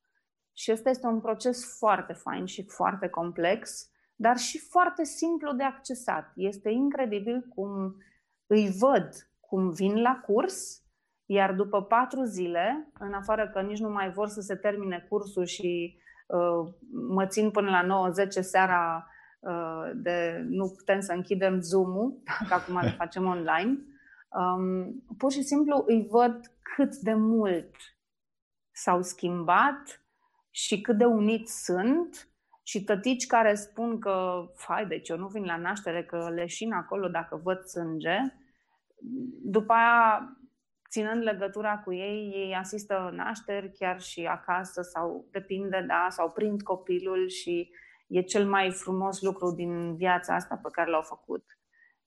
Și 0.52 0.72
ăsta 0.72 0.90
este 0.90 1.06
un 1.06 1.20
proces 1.20 1.76
foarte 1.78 2.12
fain 2.12 2.44
și 2.44 2.64
foarte 2.64 3.08
complex, 3.08 3.90
dar 4.14 4.36
și 4.36 4.58
foarte 4.58 5.04
simplu 5.04 5.52
de 5.52 5.62
accesat. 5.62 6.32
Este 6.34 6.70
incredibil 6.70 7.46
cum 7.48 7.96
îi 8.46 8.70
văd 8.78 9.08
cum 9.40 9.70
vin 9.70 10.00
la 10.00 10.20
curs 10.26 10.81
iar 11.26 11.52
după 11.52 11.82
patru 11.82 12.22
zile, 12.22 12.92
în 12.98 13.12
afară 13.12 13.48
că 13.48 13.60
nici 13.60 13.78
nu 13.78 13.90
mai 13.90 14.10
vor 14.10 14.28
să 14.28 14.40
se 14.40 14.54
termine 14.54 15.06
cursul 15.08 15.44
și 15.44 15.98
uh, 16.26 16.72
mă 17.08 17.26
țin 17.26 17.50
până 17.50 17.70
la 17.70 18.12
9-10 18.26 18.28
seara 18.28 19.06
uh, 19.40 19.90
de 19.94 20.44
nu 20.48 20.68
putem 20.76 21.00
să 21.00 21.12
închidem 21.12 21.60
Zoom-ul, 21.60 22.22
că 22.48 22.54
acum 22.54 22.80
le 22.80 22.94
facem 22.96 23.26
online, 23.26 23.78
um, 24.28 25.02
pur 25.18 25.32
și 25.32 25.42
simplu 25.42 25.84
îi 25.86 26.06
văd 26.10 26.40
cât 26.76 26.96
de 26.96 27.14
mult 27.14 27.74
s-au 28.72 29.02
schimbat 29.02 30.04
și 30.50 30.80
cât 30.80 30.98
de 30.98 31.04
uniți 31.04 31.64
sunt 31.64 32.26
și 32.62 32.84
tătici 32.84 33.26
care 33.26 33.54
spun 33.54 33.98
că, 33.98 34.44
fai, 34.54 34.86
deci 34.86 35.08
eu 35.08 35.16
nu 35.16 35.26
vin 35.26 35.44
la 35.44 35.56
naștere, 35.56 36.04
că 36.04 36.30
leșin 36.34 36.72
acolo 36.72 37.08
dacă 37.08 37.40
văd 37.42 37.64
sânge. 37.64 38.16
După 39.42 39.72
aia 39.72 40.36
ținând 40.92 41.22
legătura 41.22 41.78
cu 41.78 41.92
ei, 41.92 42.32
ei 42.34 42.54
asistă 42.54 43.10
nașteri 43.14 43.72
chiar 43.72 44.00
și 44.00 44.24
acasă 44.24 44.82
sau 44.82 45.28
depinde, 45.30 45.84
da, 45.88 46.06
sau 46.10 46.30
prind 46.30 46.62
copilul 46.62 47.28
și 47.28 47.70
e 48.08 48.20
cel 48.22 48.46
mai 48.48 48.70
frumos 48.70 49.20
lucru 49.20 49.50
din 49.50 49.96
viața 49.96 50.34
asta 50.34 50.60
pe 50.62 50.68
care 50.72 50.90
l-au 50.90 51.02
făcut. 51.02 51.44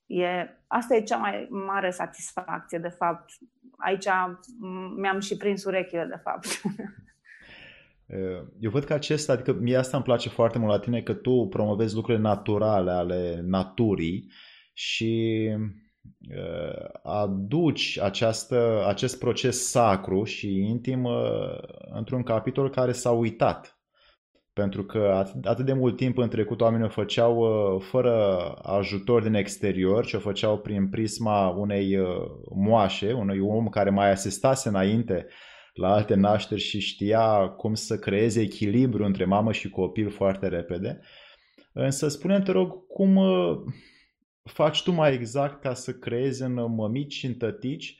E, 0.05 0.25
asta 0.67 0.95
e 0.95 1.01
cea 1.01 1.17
mai 1.17 1.47
mare 1.49 1.89
satisfacție, 1.89 2.77
de 2.77 2.89
fapt. 2.89 3.29
aici 3.77 4.05
mi-am 4.97 5.19
și 5.19 5.37
prins 5.37 5.63
urechile, 5.63 6.05
de 6.05 6.19
fapt. 6.23 6.45
Eu 8.59 8.69
văd 8.69 8.83
că 8.83 8.93
acesta, 8.93 9.33
adică 9.33 9.53
mie 9.53 9.77
asta 9.77 9.97
îmi 9.97 10.05
place 10.05 10.29
foarte 10.29 10.57
mult 10.57 10.71
la 10.71 10.79
tine, 10.79 11.01
că 11.01 11.13
tu 11.13 11.47
promovezi 11.49 11.95
lucrurile 11.95 12.23
naturale 12.23 12.91
ale 12.91 13.41
naturii 13.43 14.31
și 14.73 15.49
aduci 17.03 17.99
această, 18.01 18.85
acest 18.87 19.19
proces 19.19 19.69
sacru 19.69 20.23
și 20.23 20.47
intim 20.47 21.07
într-un 21.93 22.23
capitol 22.23 22.69
care 22.69 22.91
s-a 22.91 23.11
uitat 23.11 23.75
pentru 24.55 24.83
că 24.83 25.25
atât 25.43 25.65
de 25.65 25.73
mult 25.73 25.95
timp 25.95 26.17
în 26.17 26.29
trecut 26.29 26.61
oamenii 26.61 26.85
o 26.85 26.89
făceau 26.89 27.37
uh, 27.37 27.81
fără 27.81 28.37
ajutor 28.61 29.23
din 29.23 29.33
exterior, 29.33 30.05
ci 30.05 30.13
o 30.13 30.19
făceau 30.19 30.57
prin 30.57 30.89
prisma 30.89 31.47
unei 31.47 31.97
uh, 31.97 32.07
moașe, 32.55 33.13
unui 33.13 33.39
om 33.39 33.67
care 33.67 33.89
mai 33.89 34.11
asistase 34.11 34.69
înainte 34.69 35.27
la 35.73 35.93
alte 35.93 36.15
nașteri 36.15 36.61
și 36.61 36.79
știa 36.79 37.47
cum 37.47 37.73
să 37.73 37.97
creeze 37.97 38.41
echilibru 38.41 39.03
între 39.03 39.25
mamă 39.25 39.51
și 39.51 39.69
copil 39.69 40.09
foarte 40.09 40.47
repede. 40.47 40.99
Însă 41.73 42.07
spune 42.07 42.41
te 42.41 42.51
rog, 42.51 42.87
cum 42.87 43.15
uh, 43.15 43.57
faci 44.49 44.83
tu 44.83 44.91
mai 44.91 45.13
exact 45.13 45.61
ca 45.61 45.73
să 45.73 45.93
creezi 45.93 46.41
în 46.41 46.53
mămici 46.53 47.13
și 47.13 47.25
în 47.25 47.35
tătici 47.35 47.99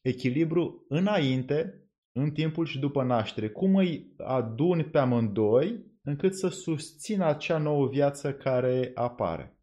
echilibru 0.00 0.84
înainte 0.88 1.82
în 2.12 2.30
timpul 2.30 2.66
și 2.66 2.78
după 2.78 3.02
naștere? 3.02 3.50
Cum 3.50 3.76
îi 3.76 4.14
aduni 4.16 4.84
pe 4.84 4.98
amândoi 4.98 5.84
încât 6.02 6.34
să 6.34 6.48
susțină 6.48 7.24
acea 7.24 7.58
nouă 7.58 7.88
viață 7.88 8.34
care 8.34 8.90
apare? 8.94 9.58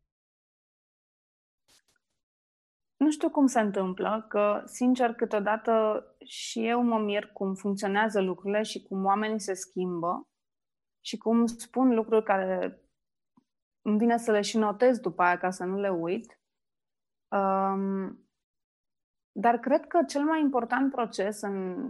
Nu 2.98 3.12
știu 3.12 3.30
cum 3.30 3.46
se 3.46 3.60
întâmplă, 3.60 4.26
că, 4.30 4.62
sincer, 4.66 5.14
câteodată 5.14 6.04
și 6.26 6.68
eu 6.68 6.84
mă 6.84 7.00
mir 7.00 7.26
cum 7.34 7.54
funcționează 7.54 8.22
lucrurile 8.22 8.64
și 8.64 8.82
cum 8.82 9.06
oamenii 9.06 9.40
se 9.40 9.54
schimbă 9.54 10.30
și 11.06 11.18
cum 11.18 11.46
spun 11.46 11.96
lucruri 11.96 12.24
care 12.24 12.80
îmi 13.86 13.98
vine 13.98 14.18
să 14.18 14.32
le 14.32 14.42
și 14.42 14.58
notez 14.58 15.00
după 15.00 15.22
aia 15.22 15.38
ca 15.38 15.50
să 15.50 15.64
nu 15.64 15.80
le 15.80 15.90
uit. 15.90 16.40
Um, 17.28 18.20
dar 19.32 19.58
cred 19.58 19.88
că 19.88 20.04
cel 20.08 20.24
mai 20.24 20.42
important 20.42 20.92
proces 20.92 21.42
în 21.42 21.88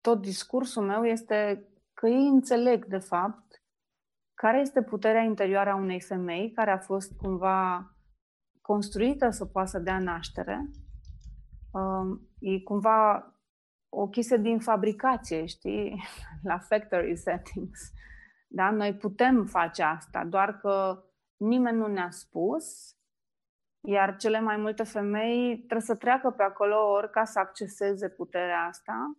tot 0.00 0.20
discursul 0.20 0.86
meu 0.86 1.04
este 1.04 1.68
că 1.94 2.08
ei 2.08 2.26
înțeleg, 2.26 2.84
de 2.84 2.98
fapt, 2.98 3.62
care 4.34 4.60
este 4.60 4.82
puterea 4.82 5.22
interioară 5.22 5.70
a 5.70 5.76
unei 5.76 6.00
femei 6.00 6.52
care 6.52 6.70
a 6.70 6.78
fost 6.78 7.16
cumva 7.16 7.92
construită 8.60 9.30
să 9.30 9.46
poată 9.46 9.68
să 9.68 9.78
dea 9.78 9.98
naștere. 9.98 10.70
Um, 11.70 12.28
e 12.38 12.60
cumva 12.60 13.32
o 13.88 14.08
chestie 14.08 14.36
din 14.36 14.58
fabricație, 14.58 15.46
știi? 15.46 16.02
La 16.42 16.58
factory 16.58 17.16
settings. 17.16 17.80
Da? 18.48 18.70
Noi 18.70 18.94
putem 18.94 19.44
face 19.44 19.82
asta, 19.82 20.24
doar 20.24 20.58
că 20.58 21.02
nimeni 21.38 21.76
nu 21.76 21.86
ne-a 21.86 22.10
spus, 22.10 22.96
iar 23.80 24.16
cele 24.16 24.40
mai 24.40 24.56
multe 24.56 24.82
femei 24.82 25.56
trebuie 25.56 25.80
să 25.80 25.96
treacă 25.96 26.30
pe 26.30 26.42
acolo 26.42 26.90
ori 26.90 27.10
ca 27.10 27.24
să 27.24 27.38
acceseze 27.38 28.08
puterea 28.08 28.64
asta, 28.64 29.18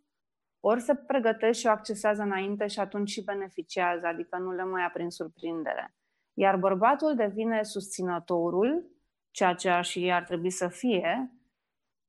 ori 0.59 0.81
se 0.81 0.95
pregătesc 0.95 1.59
și 1.59 1.67
o 1.67 1.69
accesează 1.69 2.21
înainte 2.21 2.67
și 2.67 2.79
atunci 2.79 3.09
și 3.09 3.23
beneficiază, 3.23 4.07
adică 4.07 4.37
nu 4.37 4.51
le 4.51 4.63
mai 4.63 4.81
ia 4.81 4.89
prin 4.89 5.09
surprindere. 5.09 5.93
Iar 6.33 6.57
bărbatul 6.57 7.15
devine 7.15 7.63
susținătorul, 7.63 8.85
ceea 9.31 9.53
ce 9.53 9.79
și 9.81 10.11
ar 10.11 10.23
trebui 10.23 10.49
să 10.49 10.67
fie, 10.67 11.31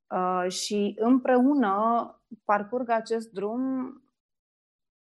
uh, 0.06 0.50
și 0.50 0.94
împreună 0.98 2.14
parcurg 2.44 2.88
acest 2.88 3.32
drum 3.32 3.92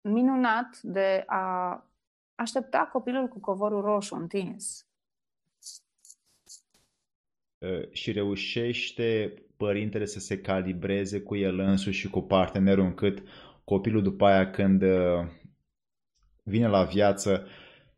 minunat 0.00 0.78
de 0.80 1.24
a 1.26 1.84
aștepta 2.42 2.88
copilul 2.92 3.28
cu 3.28 3.40
covorul 3.40 3.80
roșu 3.80 4.14
întins. 4.14 4.86
Uh, 7.58 7.90
și 7.90 8.12
reușește 8.12 9.34
părintele 9.56 10.04
să 10.04 10.18
se 10.18 10.40
calibreze 10.40 11.20
cu 11.20 11.36
el 11.36 11.58
însuși 11.58 11.98
și 11.98 12.08
cu 12.08 12.20
partenerul 12.20 12.84
încât 12.84 13.22
copilul 13.64 14.02
după 14.02 14.24
aia 14.26 14.50
când 14.50 14.82
uh, 14.82 15.26
vine 16.42 16.68
la 16.68 16.84
viață 16.84 17.46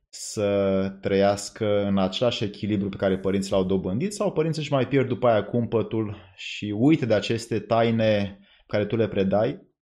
să 0.09 0.89
trăiască 1.01 1.87
în 1.87 1.99
același 1.99 2.45
echilibru 2.45 2.89
pe 2.89 2.97
care 2.97 3.19
părinții 3.19 3.53
l-au 3.53 3.65
dobândit 3.65 4.13
sau 4.13 4.33
părinții 4.33 4.63
își 4.63 4.73
mai 4.73 4.89
pierd 4.89 5.09
după 5.09 5.27
aia 5.27 5.45
cumpătul 5.45 6.17
și 6.35 6.75
uită 6.77 7.07
de 7.07 7.15
aceste 7.15 7.61
taine 7.61 8.39
care 8.67 8.87
tu 8.87 8.97
le 8.97 9.09
predai 9.09 9.74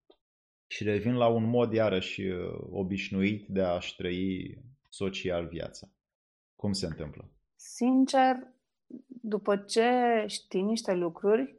și 0.72 0.84
revin 0.84 1.14
la 1.14 1.26
un 1.26 1.44
mod 1.44 1.72
iarăși 1.72 2.22
uh, 2.22 2.58
obișnuit 2.70 3.46
de 3.48 3.62
a-și 3.62 3.96
trăi 3.96 4.58
social 4.88 5.46
viața. 5.46 5.88
Cum 6.56 6.72
se 6.72 6.86
întâmplă? 6.86 7.30
Sincer, 7.56 8.36
după 9.06 9.56
ce 9.56 9.90
știi 10.26 10.62
niște 10.62 10.92
lucruri, 10.92 11.56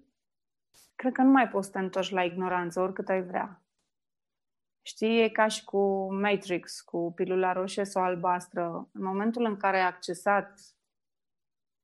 cred 0.95 1.13
că 1.13 1.21
nu 1.21 1.31
mai 1.31 1.49
poți 1.49 1.65
să 1.65 1.71
te 1.71 1.79
întorci 1.79 2.09
la 2.09 2.23
ignoranță 2.23 2.79
oricât 2.79 3.09
ai 3.09 3.23
vrea. 3.23 3.63
Știi, 4.81 5.23
e 5.23 5.29
ca 5.29 5.47
și 5.47 5.63
cu 5.63 6.13
Matrix, 6.13 6.81
cu 6.81 7.11
pilula 7.15 7.51
roșie 7.51 7.83
sau 7.83 8.03
albastră. 8.03 8.89
În 8.91 9.03
momentul 9.03 9.45
în 9.45 9.57
care 9.57 9.77
ai 9.77 9.87
accesat 9.87 10.59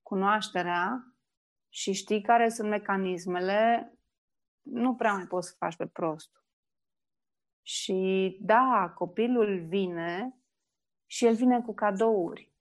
cunoașterea 0.01 1.13
și 1.69 1.91
știi 1.91 2.21
care 2.21 2.49
sunt 2.49 2.69
mecanismele, 2.69 3.93
nu 4.61 4.95
prea 4.95 5.13
mai 5.13 5.25
poți 5.25 5.47
să 5.47 5.55
faci 5.57 5.75
pe 5.75 5.85
prost. 5.85 6.39
Și 7.61 8.37
da, 8.41 8.93
copilul 8.95 9.65
vine 9.67 10.39
și 11.05 11.25
el 11.25 11.35
vine 11.35 11.61
cu 11.61 11.73
cadouri. 11.73 12.53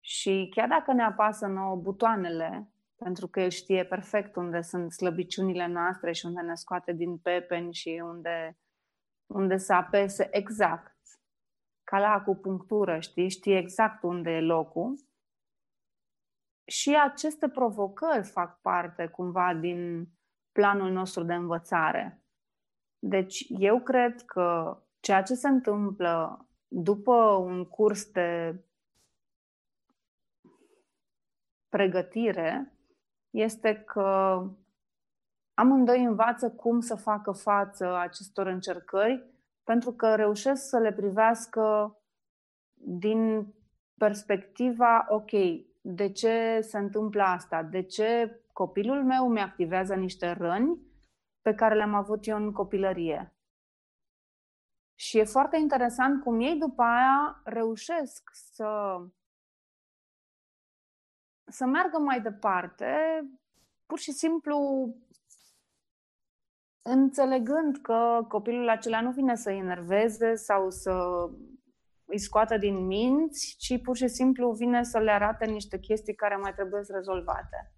Și 0.00 0.48
chiar 0.54 0.68
dacă 0.68 0.92
ne 0.92 1.02
apasă 1.02 1.46
nouă 1.46 1.76
butoanele, 1.76 2.72
pentru 2.96 3.28
că 3.28 3.40
el 3.40 3.50
știe 3.50 3.84
perfect 3.84 4.36
unde 4.36 4.60
sunt 4.60 4.92
slăbiciunile 4.92 5.66
noastre 5.66 6.12
și 6.12 6.26
unde 6.26 6.40
ne 6.40 6.54
scoate 6.54 6.92
din 6.92 7.18
pepeni 7.18 7.74
și 7.74 8.02
unde, 8.04 8.58
unde 9.26 9.56
să 9.56 9.72
apese 9.72 10.28
exact. 10.30 10.96
Ca 11.84 11.98
la 11.98 12.08
acupunctură, 12.08 13.00
știi? 13.00 13.28
Știe 13.28 13.56
exact 13.58 14.02
unde 14.02 14.30
e 14.30 14.40
locul. 14.40 14.98
Și 16.64 16.96
aceste 16.96 17.48
provocări 17.48 18.26
fac 18.26 18.60
parte 18.60 19.06
cumva 19.06 19.54
din 19.54 20.08
planul 20.52 20.90
nostru 20.90 21.22
de 21.22 21.34
învățare. 21.34 22.24
Deci 23.02 23.46
eu 23.48 23.80
cred 23.80 24.22
că 24.22 24.78
ceea 25.00 25.22
ce 25.22 25.34
se 25.34 25.48
întâmplă 25.48 26.46
după 26.68 27.14
un 27.34 27.64
curs 27.64 28.10
de 28.10 28.60
pregătire 31.68 32.74
este 33.30 33.74
că 33.74 34.40
amândoi 35.54 36.04
învață 36.04 36.50
cum 36.50 36.80
să 36.80 36.94
facă 36.94 37.32
față 37.32 37.96
acestor 37.96 38.46
încercări 38.46 39.24
pentru 39.64 39.92
că 39.92 40.14
reușesc 40.14 40.68
să 40.68 40.78
le 40.78 40.92
privească 40.92 41.96
din 42.74 43.54
perspectiva, 43.98 45.06
ok, 45.08 45.30
de 45.80 46.12
ce 46.12 46.60
se 46.60 46.78
întâmplă 46.78 47.22
asta? 47.22 47.62
De 47.62 47.82
ce 47.82 48.40
copilul 48.52 49.04
meu 49.04 49.28
mi 49.28 49.40
activează 49.40 49.94
niște 49.94 50.32
răni 50.32 50.89
pe 51.42 51.54
care 51.54 51.74
le-am 51.74 51.94
avut 51.94 52.26
eu 52.26 52.36
în 52.36 52.52
copilărie? 52.52 53.34
Și 54.94 55.18
e 55.18 55.24
foarte 55.24 55.56
interesant 55.56 56.22
cum 56.22 56.40
ei 56.40 56.58
după 56.58 56.82
aia 56.82 57.40
reușesc 57.44 58.30
să 58.32 59.00
să 61.50 61.64
meargă 61.64 61.98
mai 61.98 62.20
departe, 62.20 62.96
pur 63.86 63.98
și 63.98 64.12
simplu 64.12 64.88
înțelegând 66.82 67.76
că 67.76 68.24
copilul 68.28 68.68
acela 68.68 69.00
nu 69.00 69.10
vine 69.10 69.34
să-i 69.34 69.58
enerveze 69.58 70.34
sau 70.34 70.70
să 70.70 70.92
îi 72.04 72.18
scoată 72.18 72.56
din 72.56 72.86
minți, 72.86 73.56
ci 73.58 73.80
pur 73.82 73.96
și 73.96 74.08
simplu 74.08 74.52
vine 74.52 74.82
să 74.82 74.98
le 74.98 75.10
arate 75.10 75.44
niște 75.44 75.78
chestii 75.78 76.14
care 76.14 76.36
mai 76.36 76.54
trebuie 76.54 76.82
să 76.82 76.92
rezolvate. 76.92 77.74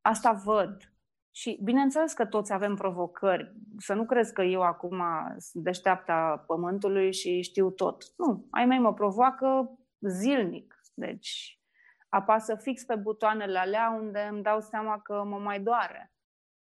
Asta 0.00 0.32
văd. 0.32 0.95
Și 1.36 1.60
bineînțeles 1.62 2.12
că 2.12 2.26
toți 2.26 2.52
avem 2.52 2.74
provocări. 2.74 3.54
Să 3.78 3.94
nu 3.94 4.04
crezi 4.04 4.32
că 4.32 4.42
eu 4.42 4.62
acum 4.62 5.02
sunt 5.38 5.64
deșteapta 5.64 6.44
pământului 6.46 7.12
și 7.12 7.42
știu 7.42 7.70
tot. 7.70 8.04
Nu, 8.16 8.46
ai 8.50 8.66
mei 8.66 8.78
mă 8.78 8.94
provoacă 8.94 9.78
zilnic. 10.00 10.74
Deci 10.94 11.60
apasă 12.08 12.54
fix 12.54 12.84
pe 12.84 12.94
butoanele 12.94 13.58
alea 13.58 13.96
unde 14.00 14.28
îmi 14.30 14.42
dau 14.42 14.60
seama 14.60 15.00
că 15.00 15.24
mă 15.24 15.38
mai 15.38 15.60
doare. 15.60 16.12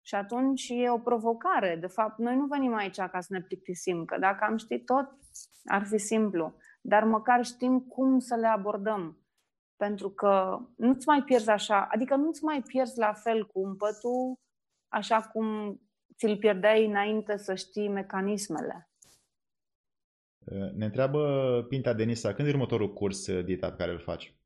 Și 0.06 0.14
atunci 0.14 0.66
e 0.68 0.90
o 0.90 0.98
provocare. 0.98 1.76
De 1.80 1.86
fapt, 1.86 2.18
noi 2.18 2.36
nu 2.36 2.46
venim 2.46 2.74
aici 2.74 3.00
ca 3.00 3.20
să 3.20 3.28
ne 3.28 3.40
plictisim, 3.40 4.04
că 4.04 4.18
dacă 4.18 4.44
am 4.44 4.56
ști 4.56 4.78
tot, 4.78 5.10
ar 5.64 5.84
fi 5.84 5.98
simplu. 5.98 6.56
Dar 6.80 7.04
măcar 7.04 7.44
știm 7.44 7.80
cum 7.80 8.18
să 8.18 8.34
le 8.34 8.46
abordăm. 8.46 9.18
Pentru 9.76 10.10
că 10.10 10.58
nu-ți 10.76 11.08
mai 11.08 11.22
pierzi 11.22 11.50
așa, 11.50 11.88
adică 11.90 12.16
nu-ți 12.16 12.44
mai 12.44 12.62
pierzi 12.62 12.98
la 12.98 13.12
fel 13.12 13.46
cumpătul, 13.46 14.40
așa 14.92 15.20
cum 15.20 15.80
ți-l 16.16 16.36
pierdeai 16.36 16.86
înainte 16.86 17.36
să 17.36 17.54
știi 17.54 17.88
mecanismele. 17.88 18.90
Ne 20.74 20.84
întreabă 20.84 21.20
Pinta 21.68 21.92
Denisa, 21.92 22.34
când 22.34 22.48
e 22.48 22.50
următorul 22.50 22.92
curs 22.92 23.26
uh, 23.26 23.44
DITA 23.44 23.70
pe 23.70 23.76
care 23.76 23.92
îl 23.92 23.98
faci? 23.98 24.36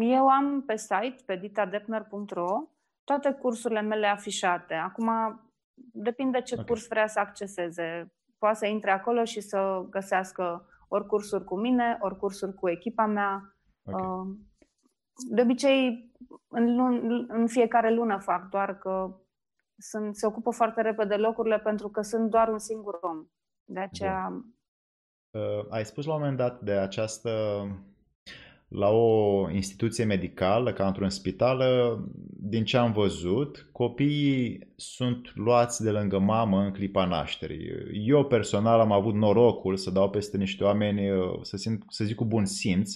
Eu 0.00 0.28
am 0.28 0.62
pe 0.62 0.76
site, 0.76 1.16
pe 1.26 1.36
ditadepner.ro, 1.36 2.68
toate 3.04 3.32
cursurile 3.32 3.80
mele 3.80 4.06
afișate. 4.06 4.74
Acum, 4.74 5.10
depinde 5.74 6.40
ce 6.40 6.54
okay. 6.54 6.64
curs 6.66 6.86
vrea 6.88 7.06
să 7.06 7.18
acceseze. 7.18 8.12
Poate 8.38 8.56
să 8.56 8.66
intre 8.66 8.90
acolo 8.90 9.24
și 9.24 9.40
să 9.40 9.86
găsească 9.90 10.68
ori 10.88 11.06
cursuri 11.06 11.44
cu 11.44 11.58
mine, 11.58 11.98
ori 12.00 12.16
cursuri 12.16 12.54
cu 12.54 12.68
echipa 12.68 13.06
mea. 13.06 13.54
Okay. 13.84 14.06
Uh, 14.06 14.36
de 15.28 15.42
obicei, 15.42 16.12
în, 16.48 16.76
lun- 16.76 17.26
în 17.28 17.46
fiecare 17.46 17.94
lună 17.94 18.18
fac, 18.18 18.48
doar 18.48 18.78
că 18.78 19.16
sunt, 19.78 20.16
se 20.16 20.26
ocupă 20.26 20.50
foarte 20.50 20.80
repede 20.80 21.14
locurile 21.14 21.58
pentru 21.58 21.88
că 21.88 22.02
sunt 22.02 22.30
doar 22.30 22.48
un 22.48 22.58
singur 22.58 22.98
om. 23.00 23.26
De 23.64 23.80
aceea... 23.80 24.44
Uh, 25.30 25.66
ai 25.68 25.84
spus 25.84 26.04
la 26.04 26.14
un 26.14 26.20
moment 26.20 26.38
dat 26.38 26.60
de 26.60 26.72
această 26.72 27.30
la 28.70 28.88
o 28.88 29.50
instituție 29.50 30.04
medicală, 30.04 30.72
ca 30.72 30.86
într-un 30.86 31.08
spital, 31.08 31.62
din 32.40 32.64
ce 32.64 32.76
am 32.76 32.92
văzut, 32.92 33.68
copiii 33.72 34.72
sunt 34.76 35.34
luați 35.34 35.82
de 35.82 35.90
lângă 35.90 36.18
mamă 36.18 36.60
în 36.60 36.72
clipa 36.72 37.04
nașterii. 37.04 37.68
Eu 37.92 38.24
personal 38.24 38.80
am 38.80 38.92
avut 38.92 39.14
norocul 39.14 39.76
să 39.76 39.90
dau 39.90 40.10
peste 40.10 40.36
niște 40.36 40.64
oameni, 40.64 41.00
să, 41.42 41.56
simt, 41.56 41.82
să 41.88 42.04
zic 42.04 42.16
cu 42.16 42.24
bun 42.24 42.44
simț, 42.44 42.94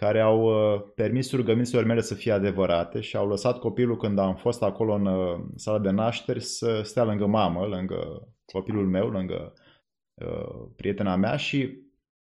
care 0.00 0.20
au 0.20 0.42
uh, 0.42 0.82
permis 0.94 1.32
rugăminților 1.32 1.84
mele 1.84 2.00
să 2.00 2.14
fie 2.14 2.32
adevărate 2.32 3.00
și 3.00 3.16
au 3.16 3.28
lăsat 3.28 3.58
copilul 3.58 3.96
când 3.96 4.18
am 4.18 4.36
fost 4.36 4.62
acolo 4.62 4.94
în 4.94 5.06
uh, 5.06 5.40
sala 5.56 5.78
de 5.78 5.90
nașteri 5.90 6.40
să 6.40 6.82
stea 6.82 7.04
lângă 7.04 7.26
mamă, 7.26 7.66
lângă 7.66 8.28
copilul 8.44 8.88
meu, 8.88 9.08
lângă 9.08 9.52
uh, 10.14 10.68
prietena 10.76 11.16
mea 11.16 11.36
și 11.36 11.78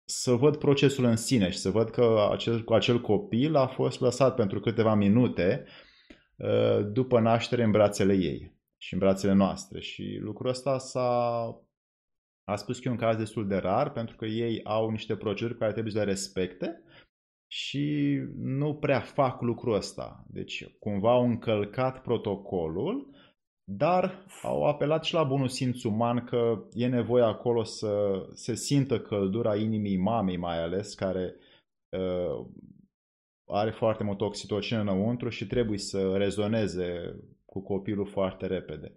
să 0.04 0.32
văd 0.32 0.56
procesul 0.56 1.04
în 1.04 1.16
sine 1.16 1.50
și 1.50 1.58
să 1.58 1.70
văd 1.70 1.90
că 1.90 2.28
acel, 2.30 2.64
acel 2.68 3.00
copil 3.00 3.56
a 3.56 3.66
fost 3.66 4.00
lăsat 4.00 4.34
pentru 4.34 4.60
câteva 4.60 4.94
minute 4.94 5.66
uh, 6.36 6.86
după 6.92 7.20
naștere 7.20 7.62
în 7.62 7.70
brațele 7.70 8.14
ei 8.14 8.58
și 8.76 8.92
în 8.92 8.98
brațele 8.98 9.32
noastre. 9.32 9.80
Și 9.80 10.18
lucrul 10.20 10.48
ăsta 10.48 10.78
s-a 10.78 11.44
a 12.44 12.56
spus 12.56 12.78
că 12.78 12.88
e 12.88 12.90
un 12.90 12.96
caz 12.96 13.16
destul 13.16 13.48
de 13.48 13.56
rar 13.56 13.92
pentru 13.92 14.16
că 14.16 14.24
ei 14.24 14.60
au 14.64 14.90
niște 14.90 15.16
proceduri 15.16 15.52
pe 15.52 15.60
care 15.60 15.72
trebuie 15.72 15.92
să 15.92 15.98
le 15.98 16.04
respecte 16.04 16.82
și 17.50 18.18
nu 18.36 18.74
prea 18.74 19.00
fac 19.00 19.40
lucrul 19.40 19.74
ăsta. 19.74 20.24
Deci 20.28 20.68
cumva 20.78 21.12
au 21.12 21.24
încălcat 21.24 22.02
protocolul 22.02 23.10
dar 23.72 24.26
au 24.42 24.64
apelat 24.66 25.04
și 25.04 25.14
la 25.14 25.22
bunul 25.22 25.48
simț 25.48 25.82
uman 25.82 26.24
că 26.24 26.64
e 26.72 26.86
nevoie 26.86 27.22
acolo 27.22 27.62
să 27.62 28.22
se 28.32 28.54
simtă 28.54 29.00
căldura 29.00 29.56
inimii 29.56 29.96
mamei 29.96 30.36
mai 30.36 30.62
ales, 30.62 30.94
care 30.94 31.34
uh, 31.88 32.46
are 33.46 33.70
foarte 33.70 34.04
mult 34.04 34.20
oxitocină 34.20 34.80
înăuntru 34.80 35.28
și 35.28 35.46
trebuie 35.46 35.78
să 35.78 36.16
rezoneze 36.16 37.16
cu 37.44 37.60
copilul 37.60 38.06
foarte 38.06 38.46
repede. 38.46 38.92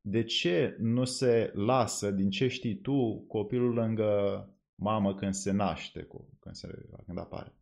De 0.00 0.22
ce 0.22 0.76
nu 0.78 1.04
se 1.04 1.50
lasă, 1.54 2.10
din 2.10 2.30
ce 2.30 2.48
știi 2.48 2.76
tu, 2.76 3.24
copilul 3.28 3.74
lângă 3.74 4.44
mamă 4.74 5.14
când 5.14 5.34
se 5.34 5.52
naște, 5.52 6.08
când, 6.40 6.54
se, 6.54 6.68
când 7.06 7.18
apare? 7.18 7.54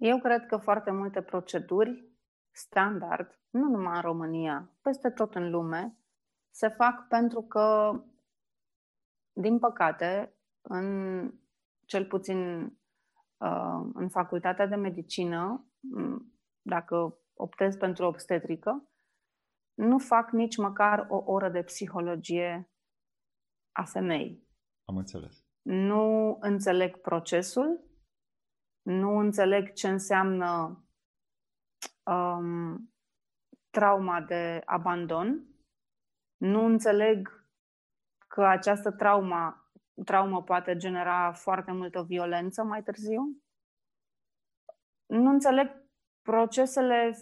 Eu 0.00 0.18
cred 0.18 0.46
că 0.46 0.56
foarte 0.56 0.90
multe 0.90 1.22
proceduri 1.22 2.08
standard, 2.50 3.38
nu 3.50 3.68
numai 3.68 3.94
în 3.94 4.00
România, 4.00 4.70
peste 4.82 5.10
tot 5.10 5.34
în 5.34 5.50
lume, 5.50 5.98
se 6.50 6.68
fac 6.68 7.08
pentru 7.08 7.42
că, 7.42 7.92
din 9.32 9.58
păcate, 9.58 10.34
în 10.60 11.30
cel 11.84 12.06
puțin 12.06 12.64
uh, 13.36 13.90
în 13.94 14.08
facultatea 14.08 14.66
de 14.66 14.74
medicină, 14.74 15.66
dacă 16.62 17.18
optez 17.34 17.76
pentru 17.76 18.04
obstetrică, 18.04 18.88
nu 19.74 19.98
fac 19.98 20.30
nici 20.30 20.56
măcar 20.56 21.06
o 21.08 21.22
oră 21.26 21.48
de 21.48 21.62
psihologie 21.62 22.70
a 23.72 23.84
femeii. 23.84 24.48
Am 24.84 24.96
înțeles. 24.96 25.44
Nu 25.62 26.36
înțeleg 26.40 26.96
procesul, 26.96 27.89
nu 28.90 29.18
înțeleg 29.18 29.72
ce 29.72 29.88
înseamnă 29.88 30.82
um, 32.04 32.92
trauma 33.70 34.20
de 34.20 34.62
abandon. 34.64 35.44
Nu 36.36 36.64
înțeleg 36.64 37.46
că 38.28 38.44
această 38.44 38.90
trauma, 38.90 39.72
traumă 40.04 40.42
poate 40.42 40.76
genera 40.76 41.32
foarte 41.32 41.72
multă 41.72 42.02
violență 42.02 42.62
mai 42.62 42.82
târziu. 42.82 43.42
Nu 45.06 45.30
înțeleg 45.30 45.88
procesele 46.22 47.16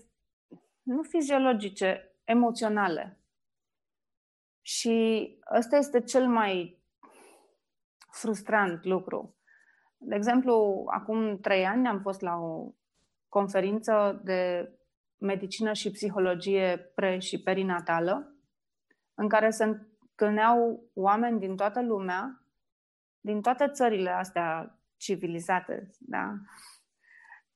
nu 0.83 1.03
fiziologice, 1.03 2.17
emoționale. 2.25 3.21
Și 4.63 5.39
ăsta 5.57 5.77
este 5.77 6.01
cel 6.01 6.29
mai 6.29 6.83
frustrant 8.11 8.85
lucru. 8.85 9.38
De 9.99 10.15
exemplu, 10.15 10.85
acum 10.87 11.39
trei 11.39 11.67
ani 11.67 11.89
am 11.89 12.01
fost 12.01 12.21
la 12.21 12.37
o 12.37 12.73
conferință 13.29 14.21
de 14.25 14.73
medicină 15.19 15.73
și 15.73 15.91
psihologie 15.91 16.77
pre- 16.95 17.19
și 17.19 17.43
perinatală, 17.43 18.33
în 19.15 19.29
care 19.29 19.51
se 19.51 19.65
întâlneau 19.65 20.83
oameni 20.95 21.39
din 21.39 21.57
toată 21.57 21.83
lumea, 21.83 22.43
din 23.21 23.41
toate 23.41 23.69
țările 23.69 24.11
astea 24.11 24.79
civilizate, 24.97 25.91
da? 25.99 26.35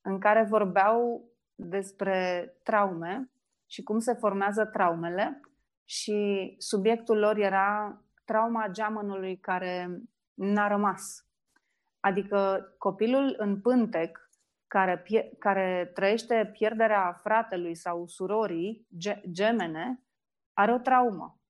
în 0.02 0.18
care 0.18 0.42
vorbeau 0.42 1.24
despre 1.54 2.48
traume 2.62 3.30
și 3.66 3.82
cum 3.82 3.98
se 3.98 4.12
formează 4.14 4.64
traumele 4.64 5.40
și 5.84 6.54
subiectul 6.58 7.18
lor 7.18 7.36
era 7.36 8.00
trauma 8.24 8.68
geamănului 8.68 9.36
care 9.36 10.02
n-a 10.34 10.68
rămas. 10.68 11.26
Adică 12.04 12.68
copilul 12.78 13.34
în 13.38 13.60
pântec 13.60 14.30
care, 14.66 15.02
care 15.38 15.90
trăiește 15.94 16.50
pierderea 16.52 17.12
fratelui 17.12 17.74
sau 17.74 18.06
surorii, 18.06 18.86
ge- 18.96 19.22
gemene, 19.30 20.02
are 20.52 20.72
o 20.72 20.78
traumă. 20.78 21.40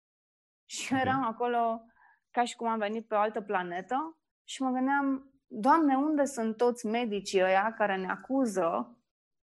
Și 0.65 0.93
okay. 0.93 1.05
eram 1.05 1.25
acolo 1.25 1.83
ca 2.31 2.45
și 2.45 2.57
cum 2.57 2.67
am 2.67 2.79
venit 2.79 3.07
pe 3.07 3.15
o 3.15 3.19
altă 3.19 3.41
planetă 3.41 4.19
și 4.45 4.63
mă 4.63 4.71
gândeam, 4.71 5.33
Doamne, 5.55 5.97
unde 5.97 6.25
sunt 6.25 6.57
toți 6.57 6.87
medicii 6.87 7.43
ăia 7.43 7.75
care 7.75 7.97
ne 7.97 8.11
acuză 8.11 8.97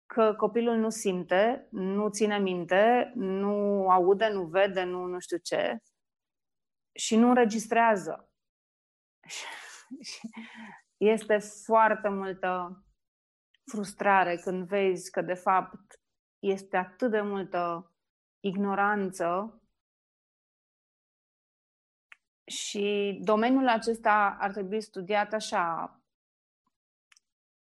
că 0.06 0.34
copilul 0.34 0.76
nu 0.76 0.88
simte, 0.88 1.68
nu 1.70 2.08
ține 2.08 2.38
minte, 2.38 3.12
nu 3.14 3.88
aude, 3.88 4.28
nu 4.28 4.44
vede, 4.44 4.82
nu 4.82 5.04
nu 5.04 5.18
știu 5.18 5.36
ce 5.36 5.78
și 6.92 7.16
nu 7.16 7.28
înregistrează. 7.28 8.30
Este 10.96 11.38
foarte 11.38 12.08
multă 12.08 12.84
frustrare 13.70 14.36
când 14.36 14.66
vezi 14.68 15.10
că, 15.10 15.22
de 15.22 15.34
fapt, 15.34 16.00
este 16.38 16.76
atât 16.76 17.10
de 17.10 17.20
multă 17.20 17.94
ignoranță 18.40 19.60
și 22.46 23.18
domeniul 23.22 23.68
acesta 23.68 24.36
ar 24.40 24.52
trebui 24.52 24.80
studiat 24.80 25.32
așa, 25.32 26.00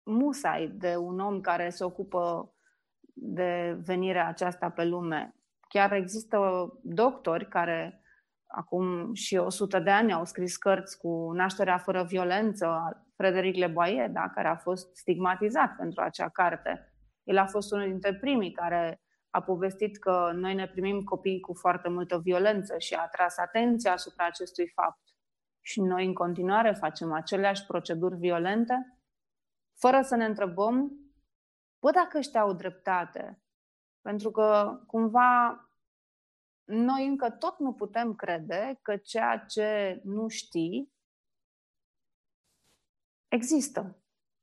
musai 0.03 0.67
de 0.67 0.95
un 0.95 1.19
om 1.19 1.41
care 1.41 1.69
se 1.69 1.83
ocupă 1.83 2.53
de 3.13 3.77
venirea 3.85 4.27
aceasta 4.27 4.69
pe 4.69 4.83
lume. 4.83 5.35
Chiar 5.67 5.91
există 5.91 6.69
doctori 6.83 7.47
care 7.47 8.01
acum 8.47 9.13
și 9.13 9.35
100 9.35 9.79
de 9.79 9.89
ani 9.89 10.13
au 10.13 10.25
scris 10.25 10.57
cărți 10.57 10.97
cu 10.97 11.31
nașterea 11.31 11.77
fără 11.77 12.03
violență, 12.03 12.67
Frederic 13.21 13.55
Leboie, 13.55 14.09
da, 14.13 14.29
care 14.29 14.47
a 14.47 14.55
fost 14.55 14.95
stigmatizat 14.95 15.75
pentru 15.75 16.01
acea 16.01 16.29
carte. 16.29 16.93
El 17.23 17.37
a 17.37 17.45
fost 17.45 17.71
unul 17.71 17.85
dintre 17.85 18.15
primii 18.15 18.51
care 18.51 19.01
a 19.29 19.41
povestit 19.41 19.97
că 19.97 20.31
noi 20.33 20.53
ne 20.53 20.67
primim 20.67 21.03
copii 21.03 21.39
cu 21.39 21.53
foarte 21.53 21.89
multă 21.89 22.19
violență 22.19 22.77
și 22.77 22.93
a 22.93 23.07
tras 23.07 23.37
atenția 23.37 23.91
asupra 23.91 24.25
acestui 24.25 24.67
fapt. 24.67 24.99
Și 25.59 25.81
noi 25.81 26.05
în 26.05 26.13
continuare 26.13 26.71
facem 26.71 27.11
aceleași 27.11 27.65
proceduri 27.65 28.15
violente, 28.15 28.97
fără 29.79 30.01
să 30.01 30.15
ne 30.15 30.25
întrebăm, 30.25 30.91
bă, 31.81 31.91
dacă 31.91 32.17
ăștia 32.17 32.41
au 32.41 32.53
dreptate. 32.53 33.41
Pentru 34.01 34.31
că, 34.31 34.79
cumva, 34.87 35.65
noi 36.63 37.07
încă 37.07 37.29
tot 37.29 37.59
nu 37.59 37.73
putem 37.73 38.13
crede 38.13 38.79
că 38.81 38.97
ceea 38.97 39.37
ce 39.37 40.01
nu 40.03 40.27
știi 40.27 40.93
există. 43.31 43.95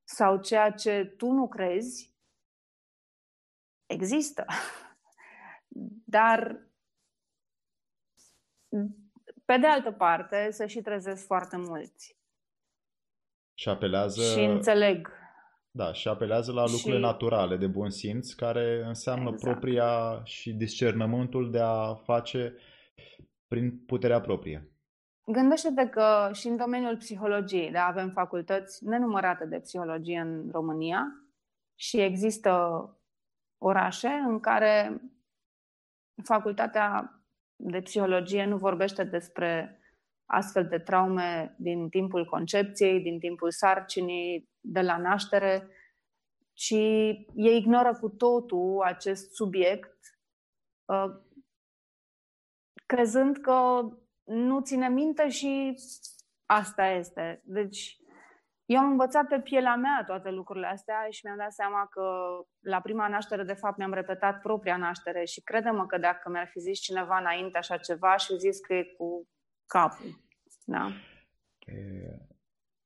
Sau 0.04 0.40
ceea 0.40 0.70
ce 0.70 1.04
tu 1.16 1.30
nu 1.30 1.48
crezi 1.48 2.16
există. 3.86 4.44
Dar 6.16 6.66
Pe 9.44 9.56
de 9.56 9.66
altă 9.66 9.92
parte, 9.92 10.50
să 10.50 10.66
și 10.66 10.80
trezesc 10.80 11.26
foarte 11.26 11.56
mulți. 11.56 12.16
Și 13.54 13.68
apelează... 13.68 14.22
Și 14.22 14.44
înțeleg. 14.44 15.08
Da, 15.70 15.92
și 15.92 16.08
apelează 16.08 16.52
la 16.52 16.62
lucrurile 16.62 16.96
și... 16.96 17.02
naturale 17.02 17.56
de 17.56 17.66
bun 17.66 17.90
simț, 17.90 18.32
care 18.32 18.82
înseamnă 18.84 19.30
exact. 19.30 19.42
propria 19.42 20.22
și 20.24 20.52
discernământul 20.52 21.50
de 21.50 21.60
a 21.60 21.94
face 21.94 22.56
prin 23.46 23.84
puterea 23.84 24.20
proprie. 24.20 24.77
Gândește-te 25.30 25.88
că 25.88 26.30
și 26.32 26.46
în 26.46 26.56
domeniul 26.56 26.96
psihologiei, 26.96 27.70
da, 27.70 27.86
avem 27.86 28.10
facultăți 28.10 28.84
nenumărate 28.84 29.46
de 29.46 29.58
psihologie 29.58 30.20
în 30.20 30.50
România 30.50 31.06
și 31.74 32.00
există 32.00 32.82
orașe 33.58 34.08
în 34.08 34.40
care 34.40 35.00
facultatea 36.24 37.12
de 37.56 37.80
psihologie 37.80 38.44
nu 38.44 38.56
vorbește 38.56 39.04
despre 39.04 39.80
astfel 40.30 40.66
de 40.66 40.78
traume 40.78 41.54
din 41.58 41.88
timpul 41.88 42.24
concepției, 42.24 43.00
din 43.00 43.18
timpul 43.18 43.50
sarcinii, 43.50 44.48
de 44.60 44.80
la 44.80 44.96
naștere, 44.96 45.68
ci 46.52 46.70
ei 47.34 47.56
ignoră 47.56 47.98
cu 48.00 48.08
totul 48.08 48.82
acest 48.84 49.34
subiect, 49.34 49.98
uh, 50.84 51.20
crezând 52.86 53.36
că 53.36 53.88
nu 54.28 54.60
ține 54.60 54.88
minte 54.88 55.28
și 55.28 55.74
asta 56.46 56.86
este. 56.86 57.42
Deci, 57.44 57.96
eu 58.64 58.78
am 58.78 58.90
învățat 58.90 59.26
pe 59.26 59.40
pielea 59.40 59.74
mea 59.74 60.04
toate 60.06 60.30
lucrurile 60.30 60.66
astea 60.66 61.06
și 61.10 61.20
mi-am 61.24 61.36
dat 61.36 61.52
seama 61.52 61.86
că 61.90 62.02
la 62.60 62.80
prima 62.80 63.08
naștere, 63.08 63.42
de 63.42 63.52
fapt, 63.52 63.76
mi-am 63.76 63.92
repetat 63.92 64.40
propria 64.40 64.76
naștere 64.76 65.24
și 65.24 65.40
crede-mă 65.40 65.86
că 65.86 65.98
dacă 65.98 66.30
mi-ar 66.30 66.46
fi 66.46 66.60
zis 66.60 66.78
cineva 66.78 67.18
înainte 67.18 67.58
așa 67.58 67.76
ceva, 67.76 68.16
și 68.16 68.38
zis 68.38 68.60
că 68.60 68.74
e 68.74 68.94
cu 68.96 69.28
capul. 69.66 70.20
Da. 70.64 70.90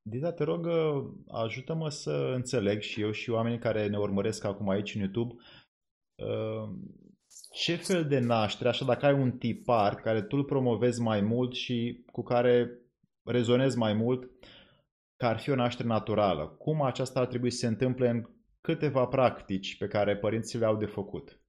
Dita, 0.03 0.33
te 0.33 0.45
rog, 0.45 0.67
ajută-mă 1.29 1.89
să 1.89 2.33
înțeleg 2.35 2.81
și 2.81 3.01
eu 3.01 3.11
și 3.11 3.31
oamenii 3.31 3.59
care 3.59 3.87
ne 3.87 3.99
urmăresc 3.99 4.45
acum 4.45 4.69
aici 4.69 4.95
în 4.95 5.01
YouTube 5.01 5.35
uh, 6.15 6.69
ce 7.53 7.77
fel 7.77 8.05
de 8.09 8.19
naștere, 8.19 8.69
așa 8.69 8.85
dacă 8.85 9.07
ai 9.07 9.13
un 9.13 9.39
tipar 9.39 9.95
care 9.95 10.23
tu 10.23 10.37
îl 10.37 10.45
promovezi 10.45 11.01
mai 11.01 11.21
mult 11.21 11.53
și 11.53 12.05
cu 12.13 12.23
care 12.23 12.79
rezonezi 13.25 13.79
mai 13.79 13.93
mult, 13.93 14.31
că 15.17 15.27
ar 15.27 15.39
fi 15.39 15.51
o 15.51 15.55
naștere 15.55 15.89
naturală. 15.89 16.49
Cum 16.49 16.83
aceasta 16.83 17.21
ar 17.21 17.27
trebui 17.27 17.51
să 17.51 17.59
se 17.59 17.67
întâmple 17.67 18.09
în 18.09 18.25
câteva 18.61 19.07
practici 19.07 19.77
pe 19.77 19.89
care 19.89 20.17
părinții 20.17 20.59
le-au 20.59 20.77
de 20.77 20.87
făcut? 20.87 21.41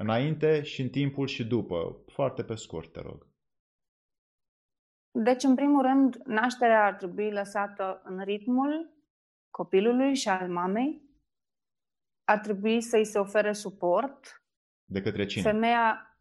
Înainte 0.00 0.62
și 0.62 0.80
în 0.82 0.88
timpul 0.88 1.26
și 1.26 1.46
după. 1.46 2.02
Foarte 2.06 2.44
pe 2.44 2.54
scurt, 2.54 2.92
te 2.92 3.00
rog. 3.00 3.26
Deci, 5.10 5.42
în 5.42 5.54
primul 5.54 5.82
rând, 5.82 6.16
nașterea 6.24 6.84
ar 6.84 6.94
trebui 6.94 7.32
lăsată 7.32 8.00
în 8.04 8.24
ritmul 8.24 8.96
copilului 9.50 10.14
și 10.14 10.28
al 10.28 10.48
mamei. 10.48 11.02
Ar 12.24 12.38
trebui 12.38 12.80
să-i 12.80 13.04
se 13.04 13.18
ofere 13.18 13.52
suport. 13.52 14.42
De 14.90 15.02
către 15.02 15.26
cine? 15.26 15.42
Femeia, 15.42 16.16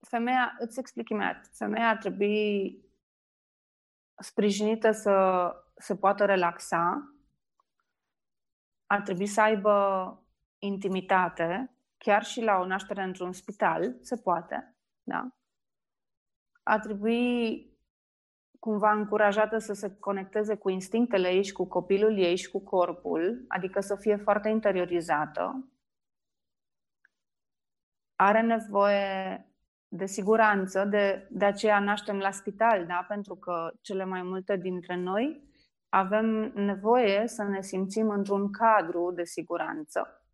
femeia 0.00 0.56
îți 0.58 0.78
explic 0.78 1.08
imediat, 1.08 1.50
femeia 1.52 1.88
ar 1.88 1.96
trebui 1.96 2.76
sprijinită 4.18 4.90
să 4.90 5.46
se 5.76 5.96
poată 5.96 6.24
relaxa, 6.24 7.14
ar 8.86 9.00
trebui 9.00 9.26
să 9.26 9.40
aibă 9.40 9.76
intimitate, 10.58 11.76
chiar 11.98 12.24
și 12.24 12.40
la 12.40 12.58
o 12.58 12.66
naștere 12.66 13.02
într-un 13.02 13.32
spital, 13.32 13.96
se 14.00 14.16
poate, 14.16 14.76
da? 15.02 15.28
Ar 16.62 16.80
trebui 16.80 17.70
cumva 18.58 18.92
încurajată 18.92 19.58
să 19.58 19.72
se 19.72 19.96
conecteze 19.98 20.56
cu 20.56 20.68
instinctele 20.68 21.28
ei 21.28 21.44
și 21.44 21.52
cu 21.52 21.66
copilul 21.66 22.18
ei 22.18 22.36
și 22.36 22.50
cu 22.50 22.60
corpul, 22.60 23.44
adică 23.48 23.80
să 23.80 23.96
fie 23.96 24.16
foarte 24.16 24.48
interiorizată. 24.48 25.66
Are 28.22 28.40
nevoie 28.40 29.46
de 29.88 30.06
siguranță, 30.06 30.84
de, 30.84 31.26
de 31.30 31.44
aceea 31.44 31.78
naștem 31.78 32.18
la 32.18 32.30
spital, 32.30 32.86
da? 32.86 33.04
pentru 33.08 33.34
că 33.34 33.72
cele 33.80 34.04
mai 34.04 34.22
multe 34.22 34.56
dintre 34.56 34.96
noi 34.96 35.50
avem 35.88 36.26
nevoie 36.54 37.26
să 37.26 37.42
ne 37.42 37.62
simțim 37.62 38.08
într-un 38.08 38.50
cadru 38.50 39.12
de 39.14 39.24
siguranță. 39.24 40.26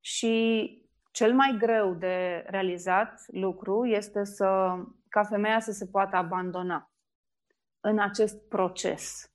Și 0.00 0.68
cel 1.12 1.34
mai 1.34 1.56
greu 1.58 1.94
de 1.94 2.44
realizat 2.46 3.22
lucru 3.26 3.86
este 3.86 4.24
să, 4.24 4.74
ca 5.08 5.22
femeia 5.22 5.60
să 5.60 5.72
se 5.72 5.86
poată 5.86 6.16
abandona 6.16 6.92
în 7.80 7.98
acest 7.98 8.48
proces. 8.48 9.32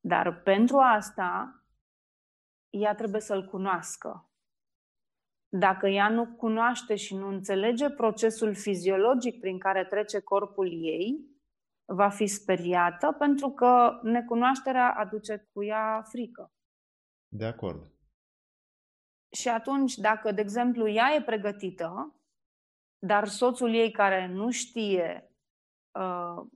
Dar 0.00 0.42
pentru 0.42 0.76
asta, 0.76 1.62
ea 2.70 2.94
trebuie 2.94 3.20
să-l 3.20 3.48
cunoască. 3.48 4.29
Dacă 5.52 5.86
ea 5.86 6.08
nu 6.08 6.26
cunoaște 6.26 6.94
și 6.94 7.16
nu 7.16 7.28
înțelege 7.28 7.90
procesul 7.90 8.54
fiziologic 8.54 9.40
prin 9.40 9.58
care 9.58 9.84
trece 9.84 10.20
corpul 10.20 10.66
ei, 10.72 11.30
va 11.84 12.08
fi 12.08 12.26
speriată 12.26 13.12
pentru 13.18 13.50
că 13.50 14.00
necunoașterea 14.02 14.92
aduce 14.92 15.48
cu 15.52 15.64
ea 15.64 16.02
frică. 16.02 16.52
De 17.28 17.44
acord. 17.44 17.92
Și 19.30 19.48
atunci, 19.48 19.94
dacă, 19.94 20.32
de 20.32 20.40
exemplu, 20.40 20.88
ea 20.88 21.14
e 21.14 21.22
pregătită, 21.22 22.14
dar 22.98 23.28
soțul 23.28 23.74
ei 23.74 23.90
care 23.90 24.26
nu 24.26 24.50
știe. 24.50 25.34
Uh, 25.90 26.46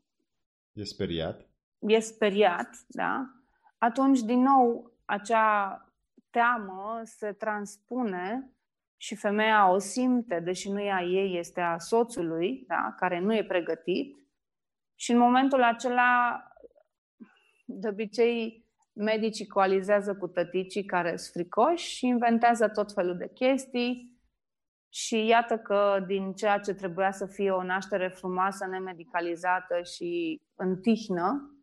e 0.73 0.85
speriat. 0.85 1.49
E 1.79 1.99
speriat, 1.99 2.71
da? 2.89 3.31
Atunci, 3.79 4.21
din 4.21 4.41
nou, 4.41 4.93
acea 5.05 5.79
teamă 6.31 7.01
se 7.05 7.33
transpune 7.33 8.54
și 9.05 9.15
femeia 9.15 9.71
o 9.71 9.79
simte, 9.79 10.41
deși 10.41 10.71
nu 10.71 10.81
e 10.81 10.93
a 10.93 11.03
ei, 11.03 11.39
este 11.39 11.61
a 11.61 11.79
soțului, 11.79 12.65
da? 12.67 12.95
care 12.97 13.21
nu 13.21 13.35
e 13.35 13.45
pregătit. 13.45 14.17
Și 14.95 15.11
în 15.11 15.19
momentul 15.19 15.63
acela, 15.63 16.43
de 17.65 17.89
obicei, 17.89 18.67
medicii 18.93 19.47
coalizează 19.47 20.15
cu 20.15 20.27
tăticii 20.27 20.85
care 20.85 21.17
sunt 21.17 21.33
fricoși 21.33 21.95
și 21.95 22.07
inventează 22.07 22.69
tot 22.69 22.93
felul 22.93 23.17
de 23.17 23.31
chestii. 23.35 24.19
Și 24.89 25.27
iată 25.27 25.59
că 25.59 26.05
din 26.07 26.33
ceea 26.33 26.59
ce 26.59 26.75
trebuia 26.75 27.11
să 27.11 27.27
fie 27.27 27.51
o 27.51 27.63
naștere 27.63 28.09
frumoasă, 28.09 28.67
nemedicalizată 28.67 29.83
și 29.83 30.41
în 30.55 30.81
tihnă, 30.81 31.55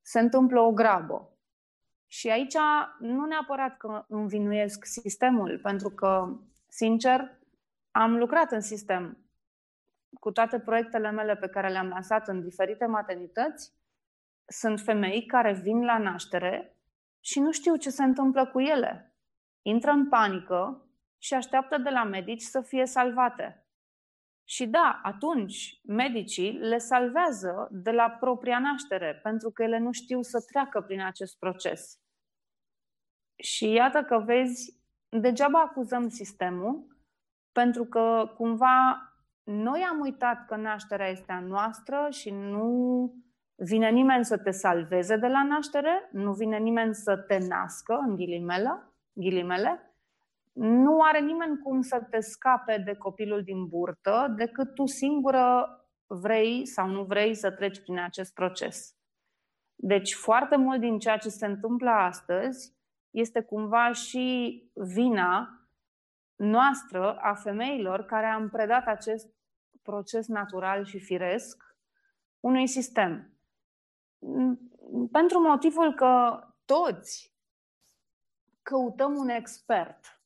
se 0.00 0.20
întâmplă 0.20 0.60
o 0.60 0.72
grabă. 0.72 1.36
Și 2.06 2.28
aici 2.28 2.56
nu 2.98 3.24
neapărat 3.24 3.76
că 3.76 4.04
învinuiesc 4.08 4.84
sistemul, 4.84 5.58
pentru 5.62 5.88
că 5.88 6.36
Sincer, 6.74 7.38
am 7.90 8.16
lucrat 8.16 8.52
în 8.52 8.60
sistem 8.60 9.26
cu 10.20 10.30
toate 10.30 10.60
proiectele 10.60 11.10
mele 11.10 11.36
pe 11.36 11.48
care 11.48 11.68
le-am 11.68 11.88
lansat 11.88 12.28
în 12.28 12.42
diferite 12.42 12.86
maternități. 12.86 13.72
Sunt 14.44 14.80
femei 14.80 15.26
care 15.26 15.52
vin 15.52 15.84
la 15.84 15.98
naștere 15.98 16.76
și 17.20 17.40
nu 17.40 17.52
știu 17.52 17.76
ce 17.76 17.90
se 17.90 18.02
întâmplă 18.02 18.46
cu 18.46 18.60
ele. 18.60 19.16
Intră 19.62 19.90
în 19.90 20.08
panică 20.08 20.86
și 21.18 21.34
așteaptă 21.34 21.78
de 21.78 21.90
la 21.90 22.04
medici 22.04 22.42
să 22.42 22.60
fie 22.60 22.86
salvate. 22.86 23.66
Și 24.44 24.66
da, 24.66 25.00
atunci 25.02 25.80
medicii 25.84 26.52
le 26.52 26.78
salvează 26.78 27.68
de 27.70 27.90
la 27.90 28.10
propria 28.10 28.58
naștere, 28.58 29.20
pentru 29.22 29.50
că 29.50 29.62
ele 29.62 29.78
nu 29.78 29.92
știu 29.92 30.22
să 30.22 30.44
treacă 30.50 30.80
prin 30.80 31.00
acest 31.00 31.38
proces. 31.38 32.00
Și 33.36 33.70
iată 33.70 34.02
că 34.02 34.18
vezi 34.18 34.81
degeaba 35.20 35.60
acuzăm 35.60 36.08
sistemul, 36.08 36.86
pentru 37.52 37.84
că 37.84 38.32
cumva 38.36 39.06
noi 39.44 39.80
am 39.90 40.00
uitat 40.00 40.46
că 40.46 40.56
nașterea 40.56 41.08
este 41.08 41.32
a 41.32 41.40
noastră 41.40 42.08
și 42.10 42.30
nu 42.30 43.14
vine 43.54 43.90
nimeni 43.90 44.24
să 44.24 44.38
te 44.38 44.50
salveze 44.50 45.16
de 45.16 45.26
la 45.26 45.42
naștere, 45.42 46.08
nu 46.12 46.32
vine 46.32 46.58
nimeni 46.58 46.94
să 46.94 47.16
te 47.16 47.38
nască, 47.48 47.98
în 48.06 48.16
ghilimele, 48.16 48.92
ghilimele, 49.12 49.94
nu 50.52 51.00
are 51.00 51.20
nimeni 51.20 51.58
cum 51.58 51.80
să 51.80 52.06
te 52.10 52.20
scape 52.20 52.82
de 52.84 52.94
copilul 52.94 53.42
din 53.42 53.66
burtă 53.66 54.34
decât 54.36 54.74
tu 54.74 54.86
singură 54.86 55.76
vrei 56.06 56.66
sau 56.66 56.88
nu 56.88 57.04
vrei 57.04 57.34
să 57.34 57.50
treci 57.50 57.80
prin 57.80 57.98
acest 57.98 58.34
proces. 58.34 58.96
Deci 59.74 60.14
foarte 60.14 60.56
mult 60.56 60.80
din 60.80 60.98
ceea 60.98 61.16
ce 61.16 61.28
se 61.28 61.46
întâmplă 61.46 61.90
astăzi 61.90 62.80
este 63.12 63.42
cumva 63.42 63.92
și 63.92 64.56
vina 64.74 65.60
noastră 66.36 67.16
a 67.16 67.34
femeilor 67.34 68.04
care 68.04 68.26
am 68.26 68.48
predat 68.48 68.86
acest 68.86 69.34
proces 69.82 70.26
natural 70.26 70.84
și 70.84 70.98
firesc 70.98 71.76
unui 72.40 72.66
sistem. 72.66 73.32
Pentru 75.12 75.40
motivul 75.40 75.94
că 75.94 76.44
toți 76.64 77.36
căutăm 78.62 79.16
un 79.16 79.28
expert 79.28 80.20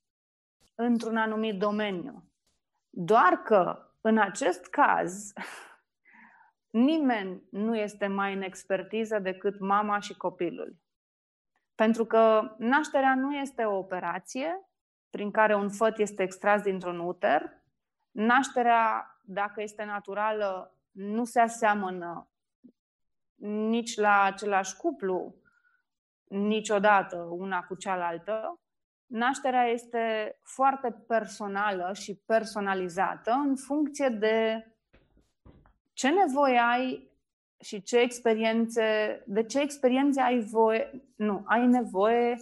într-un 0.75 1.17
anumit 1.17 1.59
domeniu. 1.59 2.25
Doar 2.91 3.43
că 3.43 3.81
În 4.07 4.19
acest 4.19 4.67
caz, 4.67 5.33
nimeni 6.71 7.43
nu 7.51 7.77
este 7.77 8.07
mai 8.07 8.35
în 8.35 8.43
expertiză 8.43 9.19
decât 9.19 9.61
mama 9.61 9.99
și 9.99 10.17
copilul. 10.17 10.77
Pentru 11.77 12.05
că 12.05 12.55
nașterea 12.59 13.15
nu 13.15 13.35
este 13.35 13.65
o 13.65 13.77
operație 13.77 14.69
prin 15.11 15.31
care 15.31 15.55
un 15.55 15.71
făt 15.71 15.99
este 15.99 16.23
extras 16.23 16.63
dintr-un 16.63 16.99
uter. 16.99 17.63
Nașterea, 18.11 19.17
dacă 19.23 19.63
este 19.63 19.85
naturală, 19.85 20.75
nu 20.91 21.25
se 21.25 21.41
aseamănă 21.41 22.29
nici 23.45 23.97
la 23.97 24.23
același 24.23 24.77
cuplu, 24.77 25.35
niciodată 26.25 27.17
una 27.17 27.63
cu 27.63 27.75
cealaltă. 27.75 28.61
Nașterea 29.07 29.65
este 29.65 30.37
foarte 30.43 31.05
personală 31.07 31.93
și 31.93 32.15
personalizată 32.27 33.31
în 33.31 33.57
funcție 33.57 34.09
de 34.09 34.67
ce 35.93 36.09
nevoie 36.09 36.59
ai 36.59 37.11
și 37.61 37.83
ce 37.83 37.99
experiențe, 37.99 39.23
de 39.27 39.45
ce 39.45 39.61
experiențe 39.61 40.21
ai 40.21 40.41
voie, 40.41 40.91
nu, 41.17 41.43
ai 41.47 41.67
nevoie 41.67 42.37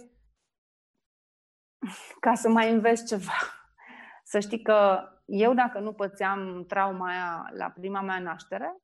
ca 2.19 2.33
să 2.33 2.49
mai 2.49 2.71
înveți 2.71 3.05
ceva. 3.05 3.37
Să 4.23 4.39
știi 4.39 4.61
că 4.61 5.09
eu 5.25 5.53
dacă 5.53 5.79
nu 5.79 5.93
pățeam 5.93 6.65
trauma 6.67 7.07
aia 7.07 7.49
la 7.53 7.69
prima 7.69 8.01
mea 8.01 8.19
naștere, 8.19 8.75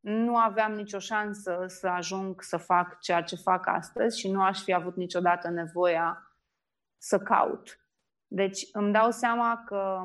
nu 0.00 0.36
aveam 0.36 0.72
nicio 0.72 0.98
șansă 0.98 1.64
să 1.66 1.88
ajung 1.88 2.42
să 2.42 2.56
fac 2.56 3.00
ceea 3.00 3.22
ce 3.22 3.36
fac 3.36 3.66
astăzi 3.66 4.18
și 4.18 4.30
nu 4.30 4.42
aș 4.42 4.62
fi 4.62 4.72
avut 4.72 4.96
niciodată 4.96 5.48
nevoia 5.48 6.36
să 6.96 7.18
caut. 7.18 7.80
Deci 8.26 8.68
îmi 8.72 8.92
dau 8.92 9.10
seama 9.10 9.62
că 9.66 10.02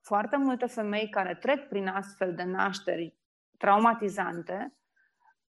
foarte 0.00 0.36
multe 0.36 0.66
femei 0.66 1.08
care 1.08 1.34
trec 1.34 1.68
prin 1.68 1.88
astfel 1.88 2.34
de 2.34 2.42
nașteri 2.42 3.18
traumatizante, 3.58 4.77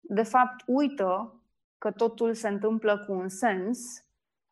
de 0.09 0.22
fapt 0.22 0.62
uită 0.66 1.40
că 1.78 1.90
totul 1.90 2.34
se 2.34 2.48
întâmplă 2.48 2.98
cu 2.98 3.12
un 3.12 3.28
sens 3.28 3.78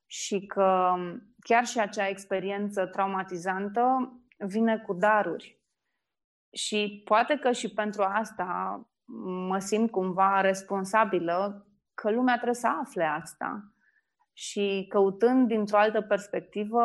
și 0.07 0.47
că 0.47 0.95
chiar 1.41 1.65
și 1.65 1.79
acea 1.81 2.09
experiență 2.09 2.87
traumatizantă 2.87 4.13
vine 4.39 4.79
cu 4.79 4.93
daruri. 4.93 5.63
Și 6.53 7.03
poate 7.05 7.39
că 7.39 7.53
și 7.53 7.75
pentru 7.75 8.03
asta 8.03 8.81
mă 9.49 9.59
simt 9.59 9.91
cumva 9.91 10.41
responsabilă 10.41 11.67
că 11.95 12.11
lumea 12.11 12.35
trebuie 12.35 12.55
să 12.55 12.67
afle 12.67 13.05
asta. 13.05 13.73
Și 14.33 14.87
căutând 14.89 15.49
dintr-o 15.49 15.77
altă 15.77 16.01
perspectivă, 16.01 16.83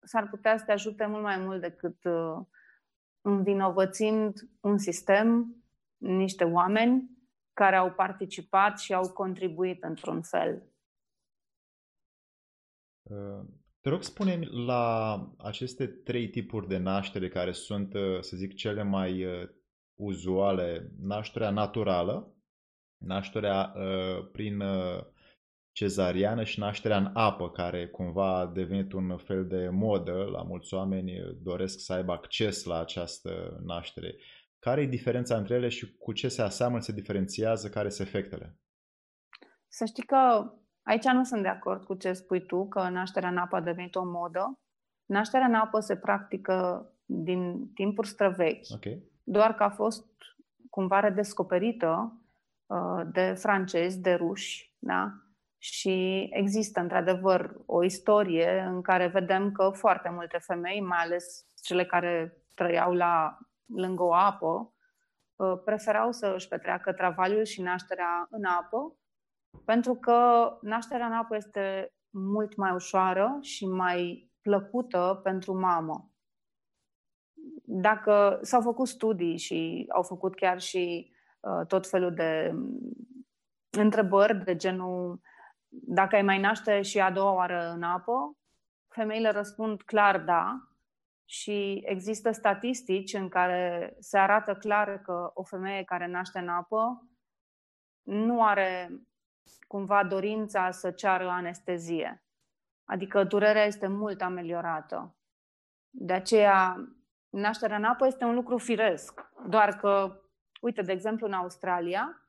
s-ar 0.00 0.28
putea 0.28 0.56
să 0.56 0.64
te 0.64 0.72
ajute 0.72 1.06
mult 1.06 1.22
mai 1.22 1.38
mult 1.38 1.60
decât 1.60 2.04
uh, 2.04 2.38
învinovățind 3.20 4.34
un 4.60 4.78
sistem, 4.78 5.56
niște 5.96 6.44
oameni 6.44 7.11
care 7.52 7.76
au 7.76 7.92
participat 7.92 8.78
și 8.78 8.94
au 8.94 9.12
contribuit 9.12 9.82
într-un 9.82 10.22
fel. 10.22 10.62
Uh, 13.02 13.44
te 13.80 13.88
rog, 13.88 14.02
spune 14.02 14.38
la 14.66 15.16
aceste 15.38 15.86
trei 15.86 16.28
tipuri 16.28 16.68
de 16.68 16.78
naștere 16.78 17.28
care 17.28 17.52
sunt, 17.52 17.94
uh, 17.94 18.20
să 18.20 18.36
zic, 18.36 18.54
cele 18.54 18.82
mai 18.82 19.26
uzuale, 19.94 20.92
nașterea 20.98 21.50
naturală, 21.50 22.34
nașterea 23.04 23.72
uh, 23.76 24.28
prin 24.32 24.60
uh, 24.60 25.04
cezariană 25.72 26.44
și 26.44 26.58
nașterea 26.58 26.96
în 26.96 27.10
apă, 27.14 27.50
care 27.50 27.88
cumva 27.88 28.38
a 28.38 28.46
devenit 28.46 28.92
un 28.92 29.16
fel 29.16 29.46
de 29.46 29.68
modă. 29.68 30.28
La 30.32 30.42
mulți 30.42 30.74
oameni 30.74 31.36
doresc 31.42 31.78
să 31.80 31.92
aibă 31.92 32.12
acces 32.12 32.64
la 32.64 32.80
această 32.80 33.60
naștere. 33.64 34.16
Care 34.64 34.80
e 34.80 34.86
diferența 34.86 35.36
între 35.36 35.54
ele 35.54 35.68
și 35.68 35.96
cu 35.96 36.12
ce 36.12 36.28
se 36.28 36.42
aseamănă, 36.42 36.80
se 36.80 36.92
diferențiază, 36.92 37.68
care 37.68 37.88
sunt 37.88 38.08
efectele? 38.08 38.56
Să 39.68 39.84
știi 39.84 40.02
că 40.02 40.52
aici 40.82 41.04
nu 41.04 41.24
sunt 41.24 41.42
de 41.42 41.48
acord 41.48 41.84
cu 41.84 41.94
ce 41.94 42.12
spui 42.12 42.46
tu, 42.46 42.68
că 42.68 42.88
nașterea 42.88 43.28
în 43.28 43.36
apă 43.36 43.56
a 43.56 43.60
devenit 43.60 43.94
o 43.94 44.04
modă. 44.04 44.60
Nașterea 45.04 45.46
în 45.46 45.54
apă 45.54 45.80
se 45.80 45.96
practică 45.96 46.86
din 47.04 47.72
timpuri 47.74 48.08
străvechi. 48.08 48.66
Okay 48.74 49.10
doar 49.24 49.54
că 49.54 49.62
a 49.62 49.70
fost 49.70 50.06
cumva 50.70 51.00
redescoperită 51.00 52.20
uh, 52.66 53.06
de 53.12 53.32
francezi, 53.32 54.00
de 54.00 54.14
ruși, 54.14 54.74
da? 54.78 55.12
Și 55.58 56.28
există, 56.32 56.80
într-adevăr, 56.80 57.54
o 57.66 57.84
istorie 57.84 58.64
în 58.68 58.82
care 58.82 59.06
vedem 59.06 59.52
că 59.52 59.70
foarte 59.74 60.08
multe 60.08 60.38
femei, 60.38 60.80
mai 60.80 60.98
ales 60.98 61.46
cele 61.62 61.84
care 61.84 62.36
trăiau 62.54 62.92
la, 62.92 63.38
lângă 63.74 64.02
o 64.02 64.14
apă, 64.14 64.74
uh, 65.36 65.60
preferau 65.64 66.12
să 66.12 66.32
își 66.34 66.48
petreacă 66.48 66.92
travaliul 66.92 67.44
și 67.44 67.62
nașterea 67.62 68.26
în 68.30 68.44
apă, 68.44 68.96
pentru 69.64 69.94
că 69.94 70.50
nașterea 70.60 71.06
în 71.06 71.12
apă 71.12 71.36
este 71.36 71.92
mult 72.10 72.56
mai 72.56 72.72
ușoară 72.72 73.38
și 73.40 73.66
mai 73.66 74.30
plăcută 74.40 75.20
pentru 75.22 75.58
mamă. 75.58 76.10
Dacă 77.64 78.38
s-au 78.42 78.60
făcut 78.60 78.88
studii 78.88 79.36
și 79.36 79.86
au 79.88 80.02
făcut 80.02 80.34
chiar 80.34 80.60
și 80.60 81.12
uh, 81.40 81.66
tot 81.66 81.88
felul 81.88 82.14
de 82.14 82.50
um, 82.54 82.78
întrebări 83.70 84.44
de 84.44 84.56
genul 84.56 85.20
dacă 85.68 86.16
ai 86.16 86.22
mai 86.22 86.40
naște 86.40 86.82
și 86.82 87.00
a 87.00 87.10
doua 87.10 87.32
oară 87.32 87.72
în 87.74 87.82
apă, 87.82 88.36
femeile 88.88 89.30
răspund 89.30 89.82
clar 89.82 90.20
da 90.20 90.71
și 91.32 91.82
există 91.84 92.30
statistici 92.30 93.12
în 93.12 93.28
care 93.28 93.94
se 93.98 94.18
arată 94.18 94.54
clar 94.54 95.02
că 95.02 95.30
o 95.34 95.42
femeie 95.42 95.84
care 95.84 96.06
naște 96.06 96.38
în 96.38 96.48
apă 96.48 97.08
nu 98.02 98.44
are 98.44 98.90
cumva 99.66 100.04
dorința 100.04 100.70
să 100.70 100.90
ceară 100.90 101.28
anestezie. 101.28 102.24
Adică 102.84 103.24
durerea 103.24 103.64
este 103.64 103.86
mult 103.86 104.22
ameliorată. 104.22 105.16
De 105.90 106.12
aceea 106.12 106.88
nașterea 107.30 107.76
în 107.76 107.84
apă 107.84 108.06
este 108.06 108.24
un 108.24 108.34
lucru 108.34 108.58
firesc. 108.58 109.20
Doar 109.48 109.76
că, 109.76 110.20
uite, 110.60 110.82
de 110.82 110.92
exemplu, 110.92 111.26
în 111.26 111.32
Australia, 111.32 112.28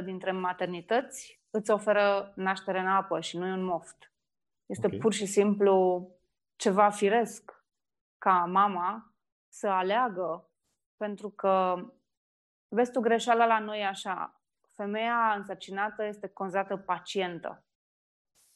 75% 0.00 0.04
dintre 0.04 0.32
maternități 0.32 1.42
îți 1.50 1.70
oferă 1.70 2.32
naștere 2.36 2.78
în 2.78 2.88
apă 2.88 3.20
și 3.20 3.36
nu 3.36 3.46
e 3.46 3.52
un 3.52 3.64
moft. 3.64 4.12
Este 4.66 4.86
okay. 4.86 4.98
pur 4.98 5.12
și 5.12 5.26
simplu 5.26 6.08
ceva 6.60 6.90
firesc 6.90 7.64
ca 8.18 8.44
mama 8.44 9.14
să 9.48 9.68
aleagă, 9.68 10.50
pentru 10.96 11.30
că, 11.30 11.76
vezi 12.68 12.92
tu, 12.92 13.00
greșeala 13.00 13.46
la 13.46 13.58
noi 13.58 13.84
așa, 13.84 14.40
femeia 14.70 15.34
însărcinată 15.36 16.04
este 16.04 16.28
considerată 16.28 16.76
pacientă. 16.76 17.64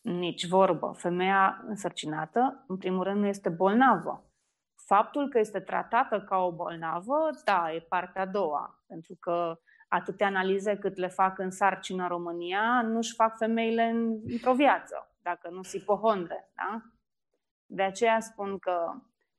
Nici 0.01 0.47
vorbă. 0.47 0.93
Femeia 0.97 1.63
însărcinată, 1.67 2.65
în 2.67 2.77
primul 2.77 3.03
rând, 3.03 3.21
nu 3.21 3.27
este 3.27 3.49
bolnavă. 3.49 4.31
Faptul 4.75 5.29
că 5.29 5.39
este 5.39 5.61
tratată 5.61 6.21
ca 6.21 6.37
o 6.37 6.53
bolnavă, 6.53 7.31
da, 7.45 7.73
e 7.73 7.81
partea 7.81 8.23
a 8.23 8.27
doua, 8.27 8.83
pentru 8.87 9.15
că 9.21 9.61
atâtea 9.89 10.27
analize 10.27 10.79
cât 10.79 10.97
le 10.97 11.09
fac 11.09 11.39
în 11.39 11.51
sarcină 11.51 12.03
în 12.03 12.09
România, 12.09 12.83
nu-și 12.83 13.15
fac 13.15 13.37
femeile 13.37 13.83
în, 13.83 14.21
într-o 14.27 14.55
viață, 14.55 15.17
dacă 15.23 15.49
nu 15.51 15.63
si 15.63 15.85
pohondre, 15.85 16.53
da? 16.55 16.83
De 17.67 17.83
aceea 17.83 18.21
spun 18.21 18.59
că 18.59 18.93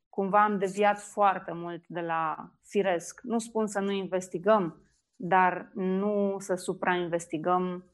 cumva 0.09 0.43
am 0.43 0.57
deviat 0.57 0.99
foarte 0.99 1.51
mult 1.51 1.88
de 1.88 2.01
la 2.01 2.51
firesc. 2.63 3.21
Nu 3.23 3.39
spun 3.39 3.67
să 3.67 3.80
nu 3.80 3.91
investigăm, 3.91 4.82
dar 5.15 5.71
nu 5.73 6.36
să 6.39 6.55
suprainvestigăm 6.55 7.86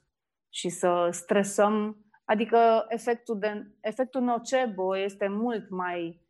și 0.48 0.68
să 0.68 1.08
stresăm. 1.10 1.96
Adică 2.24 2.84
efectul, 2.88 3.38
de, 3.38 3.66
efectul 3.80 4.20
nocebo 4.20 4.96
este 4.96 5.28
mult 5.28 5.70
mai 5.70 6.22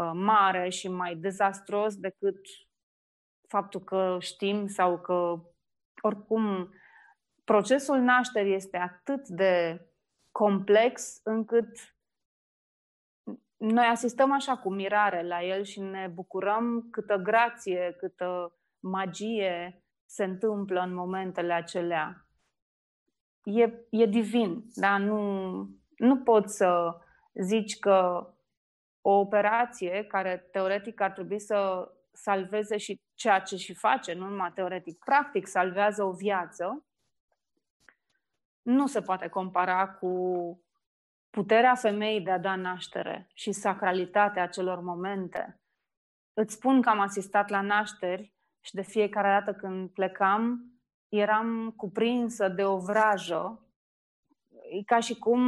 Uh, 0.00 0.10
mare 0.14 0.68
și 0.68 0.88
mai 0.88 1.16
dezastros 1.16 1.96
decât 1.96 2.38
faptul 3.48 3.80
că 3.80 4.16
știm 4.20 4.66
sau 4.66 5.00
că 5.00 5.42
oricum 6.02 6.74
procesul 7.44 7.98
nașterii 7.98 8.54
este 8.54 8.76
atât 8.76 9.28
de 9.28 9.84
complex 10.30 11.20
încât 11.24 11.68
noi 13.60 13.84
asistăm 13.86 14.32
așa 14.32 14.56
cu 14.56 14.72
mirare 14.72 15.22
la 15.22 15.42
el 15.42 15.62
și 15.62 15.80
ne 15.80 16.10
bucurăm 16.14 16.88
câtă 16.90 17.16
grație, 17.16 17.94
câtă 17.98 18.52
magie 18.78 19.82
se 20.04 20.24
întâmplă 20.24 20.80
în 20.80 20.94
momentele 20.94 21.52
acelea. 21.52 22.26
E, 23.42 23.72
e 23.90 24.06
divin, 24.06 24.64
da? 24.74 24.98
Nu, 24.98 25.20
nu 25.96 26.18
poți 26.22 26.56
să 26.56 26.96
zici 27.34 27.78
că 27.78 28.28
o 29.00 29.10
operație 29.10 30.04
care 30.04 30.48
teoretic 30.52 31.00
ar 31.00 31.10
trebui 31.10 31.40
să 31.40 31.88
salveze 32.12 32.76
și 32.76 33.00
ceea 33.14 33.40
ce 33.40 33.56
și 33.56 33.74
face, 33.74 34.12
nu 34.12 34.28
numai 34.28 34.52
teoretic, 34.52 34.98
practic 34.98 35.46
salvează 35.46 36.04
o 36.04 36.12
viață, 36.12 36.84
nu 38.62 38.86
se 38.86 39.00
poate 39.00 39.28
compara 39.28 39.88
cu 39.88 40.10
puterea 41.30 41.74
femeii 41.74 42.20
de 42.20 42.30
a 42.30 42.38
da 42.38 42.56
naștere 42.56 43.28
și 43.34 43.52
sacralitatea 43.52 44.42
acelor 44.42 44.80
momente. 44.80 45.60
îți 46.32 46.54
spun 46.54 46.82
că 46.82 46.88
am 46.88 47.00
asistat 47.00 47.48
la 47.48 47.60
nașteri 47.60 48.34
și 48.60 48.74
de 48.74 48.82
fiecare 48.82 49.28
dată 49.28 49.58
când 49.58 49.90
plecam, 49.90 50.64
eram 51.08 51.70
cuprinsă 51.70 52.48
de 52.48 52.64
o 52.64 52.78
vrajă. 52.78 53.64
E 54.70 54.82
ca 54.84 55.00
și 55.00 55.18
cum 55.18 55.42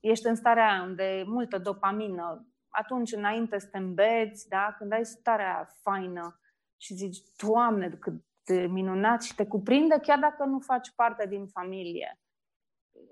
ești 0.00 0.26
în 0.26 0.34
starea 0.34 0.70
aia 0.70 0.82
unde 0.82 1.04
e 1.04 1.24
multă 1.24 1.58
dopamină. 1.58 2.46
Atunci, 2.68 3.12
înainte 3.12 3.58
să 3.58 3.66
te 3.66 3.78
îmbeți, 3.78 4.48
da? 4.48 4.74
când 4.78 4.92
ai 4.92 5.04
starea 5.04 5.68
faină 5.82 6.40
și 6.76 6.94
zici, 6.94 7.18
Doamne, 7.36 7.88
cât 7.88 8.24
de 8.44 8.66
minunat 8.66 9.22
și 9.22 9.34
te 9.34 9.46
cuprinde 9.46 9.98
chiar 9.98 10.18
dacă 10.18 10.44
nu 10.44 10.58
faci 10.58 10.90
parte 10.94 11.26
din 11.26 11.46
familie. 11.46 12.20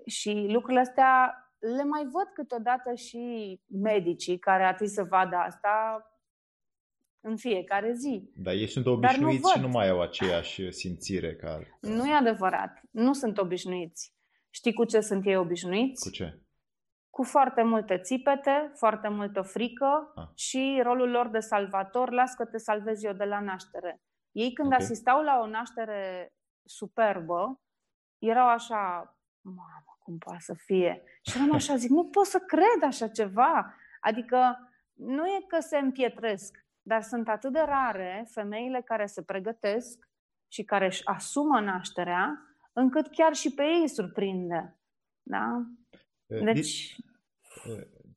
Și 0.05 0.47
lucrurile 0.49 0.79
astea 0.79 1.39
le 1.75 1.83
mai 1.83 2.03
văd 2.03 2.27
câteodată 2.33 2.93
și 2.93 3.59
medicii 3.67 4.39
care 4.39 4.63
ar 4.63 4.73
trebui 4.73 4.93
să 4.93 5.03
vadă 5.03 5.35
asta 5.35 6.05
în 7.19 7.37
fiecare 7.37 7.93
zi. 7.93 8.31
Dar 8.35 8.53
ei 8.53 8.67
sunt 8.67 8.85
obișnuiți 8.85 9.41
nu 9.41 9.49
și 9.49 9.59
nu 9.59 9.67
mai 9.67 9.89
au 9.89 10.01
aceeași 10.01 10.71
simțire 10.71 11.35
ca... 11.35 11.59
Nu 11.81 12.05
e 12.05 12.13
adevărat. 12.13 12.81
Nu 12.91 13.13
sunt 13.13 13.37
obișnuiți. 13.37 14.13
Știi 14.49 14.73
cu 14.73 14.83
ce 14.83 14.99
sunt 14.99 15.25
ei 15.25 15.35
obișnuiți? 15.35 16.03
Cu 16.03 16.09
ce? 16.09 16.39
Cu 17.09 17.23
foarte 17.23 17.63
multe 17.63 17.97
țipete, 17.97 18.71
foarte 18.73 19.07
multă 19.07 19.41
frică 19.41 20.11
ah. 20.15 20.27
și 20.35 20.81
rolul 20.83 21.09
lor 21.09 21.27
de 21.27 21.39
salvator, 21.39 22.11
las 22.11 22.33
că 22.33 22.45
te 22.45 22.57
salvez 22.57 23.03
eu 23.03 23.13
de 23.13 23.23
la 23.23 23.39
naștere. 23.39 24.01
Ei 24.31 24.53
când 24.53 24.67
okay. 24.67 24.79
asistau 24.79 25.23
la 25.23 25.39
o 25.43 25.47
naștere 25.47 26.33
superbă, 26.63 27.61
erau 28.17 28.47
așa, 28.47 29.15
mamă, 29.41 29.94
cum 30.05 30.17
poate 30.17 30.39
să 30.39 30.53
fie? 30.53 31.03
Și 31.21 31.37
eram 31.37 31.53
așa, 31.53 31.75
zic, 31.75 31.89
nu 31.89 32.05
pot 32.05 32.25
să 32.25 32.39
cred 32.39 32.83
așa 32.83 33.07
ceva. 33.07 33.75
Adică 34.01 34.69
nu 34.93 35.27
e 35.27 35.45
că 35.47 35.59
se 35.59 35.77
împietresc, 35.77 36.65
dar 36.81 37.01
sunt 37.01 37.29
atât 37.29 37.53
de 37.53 37.59
rare 37.59 38.27
femeile 38.29 38.81
care 38.81 39.05
se 39.05 39.23
pregătesc 39.23 40.09
și 40.51 40.63
care 40.63 40.85
își 40.85 41.05
asumă 41.05 41.59
nașterea, 41.59 42.39
încât 42.73 43.07
chiar 43.07 43.33
și 43.33 43.53
pe 43.53 43.63
ei 43.63 43.87
surprinde. 43.87 44.79
Da? 45.21 45.65
Deci... 46.25 46.95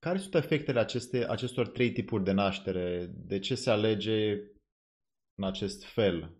Care 0.01 0.19
sunt 0.19 0.35
efectele 0.35 0.81
aceste, 0.81 1.27
acestor 1.29 1.69
trei 1.69 1.93
tipuri 1.93 2.25
de 2.25 2.33
naștere? 2.33 3.07
De 3.15 3.39
ce 3.39 3.55
se 3.55 3.71
alege 3.71 4.33
în 5.35 5.45
acest 5.45 5.85
fel? 5.85 6.37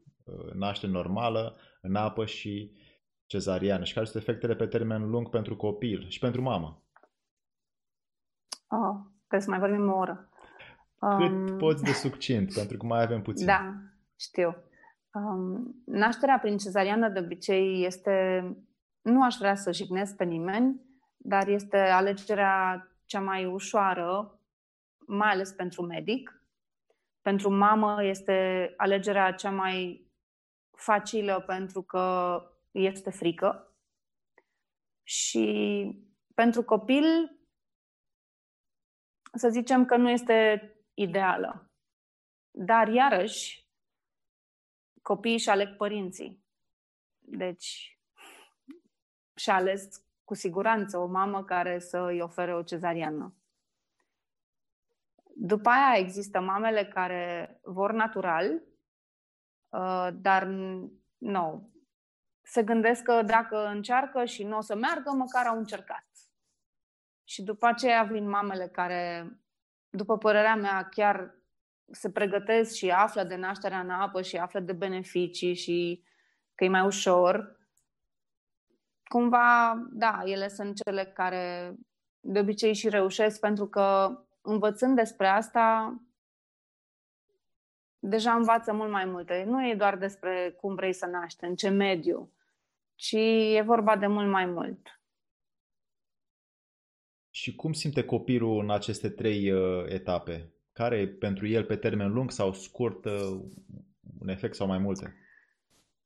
Naștere 0.55 0.93
normală, 0.93 1.59
în 1.81 1.95
apă 1.95 2.27
și 2.27 2.73
cezariană? 3.29 3.85
Și 3.85 3.95
care 3.95 4.07
sunt 4.07 4.23
efectele 4.23 4.55
pe 4.55 4.67
termen 4.67 5.11
lung 5.11 5.29
pentru 5.29 5.57
copil 5.57 6.09
și 6.09 6.19
pentru 6.19 6.43
mamă? 6.43 6.83
Oh, 8.69 8.97
trebuie 9.19 9.41
să 9.41 9.51
mai 9.51 9.59
vorbim 9.59 9.91
o 9.91 9.97
oră. 9.97 10.29
Cât 10.99 11.31
um, 11.31 11.57
poți 11.57 11.83
de 11.83 11.93
succint, 11.93 12.55
pentru 12.55 12.77
că 12.77 12.87
mai 12.87 13.03
avem 13.03 13.23
puțin. 13.23 13.47
Da, 13.47 13.75
știu. 14.17 14.57
Um, 15.13 15.83
nașterea 15.85 16.39
prin 16.39 16.57
cezariană 16.57 17.09
de 17.09 17.19
obicei 17.19 17.85
este, 17.85 18.43
nu 19.01 19.23
aș 19.23 19.37
vrea 19.37 19.55
să 19.55 19.73
jignesc 19.73 20.17
pe 20.17 20.25
nimeni, 20.25 20.81
dar 21.17 21.49
este 21.49 21.77
alegerea 21.77 22.89
cea 23.05 23.21
mai 23.21 23.45
ușoară, 23.45 24.41
mai 25.07 25.31
ales 25.31 25.53
pentru 25.53 25.83
medic. 25.83 26.43
Pentru 27.23 27.51
mamă 27.51 28.05
este 28.05 28.73
alegerea 28.77 29.33
cea 29.33 29.51
mai 29.51 30.07
facilă 30.77 31.45
pentru 31.47 31.83
că 31.83 32.43
este 32.81 33.11
frică. 33.11 33.77
Și 35.03 35.47
pentru 36.35 36.65
copil, 36.65 37.05
să 39.33 39.49
zicem 39.49 39.85
că 39.85 39.97
nu 39.97 40.11
este 40.11 40.63
ideală. 40.95 41.73
Dar, 42.51 42.89
iarăși, 42.89 43.69
copiii 45.03 45.35
își 45.35 45.51
aleg 45.51 45.77
părinții. 45.77 46.45
Deci, 47.19 47.99
și 49.35 49.51
ales 49.51 50.07
cu 50.25 50.35
siguranță 50.35 50.99
o 50.99 51.07
mamă 51.07 51.45
care 51.45 51.79
să 51.79 51.99
îi 51.99 52.21
ofere 52.21 52.55
o 52.55 52.63
cezariană. 52.63 53.37
După 55.35 55.69
aia 55.69 55.99
există 55.99 56.41
mamele 56.41 56.87
care 56.87 57.59
vor 57.63 57.93
natural, 57.93 58.63
uh, 59.69 60.09
dar 60.13 60.45
nu. 61.19 61.73
Se 62.51 62.63
gândesc 62.63 63.03
că 63.03 63.23
dacă 63.23 63.67
încearcă 63.67 64.25
și 64.25 64.45
nu 64.45 64.57
o 64.57 64.61
să 64.61 64.75
meargă, 64.75 65.11
măcar 65.11 65.47
au 65.47 65.59
încercat. 65.59 66.07
Și 67.25 67.43
după 67.43 67.67
aceea 67.67 68.03
vin 68.03 68.29
mamele 68.29 68.69
care 68.69 69.31
după 69.91 70.19
părerea 70.19 70.57
mea, 70.57 70.89
chiar 70.91 71.35
se 71.91 72.11
pregătesc 72.11 72.75
și 72.75 72.91
află 72.91 73.23
de 73.23 73.37
nașterea 73.37 73.81
în 73.81 73.91
apă 73.91 74.23
și 74.23 74.37
află 74.37 74.61
de 74.61 74.73
beneficii 74.73 75.55
și 75.55 76.05
că 76.55 76.65
e 76.65 76.69
mai 76.69 76.87
ușor. 76.87 77.59
Cumva, 79.05 79.75
da, 79.91 80.23
ele 80.25 80.49
sunt 80.49 80.83
cele 80.83 81.05
care 81.05 81.75
de 82.21 82.39
obicei 82.39 82.75
și 82.75 82.89
reușesc 82.89 83.41
pentru 83.41 83.67
că 83.67 84.19
învățând 84.41 84.97
despre 84.97 85.27
asta, 85.27 85.97
deja 87.99 88.35
învață 88.35 88.73
mult 88.73 88.91
mai 88.91 89.05
multe. 89.05 89.45
Nu 89.47 89.67
e 89.67 89.75
doar 89.75 89.97
despre 89.97 90.57
cum 90.61 90.75
vrei 90.75 90.93
să 90.93 91.07
naște, 91.07 91.47
în 91.47 91.55
ce 91.55 91.69
mediu, 91.69 92.33
ci 92.99 93.17
e 93.57 93.63
vorba 93.65 93.97
de 93.97 94.07
mult 94.07 94.29
mai 94.29 94.47
mult. 94.47 95.01
Și 97.31 97.55
cum 97.55 97.73
simte 97.73 98.05
copilul 98.05 98.63
în 98.63 98.71
aceste 98.71 99.09
trei 99.11 99.51
uh, 99.53 99.85
etape? 99.89 100.53
Care 100.73 100.99
e 100.99 101.09
pentru 101.09 101.47
el 101.47 101.65
pe 101.65 101.77
termen 101.77 102.13
lung 102.13 102.31
sau 102.31 102.53
scurt 102.53 103.05
uh, 103.05 103.41
un 104.21 104.29
efect 104.29 104.55
sau 104.55 104.67
mai 104.67 104.79
multe? 104.79 105.17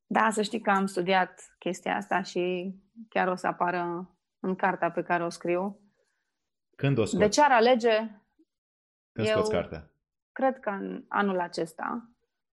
Da, 0.07 0.31
să 0.31 0.43
știi 0.43 0.61
că 0.61 0.71
am 0.71 0.87
studiat 0.87 1.55
chestia 1.59 1.97
asta 1.97 2.23
și 2.23 2.75
chiar 3.09 3.29
o 3.29 3.35
să 3.35 3.47
apară 3.47 4.11
în 4.41 4.55
cartea 4.55 4.91
pe 4.91 5.03
care 5.03 5.25
o 5.25 5.29
scriu. 5.29 5.81
Când 6.77 6.99
o 6.99 7.05
scoți? 7.05 7.23
De 7.23 7.29
ce 7.29 7.41
ar 7.41 7.51
alege? 7.51 7.97
Când 9.13 9.27
Eu 9.27 9.35
scoți 9.35 9.51
cartea? 9.51 9.91
Cred 10.33 10.59
că 10.61 10.71
în 10.71 11.05
anul 11.09 11.41
acesta 11.41 12.12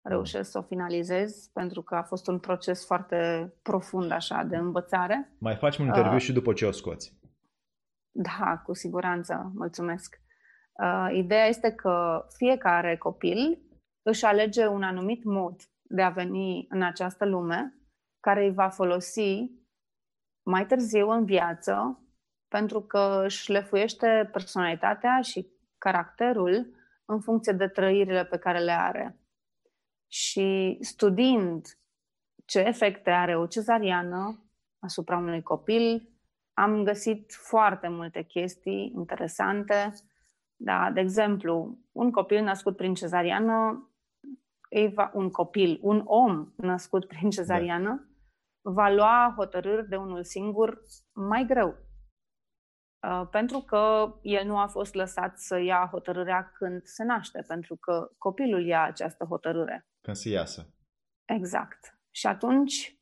reușesc 0.08 0.50
să 0.50 0.58
o 0.58 0.62
finalizez, 0.62 1.50
pentru 1.52 1.82
că 1.82 1.94
a 1.94 2.02
fost 2.02 2.26
un 2.26 2.38
proces 2.38 2.86
foarte 2.86 3.52
profund 3.62 4.10
așa 4.10 4.42
de 4.42 4.56
învățare. 4.56 5.36
Mai 5.38 5.56
faci 5.56 5.76
un 5.78 5.86
interviu 5.86 6.14
uh, 6.14 6.20
și 6.20 6.32
după 6.32 6.52
ce 6.52 6.66
o 6.66 6.70
scoți. 6.70 7.18
Da, 8.10 8.62
cu 8.64 8.74
siguranță, 8.74 9.52
mulțumesc. 9.54 10.20
Uh, 10.82 11.08
ideea 11.12 11.46
este 11.46 11.70
că 11.72 12.24
fiecare 12.36 12.96
copil 12.96 13.62
își 14.02 14.24
alege 14.24 14.66
un 14.66 14.82
anumit 14.82 15.24
mod 15.24 15.54
de 15.82 16.02
a 16.02 16.10
veni 16.10 16.66
în 16.68 16.82
această 16.82 17.24
lume, 17.24 17.78
care 18.20 18.44
îi 18.44 18.52
va 18.52 18.68
folosi 18.68 19.50
mai 20.42 20.66
târziu 20.66 21.08
în 21.08 21.24
viață, 21.24 22.02
pentru 22.48 22.80
că 22.80 23.22
își 23.24 23.50
lefuiește 23.50 24.28
personalitatea 24.32 25.20
și 25.20 25.48
caracterul 25.78 26.76
în 27.04 27.20
funcție 27.20 27.52
de 27.52 27.68
trăirile 27.68 28.24
pe 28.24 28.38
care 28.38 28.58
le 28.58 28.72
are. 28.72 29.18
Și 30.08 30.78
studiind 30.80 31.66
ce 32.44 32.58
efecte 32.58 33.10
are 33.10 33.36
o 33.36 33.46
cezariană 33.46 34.50
asupra 34.78 35.16
unui 35.16 35.42
copil, 35.42 36.18
am 36.52 36.84
găsit 36.84 37.32
foarte 37.32 37.88
multe 37.88 38.22
chestii 38.22 38.92
interesante. 38.94 39.92
Da, 40.56 40.90
de 40.90 41.00
exemplu, 41.00 41.78
un 41.92 42.10
copil 42.10 42.42
născut 42.42 42.76
prin 42.76 42.94
cezariană, 42.94 43.90
un 45.12 45.30
copil, 45.30 45.78
un 45.82 46.02
om 46.04 46.52
născut 46.56 47.06
prin 47.06 47.30
cezariană, 47.30 48.08
da. 48.60 48.70
va 48.70 48.90
lua 48.90 49.34
hotărâri 49.36 49.88
de 49.88 49.96
unul 49.96 50.24
singur 50.24 50.82
mai 51.12 51.44
greu. 51.44 51.76
Uh, 53.06 53.28
pentru 53.30 53.58
că 53.58 54.14
el 54.22 54.46
nu 54.46 54.58
a 54.58 54.66
fost 54.66 54.94
lăsat 54.94 55.38
să 55.38 55.58
ia 55.58 55.88
hotărârea 55.90 56.52
când 56.54 56.82
se 56.84 57.04
naște, 57.04 57.44
pentru 57.46 57.76
că 57.76 58.10
copilul 58.18 58.64
ia 58.66 58.82
această 58.82 59.24
hotărâre. 59.24 59.86
Când 60.08 60.20
se 60.20 60.28
iasă. 60.28 60.74
Exact. 61.24 61.98
Și 62.10 62.26
atunci 62.26 62.98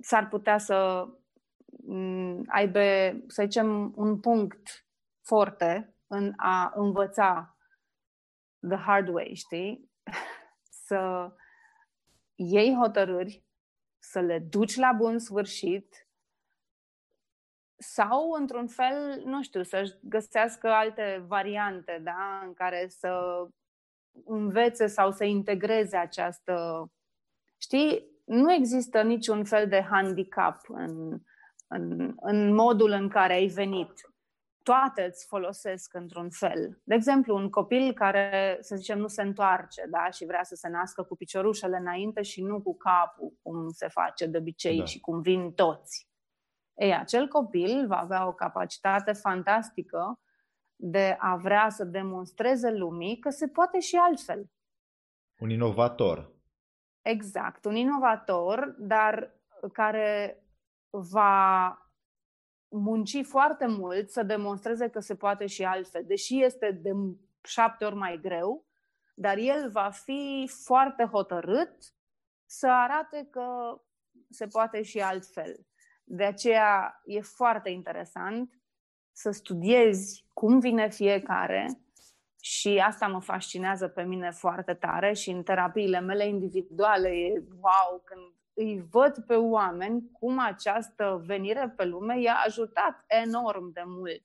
s-ar 0.00 0.28
putea 0.28 0.58
să 0.58 1.08
Mm, 1.88 2.44
aibă, 2.46 2.80
să 3.26 3.42
zicem, 3.42 3.92
un 3.96 4.20
punct 4.20 4.86
forte 5.22 5.94
în 6.06 6.32
a 6.36 6.72
învăța 6.74 7.56
the 8.68 8.76
hard 8.76 9.08
way, 9.08 9.34
știi? 9.34 9.90
să 10.86 11.32
iei 12.34 12.74
hotărâri, 12.74 13.44
să 13.98 14.20
le 14.20 14.38
duci 14.38 14.76
la 14.76 14.92
bun 14.92 15.18
sfârșit 15.18 16.08
sau, 17.78 18.30
într-un 18.30 18.66
fel, 18.66 19.22
nu 19.24 19.42
știu, 19.42 19.62
să-și 19.62 19.94
găsească 20.02 20.68
alte 20.68 21.24
variante, 21.26 22.00
da, 22.02 22.40
în 22.44 22.54
care 22.54 22.88
să 22.88 23.42
învețe 24.24 24.86
sau 24.86 25.12
să 25.12 25.24
integreze 25.24 25.96
această... 25.96 26.86
Știi, 27.56 28.06
nu 28.24 28.52
există 28.52 29.02
niciun 29.02 29.44
fel 29.44 29.68
de 29.68 29.86
handicap 29.90 30.60
în 30.68 31.20
în, 31.68 32.14
în 32.20 32.54
modul 32.54 32.90
în 32.90 33.08
care 33.08 33.32
ai 33.32 33.46
venit. 33.46 33.92
toate 34.62 35.02
îți 35.02 35.26
folosesc 35.26 35.94
într-un 35.94 36.30
fel. 36.30 36.80
De 36.84 36.94
exemplu, 36.94 37.36
un 37.36 37.50
copil 37.50 37.92
care, 37.92 38.58
să 38.60 38.76
zicem, 38.76 38.98
nu 38.98 39.06
se 39.06 39.22
întoarce 39.22 39.86
da? 39.90 40.10
și 40.10 40.24
vrea 40.24 40.42
să 40.42 40.54
se 40.54 40.68
nască 40.68 41.02
cu 41.02 41.16
piciorușele 41.16 41.76
înainte 41.76 42.22
și 42.22 42.42
nu 42.42 42.62
cu 42.62 42.76
capul, 42.76 43.32
cum 43.42 43.68
se 43.68 43.88
face 43.88 44.26
de 44.26 44.38
obicei 44.38 44.78
da. 44.78 44.84
și 44.84 45.00
cum 45.00 45.20
vin 45.20 45.52
toți. 45.52 46.08
Ei, 46.74 46.94
acel 46.94 47.28
copil 47.28 47.86
va 47.86 47.98
avea 47.98 48.26
o 48.26 48.32
capacitate 48.32 49.12
fantastică 49.12 50.20
de 50.76 51.16
a 51.18 51.36
vrea 51.36 51.68
să 51.68 51.84
demonstreze 51.84 52.70
lumii 52.70 53.18
că 53.18 53.30
se 53.30 53.48
poate 53.48 53.78
și 53.80 53.96
altfel. 53.96 54.50
Un 55.38 55.50
inovator. 55.50 56.34
Exact, 57.02 57.64
un 57.64 57.74
inovator, 57.74 58.74
dar 58.78 59.34
care 59.72 60.42
va 60.90 61.78
munci 62.68 63.24
foarte 63.24 63.66
mult 63.66 64.10
să 64.10 64.22
demonstreze 64.22 64.88
că 64.88 65.00
se 65.00 65.16
poate 65.16 65.46
și 65.46 65.64
altfel, 65.64 66.04
deși 66.06 66.42
este 66.42 66.70
de 66.70 66.90
șapte 67.42 67.84
ori 67.84 67.94
mai 67.94 68.18
greu, 68.22 68.66
dar 69.14 69.36
el 69.36 69.70
va 69.70 69.90
fi 69.90 70.50
foarte 70.64 71.04
hotărât 71.04 71.76
să 72.44 72.68
arate 72.70 73.28
că 73.30 73.80
se 74.30 74.46
poate 74.46 74.82
și 74.82 75.00
altfel. 75.00 75.66
De 76.04 76.24
aceea 76.24 77.00
e 77.04 77.20
foarte 77.20 77.70
interesant 77.70 78.60
să 79.16 79.30
studiezi 79.30 80.24
cum 80.32 80.58
vine 80.58 80.88
fiecare 80.88 81.80
și 82.40 82.82
asta 82.86 83.06
mă 83.06 83.20
fascinează 83.20 83.88
pe 83.88 84.02
mine 84.02 84.30
foarte 84.30 84.74
tare 84.74 85.12
și 85.12 85.30
în 85.30 85.42
terapiile 85.42 86.00
mele 86.00 86.26
individuale 86.26 87.08
e 87.08 87.42
wow 87.60 88.02
când 88.04 88.34
îi 88.54 88.86
văd 88.90 89.24
pe 89.26 89.34
oameni 89.34 90.10
cum 90.12 90.38
această 90.38 91.22
venire 91.26 91.72
pe 91.76 91.84
lume 91.84 92.20
i-a 92.20 92.36
ajutat 92.46 93.04
enorm 93.06 93.72
de 93.72 93.82
mult. 93.86 94.22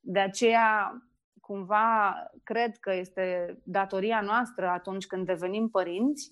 De 0.00 0.20
aceea, 0.20 1.02
cumva, 1.40 2.14
cred 2.42 2.76
că 2.78 2.92
este 2.92 3.58
datoria 3.64 4.20
noastră 4.20 4.68
atunci 4.68 5.06
când 5.06 5.26
devenim 5.26 5.68
părinți 5.68 6.30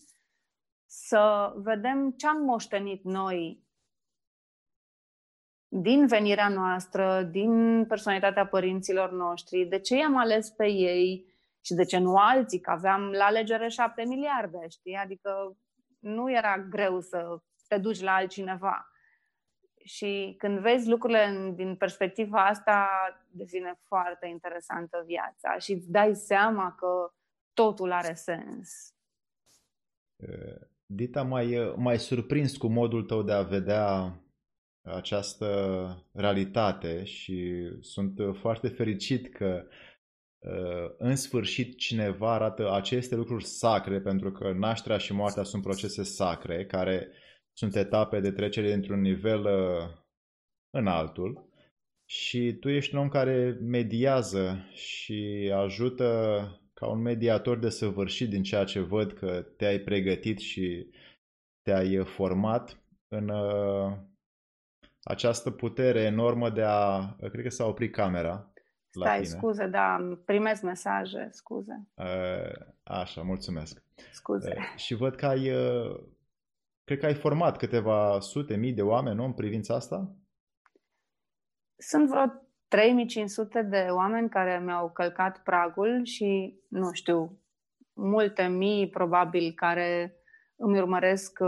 să 0.86 1.52
vedem 1.56 2.10
ce 2.10 2.26
am 2.26 2.40
moștenit 2.40 3.04
noi 3.04 3.65
din 5.68 6.06
venirea 6.06 6.48
noastră, 6.48 7.22
din 7.22 7.84
personalitatea 7.88 8.46
părinților 8.46 9.12
noștri, 9.12 9.64
de 9.64 9.78
ce 9.78 9.96
i-am 9.96 10.16
ales 10.16 10.50
pe 10.50 10.66
ei 10.66 11.34
și 11.64 11.74
de 11.74 11.84
ce 11.84 11.98
nu 11.98 12.16
alții, 12.16 12.60
că 12.60 12.70
aveam 12.70 13.10
la 13.10 13.24
alegere 13.24 13.68
șapte 13.68 14.02
miliarde, 14.02 14.58
știi? 14.68 14.94
Adică 14.94 15.56
nu 15.98 16.32
era 16.32 16.58
greu 16.58 17.00
să 17.00 17.38
te 17.68 17.78
duci 17.78 18.00
la 18.00 18.14
altcineva. 18.14 18.90
Și 19.84 20.34
când 20.38 20.58
vezi 20.58 20.88
lucrurile 20.88 21.52
din 21.54 21.76
perspectiva 21.76 22.46
asta, 22.46 22.88
devine 23.30 23.80
foarte 23.82 24.26
interesantă 24.26 25.02
viața 25.06 25.58
și 25.58 25.72
îți 25.72 25.90
dai 25.90 26.14
seama 26.14 26.74
că 26.78 27.12
totul 27.52 27.92
are 27.92 28.14
sens. 28.14 28.94
Dita, 30.86 31.22
mai, 31.22 31.74
mai 31.76 31.98
surprins 31.98 32.56
cu 32.56 32.66
modul 32.66 33.02
tău 33.04 33.22
de 33.22 33.32
a 33.32 33.42
vedea 33.42 34.12
această 34.86 35.48
realitate 36.12 37.04
și 37.04 37.68
sunt 37.80 38.20
foarte 38.40 38.68
fericit 38.68 39.34
că 39.34 39.66
Uh, 40.46 40.94
în 40.98 41.16
sfârșit 41.16 41.78
cineva 41.78 42.32
arată 42.32 42.72
aceste 42.72 43.14
lucruri 43.14 43.44
sacre, 43.44 44.00
pentru 44.00 44.32
că 44.32 44.52
nașterea 44.52 44.98
și 44.98 45.12
moartea 45.12 45.42
sunt 45.42 45.62
procese 45.62 46.02
sacre, 46.02 46.66
care 46.66 47.08
sunt 47.52 47.76
etape 47.76 48.20
de 48.20 48.30
trecere 48.30 48.72
într-un 48.72 49.00
nivel 49.00 49.44
uh, 49.44 49.88
în 50.70 50.86
altul. 50.86 51.50
Și 52.04 52.56
tu 52.60 52.68
ești 52.68 52.94
un 52.94 53.00
om 53.00 53.08
care 53.08 53.58
mediază 53.60 54.68
și 54.72 55.52
ajută 55.54 56.06
ca 56.74 56.86
un 56.86 57.00
mediator 57.00 57.58
de 57.58 57.68
săvârșit 57.68 58.28
din 58.28 58.42
ceea 58.42 58.64
ce 58.64 58.80
văd 58.80 59.12
că 59.12 59.46
te-ai 59.56 59.78
pregătit 59.78 60.38
și 60.38 60.90
te-ai 61.62 62.04
format 62.04 62.82
în 63.08 63.28
uh, 63.28 63.92
această 65.08 65.50
putere 65.50 66.00
enormă 66.00 66.50
de 66.50 66.62
a... 66.62 67.14
Cred 67.18 67.42
că 67.42 67.48
s-a 67.48 67.66
oprit 67.66 67.92
camera. 67.92 68.52
Stai, 68.88 69.20
tine. 69.20 69.36
scuze, 69.36 69.66
da, 69.66 70.16
primesc 70.24 70.62
mesaje, 70.62 71.28
scuze. 71.30 71.88
Așa, 72.82 73.22
mulțumesc. 73.22 73.82
Scuze. 74.12 74.56
Și 74.76 74.94
văd 74.94 75.14
că 75.14 75.26
ai, 75.26 75.50
cred 76.84 76.98
că 76.98 77.06
ai 77.06 77.14
format 77.14 77.56
câteva 77.56 78.20
sute 78.20 78.56
mii 78.56 78.72
de 78.72 78.82
oameni, 78.82 79.16
nu, 79.16 79.24
în 79.24 79.32
privința 79.32 79.74
asta? 79.74 80.16
Sunt 81.76 82.08
vreo 82.08 82.24
3500 82.68 83.62
de 83.62 83.86
oameni 83.90 84.28
care 84.28 84.60
mi-au 84.64 84.90
călcat 84.90 85.42
pragul 85.42 86.04
și, 86.04 86.60
nu 86.68 86.92
știu, 86.92 87.40
multe 87.92 88.46
mii 88.46 88.88
probabil 88.88 89.52
care 89.52 90.16
îmi 90.56 90.78
urmăresc 90.78 91.38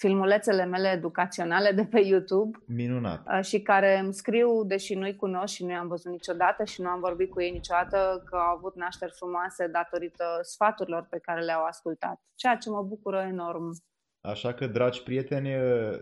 filmulețele 0.00 0.64
mele 0.64 0.88
educaționale 0.88 1.70
de 1.72 1.84
pe 1.84 2.00
YouTube. 2.00 2.58
Minunat. 2.66 3.26
Uh, 3.26 3.44
și 3.44 3.60
care 3.60 3.98
îmi 3.98 4.14
scriu, 4.14 4.64
deși 4.64 4.94
nu-i 4.94 5.16
cunosc 5.16 5.54
și 5.54 5.64
nu 5.64 5.70
i-am 5.70 5.88
văzut 5.88 6.10
niciodată 6.10 6.64
și 6.64 6.80
nu 6.80 6.88
am 6.88 7.00
vorbit 7.00 7.30
cu 7.30 7.40
ei 7.40 7.50
niciodată, 7.50 8.22
că 8.24 8.36
au 8.36 8.56
avut 8.56 8.76
nașteri 8.76 9.12
frumoase 9.12 9.66
datorită 9.66 10.24
sfaturilor 10.42 11.06
pe 11.10 11.18
care 11.18 11.40
le-au 11.40 11.64
ascultat. 11.64 12.20
Ceea 12.34 12.56
ce 12.56 12.70
mă 12.70 12.82
bucură 12.82 13.26
enorm. 13.28 13.76
Așa 14.20 14.52
că, 14.52 14.66
dragi 14.66 15.02
prieteni, 15.02 15.50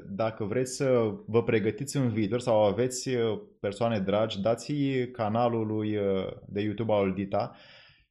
dacă 0.06 0.44
vreți 0.44 0.76
să 0.76 1.14
vă 1.26 1.42
pregătiți 1.42 1.96
în 1.96 2.08
viitor 2.08 2.40
sau 2.40 2.64
aveți 2.64 3.10
persoane 3.60 3.98
dragi, 3.98 4.40
dați 4.40 4.72
canalul 5.12 5.66
lui 5.66 5.98
de 6.46 6.60
YouTube 6.60 6.92
al 6.92 7.12
Dita 7.12 7.54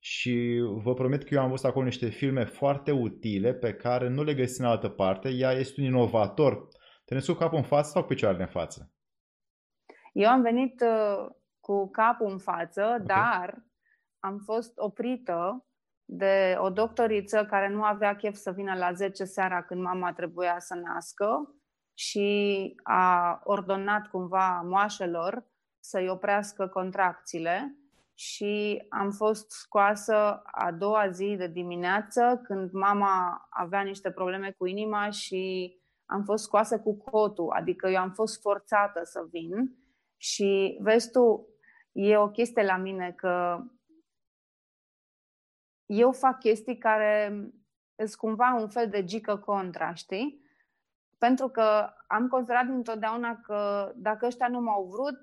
și 0.10 0.62
vă 0.84 0.94
promit 0.94 1.24
că 1.24 1.34
eu 1.34 1.42
am 1.42 1.50
văzut 1.50 1.66
acolo 1.66 1.86
niște 1.86 2.10
filme 2.10 2.46
foarte 2.46 2.92
utile 2.92 3.54
pe 3.54 3.74
care 3.74 4.08
nu 4.10 4.24
le 4.24 4.34
găsiți 4.34 4.62
în 4.62 4.68
altă 4.68 4.90
parte. 4.90 5.30
Ea 5.30 5.52
este 5.52 5.82
un 5.82 5.88
inovator. 5.88 6.68
Te 7.06 7.20
cu 7.26 7.34
capul 7.34 7.58
în 7.58 7.64
față 7.64 7.90
sau 7.90 8.02
cu 8.02 8.08
picioarele 8.08 8.44
în 8.44 8.50
față? 8.50 8.92
Eu 10.14 10.30
am 10.30 10.42
venit 10.42 10.82
uh, 10.82 11.30
cu 11.60 11.90
capul 11.90 12.32
în 12.32 12.38
față, 12.38 12.84
okay. 12.84 13.06
dar 13.06 13.66
am 14.20 14.38
fost 14.38 14.78
oprită 14.78 15.66
de 16.06 16.56
o 16.60 16.70
doctoriță 16.70 17.46
care 17.46 17.70
nu 17.70 17.84
avea 17.84 18.16
chef 18.16 18.36
să 18.36 18.52
vină 18.52 18.76
la 18.76 18.94
10 18.94 19.24
seara 19.24 19.64
când 19.64 19.82
mama 19.82 20.14
trebuia 20.14 20.60
să 20.60 20.76
nască 20.76 21.56
și 21.94 22.74
a 22.84 23.40
ordonat 23.44 24.08
cumva 24.08 24.62
moașelor 24.62 25.46
să-i 25.80 26.10
oprească 26.10 26.68
contracțiile 26.68 27.78
și 28.18 28.86
am 28.90 29.12
fost 29.12 29.52
scoasă 29.52 30.42
a 30.44 30.72
doua 30.72 31.10
zi 31.10 31.36
de 31.38 31.48
dimineață 31.48 32.42
când 32.44 32.72
mama 32.72 33.48
avea 33.50 33.82
niște 33.82 34.12
probleme 34.12 34.52
cu 34.52 34.66
inima 34.66 35.10
și 35.10 35.74
am 36.06 36.24
fost 36.24 36.44
scoasă 36.44 36.80
cu 36.80 36.98
cotul, 36.98 37.50
adică 37.50 37.88
eu 37.88 38.00
am 38.02 38.12
fost 38.12 38.42
forțată 38.42 39.04
să 39.04 39.28
vin 39.30 39.78
și 40.18 40.78
vezi 40.82 41.12
tu, 41.12 41.48
e 41.92 42.18
o 42.18 42.30
chestie 42.30 42.64
la 42.64 42.78
mine 42.78 43.12
că 43.12 43.64
eu 45.86 46.12
fac 46.12 46.40
chestii 46.40 46.78
care 46.78 47.28
sunt 47.96 48.16
cumva 48.16 48.58
un 48.60 48.70
fel 48.70 48.90
de 48.90 49.04
gică 49.04 49.38
contra, 49.38 49.94
știi? 49.94 50.42
Pentru 51.18 51.48
că 51.48 51.90
am 52.08 52.28
considerat 52.28 52.68
întotdeauna 52.68 53.36
că 53.36 53.92
dacă 53.96 54.26
ăștia 54.26 54.48
nu 54.48 54.62
m-au 54.62 54.86
vrut, 54.86 55.22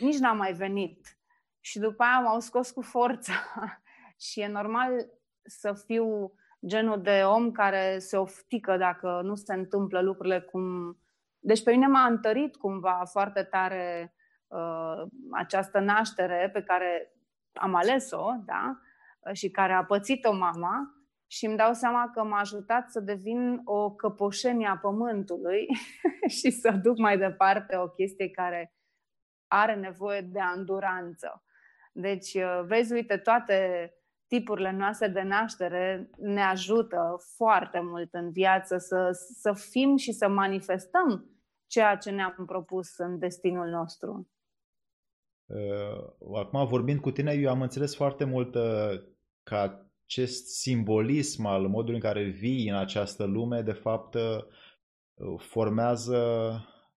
nici 0.00 0.18
n-am 0.18 0.36
mai 0.36 0.52
venit 0.52 1.19
și 1.60 1.78
după 1.78 2.02
aia 2.02 2.20
m-au 2.20 2.40
scos 2.40 2.70
cu 2.70 2.82
forța. 2.82 3.32
și 4.26 4.40
e 4.40 4.48
normal 4.48 5.06
să 5.42 5.72
fiu 5.72 6.32
genul 6.66 7.02
de 7.02 7.22
om 7.24 7.50
care 7.50 7.98
se 7.98 8.16
oftică 8.16 8.76
dacă 8.76 9.20
nu 9.24 9.34
se 9.34 9.54
întâmplă 9.54 10.00
lucrurile 10.00 10.40
cum... 10.40 10.96
Deci 11.38 11.62
pe 11.62 11.70
mine 11.70 11.86
m-a 11.86 12.04
întărit 12.04 12.56
cumva 12.56 13.02
foarte 13.10 13.42
tare 13.42 14.14
uh, 14.46 15.02
această 15.32 15.78
naștere 15.78 16.50
pe 16.52 16.62
care 16.62 17.12
am 17.52 17.74
ales-o, 17.74 18.26
da? 18.44 18.78
Și 19.32 19.50
care 19.50 19.72
a 19.72 19.84
pățit-o 19.84 20.32
mama 20.32 20.94
și 21.26 21.46
îmi 21.46 21.56
dau 21.56 21.72
seama 21.72 22.10
că 22.14 22.24
m-a 22.24 22.38
ajutat 22.38 22.90
să 22.90 23.00
devin 23.00 23.60
o 23.64 23.90
căpoșenie 23.90 24.66
a 24.66 24.76
pământului 24.76 25.66
și 26.38 26.50
să 26.50 26.70
duc 26.70 26.98
mai 26.98 27.18
departe 27.18 27.76
o 27.76 27.88
chestie 27.88 28.30
care 28.30 28.74
are 29.46 29.74
nevoie 29.74 30.20
de 30.20 30.40
anduranță. 30.40 31.44
Deci, 31.92 32.34
uh, 32.34 32.62
vezi, 32.66 32.92
uite, 32.92 33.16
toate 33.16 33.90
tipurile 34.26 34.72
noastre 34.72 35.08
de 35.08 35.22
naștere 35.22 36.10
ne 36.18 36.42
ajută 36.42 37.16
foarte 37.36 37.80
mult 37.80 38.14
în 38.14 38.30
viață 38.30 38.76
să, 38.76 39.10
să 39.40 39.52
fim 39.52 39.96
și 39.96 40.12
să 40.12 40.28
manifestăm 40.28 41.30
ceea 41.66 41.96
ce 41.96 42.10
ne-am 42.10 42.42
propus 42.46 42.98
în 42.98 43.18
destinul 43.18 43.66
nostru. 43.66 44.30
Uh, 45.46 46.38
acum, 46.38 46.66
vorbind 46.66 47.00
cu 47.00 47.10
tine, 47.10 47.32
eu 47.32 47.50
am 47.50 47.62
înțeles 47.62 47.96
foarte 47.96 48.24
mult 48.24 48.54
uh, 48.54 49.02
că 49.42 49.54
acest 50.04 50.46
simbolism 50.46 51.44
al 51.44 51.68
modului 51.68 51.94
în 51.94 52.00
care 52.00 52.22
vii 52.22 52.68
în 52.68 52.76
această 52.76 53.24
lume, 53.24 53.62
de 53.62 53.72
fapt, 53.72 54.16
formează 55.36 56.20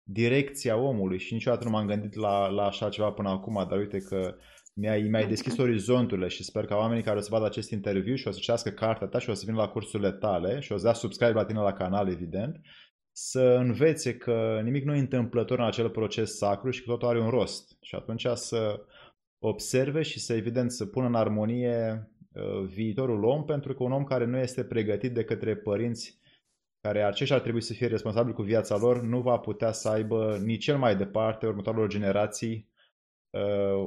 direcția 0.04 0.78
omului 0.78 1.20
și 1.20 1.34
niciodată 1.34 1.64
nu 1.64 1.70
m-am 1.70 1.88
gândit 1.88 2.14
la, 2.14 2.48
la 2.48 2.66
așa 2.66 2.90
ceva 2.90 3.12
până 3.12 3.30
acum, 3.30 3.66
dar 3.70 3.78
uite 3.78 3.98
că 3.98 4.36
mi-ai, 4.74 5.02
mi-ai 5.02 5.28
deschis 5.28 5.58
orizonturile 5.58 6.28
și 6.28 6.44
sper 6.44 6.66
că 6.66 6.76
oamenii 6.76 7.04
care 7.04 7.18
o 7.18 7.22
să 7.22 7.28
vadă 7.32 7.46
acest 7.46 7.72
interviu 7.72 8.16
și 8.16 8.28
o 8.28 8.32
să 8.32 8.40
citească 8.40 8.70
cartea 8.70 9.08
ta 9.08 9.20
și 9.20 9.30
o 9.30 9.34
să 9.34 9.44
vină 9.46 9.58
la 9.58 9.68
cursurile 9.68 10.12
tale 10.12 10.60
și 10.60 10.72
o 10.72 10.78
să 10.78 10.84
dea 10.84 10.94
subscribe 10.94 11.34
la 11.34 11.46
tine 11.46 11.60
la 11.60 11.74
canal, 11.74 12.10
evident, 12.10 12.62
să 13.12 13.42
învețe 13.42 14.18
că 14.18 14.62
nimic 14.64 14.84
nu 14.84 14.96
e 14.96 15.00
întâmplător 15.00 15.60
în 15.60 15.66
acel 15.66 15.90
proces 15.90 16.38
sacru 16.38 16.70
și 16.70 16.84
că 16.84 16.92
totul 16.92 17.08
are 17.08 17.20
un 17.20 17.30
rost. 17.30 17.78
Și 17.82 17.96
atunci 17.96 18.28
să 18.34 18.86
observe 19.40 20.02
și 20.02 20.20
să, 20.20 20.34
evident, 20.34 20.72
să 20.72 20.86
pună 20.86 21.06
în 21.06 21.16
armonie 21.16 22.10
uh, 22.34 22.68
viitorul 22.68 23.24
om, 23.24 23.46
pentru 23.46 23.74
că 23.74 23.84
un 23.84 23.92
om 23.92 24.04
care 24.04 24.26
nu 24.26 24.38
este 24.38 24.64
pregătit 24.64 25.14
de 25.14 25.24
către 25.24 25.56
părinți 25.56 26.20
care 26.82 27.04
aceștia 27.04 27.36
ar 27.36 27.42
trebui 27.42 27.62
să 27.62 27.74
fie 27.74 27.88
responsabili 27.88 28.36
cu 28.36 28.42
viața 28.42 28.78
lor, 28.78 29.02
nu 29.02 29.22
va 29.22 29.38
putea 29.38 29.72
să 29.72 29.90
aibă 29.90 30.40
nici 30.44 30.64
cel 30.64 30.78
mai 30.78 30.96
departe 30.96 31.46
următoarelor 31.46 31.88
generații 31.88 32.54
uh, 32.54 32.71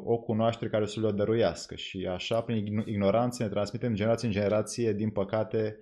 o 0.05 0.19
cunoaștere 0.19 0.71
care 0.71 0.87
să 0.87 1.01
le 1.01 1.11
dăruiască. 1.11 1.75
Și 1.75 2.07
așa, 2.07 2.43
prin 2.43 2.79
ignoranță, 2.79 3.43
ne 3.43 3.49
transmitem 3.49 3.95
generație 3.95 4.29
în 4.29 4.35
generație, 4.35 4.93
din 4.93 5.11
păcate, 5.11 5.81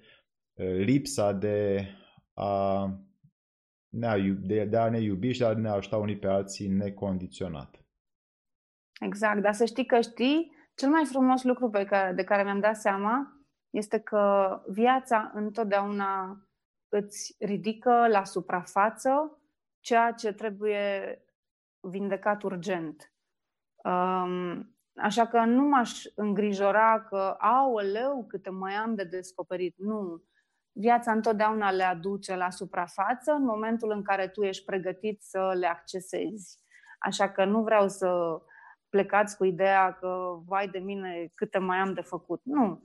uh, 0.53 0.77
lipsa 0.77 1.33
de 1.33 1.87
a 2.35 2.87
ne, 3.89 4.37
de, 4.41 4.65
de 4.65 4.77
a 4.77 4.89
ne 4.89 5.01
iubi 5.01 5.33
și 5.33 5.39
de 5.39 5.45
a 5.45 5.55
ne 5.55 5.69
ajuta 5.69 5.97
unii 5.97 6.19
pe 6.19 6.27
alții 6.27 6.69
necondiționat. 6.69 7.85
Exact, 9.01 9.41
dar 9.41 9.53
să 9.53 9.65
știi 9.65 9.87
că 9.87 10.01
știi, 10.01 10.53
cel 10.75 10.89
mai 10.89 11.05
frumos 11.05 11.43
lucru 11.43 11.71
pe 11.71 11.85
care, 11.85 12.13
de 12.13 12.25
care 12.25 12.43
mi-am 12.43 12.61
dat 12.61 12.77
seama 12.77 13.43
este 13.71 14.01
că 14.01 14.57
viața 14.69 15.31
întotdeauna 15.35 16.43
îți 16.89 17.37
ridică 17.39 18.07
la 18.09 18.25
suprafață 18.25 19.41
ceea 19.81 20.13
ce 20.13 20.33
trebuie 20.33 21.19
vindecat 21.81 22.43
urgent. 22.43 23.12
Um, 23.85 24.75
așa 24.97 25.27
că 25.27 25.45
nu 25.45 25.63
m-aș 25.63 26.05
îngrijora 26.15 27.05
că, 27.09 27.35
aoleu, 27.39 28.25
câte 28.29 28.51
mai 28.51 28.73
am 28.73 28.95
de 28.95 29.05
descoperit. 29.05 29.75
Nu. 29.79 30.23
Viața 30.73 31.13
întotdeauna 31.13 31.71
le 31.71 31.83
aduce 31.83 32.37
la 32.37 32.51
suprafață 32.51 33.33
în 33.33 33.45
momentul 33.45 33.91
în 33.91 34.03
care 34.03 34.29
tu 34.29 34.43
ești 34.43 34.65
pregătit 34.65 35.23
să 35.23 35.55
le 35.59 35.67
accesezi. 35.67 36.61
Așa 36.99 37.31
că 37.31 37.45
nu 37.45 37.63
vreau 37.63 37.89
să 37.89 38.41
plecați 38.89 39.37
cu 39.37 39.45
ideea 39.45 39.93
că, 39.93 40.41
vai 40.47 40.69
de 40.69 40.79
mine, 40.79 41.31
câte 41.35 41.59
mai 41.59 41.79
am 41.79 41.93
de 41.93 42.01
făcut. 42.01 42.41
Nu 42.45 42.83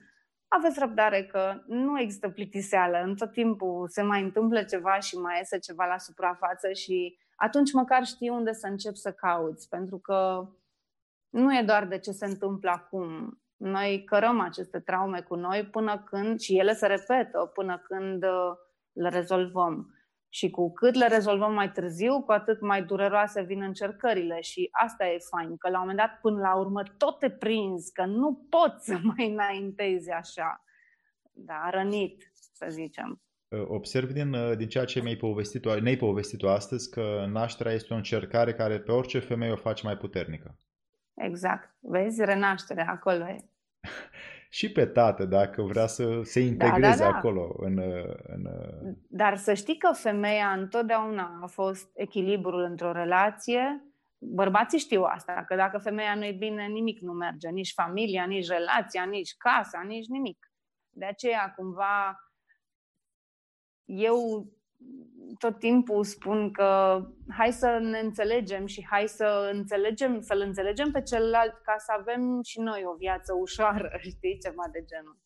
aveți 0.48 0.80
răbdare 0.80 1.26
că 1.26 1.62
nu 1.68 2.00
există 2.00 2.30
plictiseală. 2.30 3.02
În 3.04 3.16
tot 3.16 3.32
timpul 3.32 3.88
se 3.90 4.02
mai 4.02 4.22
întâmplă 4.22 4.64
ceva 4.64 5.00
și 5.00 5.16
mai 5.18 5.38
iese 5.38 5.60
ceva 5.60 5.86
la 5.86 5.98
suprafață 5.98 6.72
și 6.72 7.18
atunci 7.36 7.72
măcar 7.72 8.06
știi 8.06 8.30
unde 8.30 8.54
să 8.54 8.68
încep 8.68 8.96
să 8.96 9.12
cauți. 9.12 9.70
Pentru 9.70 9.98
că 9.98 10.48
nu 11.30 11.58
e 11.58 11.64
doar 11.66 11.86
de 11.86 12.00
ce 12.00 12.12
se 12.12 12.26
întâmplă 12.26 12.70
acum. 12.70 13.38
Noi 13.58 14.04
cărăm 14.04 14.40
aceste 14.40 14.80
traume 14.80 15.22
cu 15.22 15.36
noi 15.36 15.66
până 15.66 16.04
când, 16.04 16.40
și 16.40 16.58
ele 16.58 16.74
se 16.74 16.88
repetă, 16.88 17.52
până 17.54 17.84
când 17.88 18.24
uh, 18.24 18.52
le 18.92 19.10
rezolvăm. 19.10 19.92
Și 20.30 20.50
cu 20.50 20.72
cât 20.72 20.96
le 20.96 21.08
rezolvăm 21.08 21.54
mai 21.54 21.72
târziu, 21.72 22.22
cu 22.22 22.32
atât 22.32 22.62
mai 22.62 22.84
dureroase 22.84 23.42
vin 23.42 23.62
încercările. 23.62 24.42
Și 24.42 24.70
asta 24.72 25.08
e 25.08 25.18
fain, 25.36 25.58
că 25.58 25.70
la 25.70 25.74
un 25.76 25.88
moment 25.88 25.98
dat, 25.98 26.20
până 26.22 26.40
la 26.40 26.56
urmă, 26.56 26.84
tot 26.98 27.20
te 27.20 27.30
prinzi, 27.30 27.92
că 27.92 28.06
nu 28.06 28.48
poți 28.50 28.86
să 28.86 29.00
mai 29.04 29.32
înaintezi 29.32 30.12
așa. 30.12 30.64
Da, 31.32 31.70
rănit, 31.70 32.32
să 32.54 32.66
zicem. 32.70 33.22
Observ 33.68 34.12
din, 34.12 34.58
din 34.58 34.68
ceea 34.68 34.86
ce 34.86 35.02
mi-ai 35.02 35.16
povestit, 35.16 35.66
ne-ai 35.66 35.96
povestit 35.96 36.44
astăzi 36.44 36.92
că 36.92 37.26
nașterea 37.32 37.72
este 37.72 37.94
o 37.94 37.98
încercare 37.98 38.54
care 38.54 38.80
pe 38.80 38.92
orice 38.92 39.20
femeie 39.20 39.52
o 39.52 39.56
face 39.56 39.86
mai 39.86 39.98
puternică. 39.98 40.60
Exact. 41.18 41.76
Vezi, 41.80 42.26
renașterea 42.26 42.90
acolo 42.90 43.28
e. 43.28 43.38
și 44.50 44.72
pe 44.72 44.86
tată, 44.86 45.26
dacă 45.26 45.62
vrea 45.62 45.88
să 45.88 46.22
se 46.24 46.40
integreze 46.40 46.80
da, 46.80 47.06
da, 47.06 47.12
da. 47.12 47.18
acolo. 47.18 47.56
În, 47.58 47.82
în... 48.24 48.48
Dar 49.10 49.38
să 49.38 49.54
știi 49.54 49.78
că 49.78 49.92
femeia 49.94 50.52
întotdeauna 50.52 51.40
a 51.42 51.48
fost 51.48 51.90
echilibrul 51.94 52.62
într-o 52.62 52.92
relație. 52.92 53.82
Bărbații 54.18 54.80
știu 54.80 55.04
asta, 55.04 55.44
că 55.48 55.56
dacă 55.56 55.78
femeia 55.78 56.16
nu 56.16 56.26
e 56.26 56.32
bine, 56.32 56.66
nimic 56.66 57.00
nu 57.00 57.12
merge. 57.12 57.50
Nici 57.50 57.74
familia, 57.74 58.26
nici 58.26 58.48
relația, 58.48 59.04
nici 59.04 59.36
casa, 59.38 59.82
nici 59.88 60.08
nimic. 60.08 60.52
De 60.90 61.06
aceea, 61.06 61.54
cumva, 61.56 62.20
eu 63.86 64.48
tot 65.38 65.60
timpul 65.60 66.04
spun 66.04 66.52
că 66.52 67.02
hai 67.28 67.52
să 67.52 67.80
ne 67.82 68.00
înțelegem 68.00 68.66
și 68.66 68.86
hai 68.90 69.08
să 69.08 69.50
înțelegem, 69.54 70.22
să-l 70.22 70.42
înțelegem 70.46 70.92
pe 70.92 71.02
celălalt 71.02 71.54
ca 71.64 71.76
să 71.78 71.94
avem 72.00 72.42
și 72.44 72.60
noi 72.60 72.84
o 72.86 72.96
viață 72.98 73.34
ușoară, 73.34 73.90
știi, 74.16 74.40
ceva 74.44 74.64
de 74.72 74.86
genul. 74.86 75.18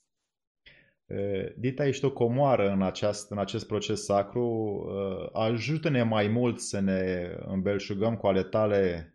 Dita, 1.58 1.86
ești 1.86 2.06
o 2.06 2.12
comoară 2.12 2.70
în, 2.70 2.82
aceast, 2.82 3.32
în 3.32 3.38
acest 3.38 3.68
proces 3.68 4.04
sacru. 4.04 4.86
Ajută-ne 5.34 6.04
mai 6.04 6.28
mult 6.28 6.60
să 6.60 6.80
ne 6.80 7.32
îmbelșugăm 7.46 8.16
cu 8.18 8.28
ale 8.28 8.44
tale 8.44 9.14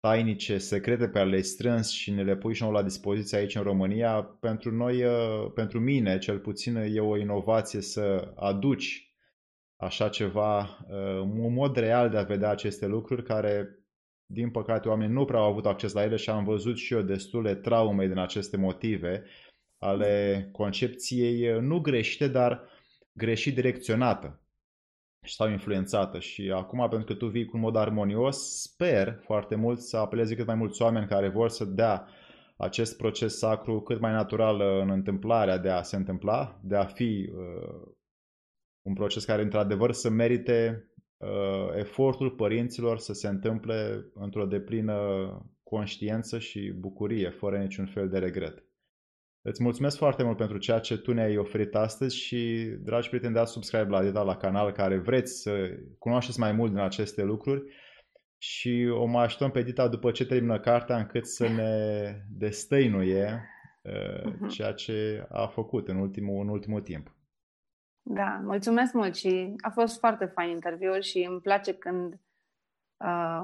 tainice, 0.00 0.58
secrete 0.58 1.08
pe 1.08 1.18
ale 1.18 1.30
le 1.30 1.40
strâns 1.40 1.90
și 1.90 2.10
ne 2.10 2.22
le 2.22 2.36
pui 2.36 2.54
și 2.54 2.62
nou 2.62 2.70
la 2.70 2.82
dispoziție 2.82 3.38
aici 3.38 3.54
în 3.54 3.62
România. 3.62 4.22
Pentru 4.22 4.70
noi, 4.70 5.02
pentru 5.54 5.80
mine, 5.80 6.18
cel 6.18 6.38
puțin, 6.38 6.76
e 6.76 7.00
o 7.00 7.16
inovație 7.16 7.80
să 7.80 8.32
aduci 8.36 9.11
așa 9.82 10.08
ceva, 10.08 10.58
uh, 10.60 11.20
un 11.20 11.52
mod 11.52 11.76
real 11.76 12.10
de 12.10 12.16
a 12.16 12.22
vedea 12.22 12.50
aceste 12.50 12.86
lucruri 12.86 13.22
care, 13.22 13.78
din 14.26 14.50
păcate, 14.50 14.88
oamenii 14.88 15.14
nu 15.14 15.24
prea 15.24 15.40
au 15.40 15.50
avut 15.50 15.66
acces 15.66 15.92
la 15.92 16.02
ele 16.02 16.16
și 16.16 16.30
am 16.30 16.44
văzut 16.44 16.76
și 16.76 16.94
eu 16.94 17.02
destule 17.02 17.54
traume 17.54 18.06
din 18.06 18.18
aceste 18.18 18.56
motive 18.56 19.24
ale 19.78 20.48
concepției 20.52 21.54
uh, 21.54 21.60
nu 21.60 21.80
greșite, 21.80 22.28
dar 22.28 22.68
greșit 23.12 23.54
direcționată 23.54 24.40
și 25.24 25.34
sau 25.34 25.48
influențată. 25.50 26.18
Și 26.18 26.50
acum, 26.54 26.88
pentru 26.88 27.04
că 27.04 27.14
tu 27.14 27.26
vii 27.26 27.44
cu 27.44 27.56
un 27.56 27.62
mod 27.62 27.76
armonios, 27.76 28.60
sper 28.60 29.20
foarte 29.24 29.54
mult 29.54 29.80
să 29.80 29.96
apelezi 29.96 30.34
cât 30.34 30.46
mai 30.46 30.54
mulți 30.54 30.82
oameni 30.82 31.06
care 31.06 31.28
vor 31.28 31.48
să 31.48 31.64
dea 31.64 32.08
acest 32.56 32.96
proces 32.96 33.38
sacru 33.38 33.80
cât 33.80 34.00
mai 34.00 34.12
natural 34.12 34.60
în 34.60 34.90
întâmplarea 34.90 35.58
de 35.58 35.70
a 35.70 35.82
se 35.82 35.96
întâmpla, 35.96 36.60
de 36.62 36.76
a 36.76 36.84
fi 36.84 37.30
uh, 37.34 37.92
un 38.82 38.94
proces 38.94 39.24
care 39.24 39.42
într-adevăr 39.42 39.92
să 39.92 40.10
merite 40.10 40.88
uh, 41.16 41.28
efortul 41.78 42.30
părinților 42.30 42.98
să 42.98 43.12
se 43.12 43.28
întâmple 43.28 44.04
într-o 44.14 44.46
deplină 44.46 44.96
conștiență 45.62 46.38
și 46.38 46.72
bucurie, 46.78 47.30
fără 47.30 47.58
niciun 47.58 47.86
fel 47.86 48.08
de 48.08 48.18
regret. 48.18 48.64
Îți 49.44 49.62
mulțumesc 49.62 49.96
foarte 49.96 50.22
mult 50.22 50.36
pentru 50.36 50.58
ceea 50.58 50.78
ce 50.78 50.98
tu 50.98 51.12
ne-ai 51.12 51.36
oferit 51.36 51.74
astăzi 51.74 52.16
și, 52.16 52.72
dragi 52.80 53.08
prieteni, 53.08 53.34
dați 53.34 53.52
subscribe 53.52 53.88
la 53.88 54.02
Dita 54.02 54.22
la 54.22 54.36
canal 54.36 54.72
care 54.72 54.98
vreți 54.98 55.40
să 55.40 55.70
cunoașteți 55.98 56.40
mai 56.40 56.52
mult 56.52 56.70
din 56.70 56.80
aceste 56.80 57.22
lucruri 57.22 57.62
și 58.38 58.88
o 58.90 59.04
mai 59.04 59.24
așteptăm 59.24 59.50
pe 59.50 59.62
Dita 59.62 59.88
după 59.88 60.10
ce 60.10 60.26
termină 60.26 60.60
cartea 60.60 60.96
încât 60.96 61.26
să 61.26 61.48
ne 61.48 61.82
destăinuie 62.44 63.42
uh, 63.82 64.24
mhm. 64.24 64.48
ceea 64.48 64.72
ce 64.72 65.26
a 65.28 65.46
făcut 65.46 65.88
în 65.88 65.96
ultimul, 65.96 66.42
în 66.42 66.48
ultimul 66.48 66.80
timp. 66.80 67.16
Da, 68.02 68.40
mulțumesc 68.44 68.92
mult 68.92 69.14
și 69.14 69.54
a 69.60 69.70
fost 69.70 69.98
foarte 69.98 70.24
fain 70.24 70.50
interviul 70.50 71.00
și 71.00 71.26
îmi 71.30 71.40
place 71.40 71.74
când 71.74 72.20
uh, 72.96 73.42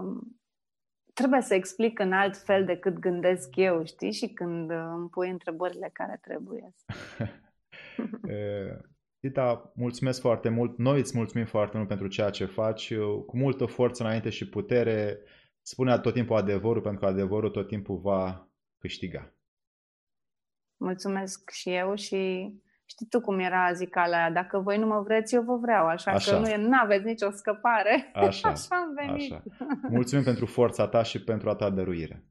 trebuie 1.12 1.40
să 1.40 1.54
explic 1.54 1.98
în 1.98 2.12
alt 2.12 2.36
fel 2.36 2.64
decât 2.64 2.98
gândesc 2.98 3.56
eu, 3.56 3.84
știi? 3.84 4.12
Și 4.12 4.28
când 4.28 4.70
uh, 4.70 4.86
îmi 4.96 5.08
pui 5.08 5.30
întrebările 5.30 5.90
care 5.92 6.18
trebuie. 6.22 6.74
Tita, 9.20 9.72
mulțumesc 9.74 10.20
foarte 10.20 10.48
mult. 10.48 10.78
Noi 10.78 10.98
îți 10.98 11.16
mulțumim 11.16 11.46
foarte 11.46 11.76
mult 11.76 11.88
pentru 11.88 12.06
ceea 12.06 12.30
ce 12.30 12.44
faci. 12.44 12.94
Cu 13.26 13.36
multă 13.36 13.66
forță 13.66 14.02
înainte 14.02 14.30
și 14.30 14.48
putere. 14.48 15.20
Spune 15.62 15.98
tot 15.98 16.12
timpul 16.12 16.36
adevărul, 16.36 16.82
pentru 16.82 17.00
că 17.00 17.06
adevărul 17.06 17.50
tot 17.50 17.68
timpul 17.68 17.96
va 17.96 18.48
câștiga. 18.78 19.32
Mulțumesc 20.76 21.50
și 21.50 21.70
eu 21.70 21.94
și 21.94 22.52
Știi 22.90 23.06
tu 23.06 23.20
cum 23.20 23.38
era 23.38 23.72
zicala 23.72 24.16
aia, 24.16 24.30
dacă 24.30 24.58
voi 24.58 24.78
nu 24.78 24.86
mă 24.86 25.00
vreți, 25.00 25.34
eu 25.34 25.42
vă 25.42 25.56
vreau, 25.56 25.86
așa, 25.86 26.10
așa. 26.10 26.42
că 26.42 26.56
nu 26.56 26.78
aveți 26.82 27.04
nicio 27.04 27.30
scăpare. 27.30 28.10
Așa, 28.14 28.48
așa 28.56 28.76
am 28.76 28.94
venit. 28.94 29.32
Așa. 29.32 29.42
Mulțumim 29.88 30.24
pentru 30.24 30.46
forța 30.46 30.88
ta 30.88 31.02
și 31.02 31.24
pentru 31.24 31.48
a 31.50 31.54
ta 31.54 31.70
dăruire. 31.70 32.24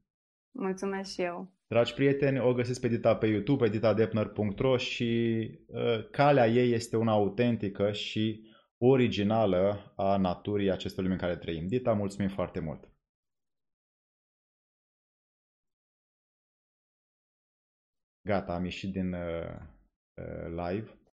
Mulțumesc 0.50 1.12
și 1.12 1.22
eu. 1.22 1.52
Dragi 1.66 1.94
prieteni, 1.94 2.38
o 2.38 2.52
găsiți 2.52 2.80
pe 2.80 2.88
Dita 2.88 3.16
pe 3.16 3.26
YouTube, 3.26 3.66
editadepner.ro 3.66 4.76
și 4.76 5.40
uh, 5.66 6.10
calea 6.10 6.46
ei 6.46 6.72
este 6.72 6.96
una 6.96 7.12
autentică 7.12 7.92
și 7.92 8.42
originală 8.78 9.92
a 9.96 10.16
naturii 10.16 10.70
acestui 10.70 11.02
lume 11.02 11.14
în 11.14 11.20
care 11.20 11.36
trăim. 11.36 11.66
Dita, 11.66 11.92
mulțumim 11.92 12.28
foarte 12.28 12.60
mult! 12.60 12.88
Gata, 18.20 18.52
am 18.54 18.64
ieșit 18.64 18.92
din 18.92 19.12
uh, 19.12 19.76
live 20.50 20.97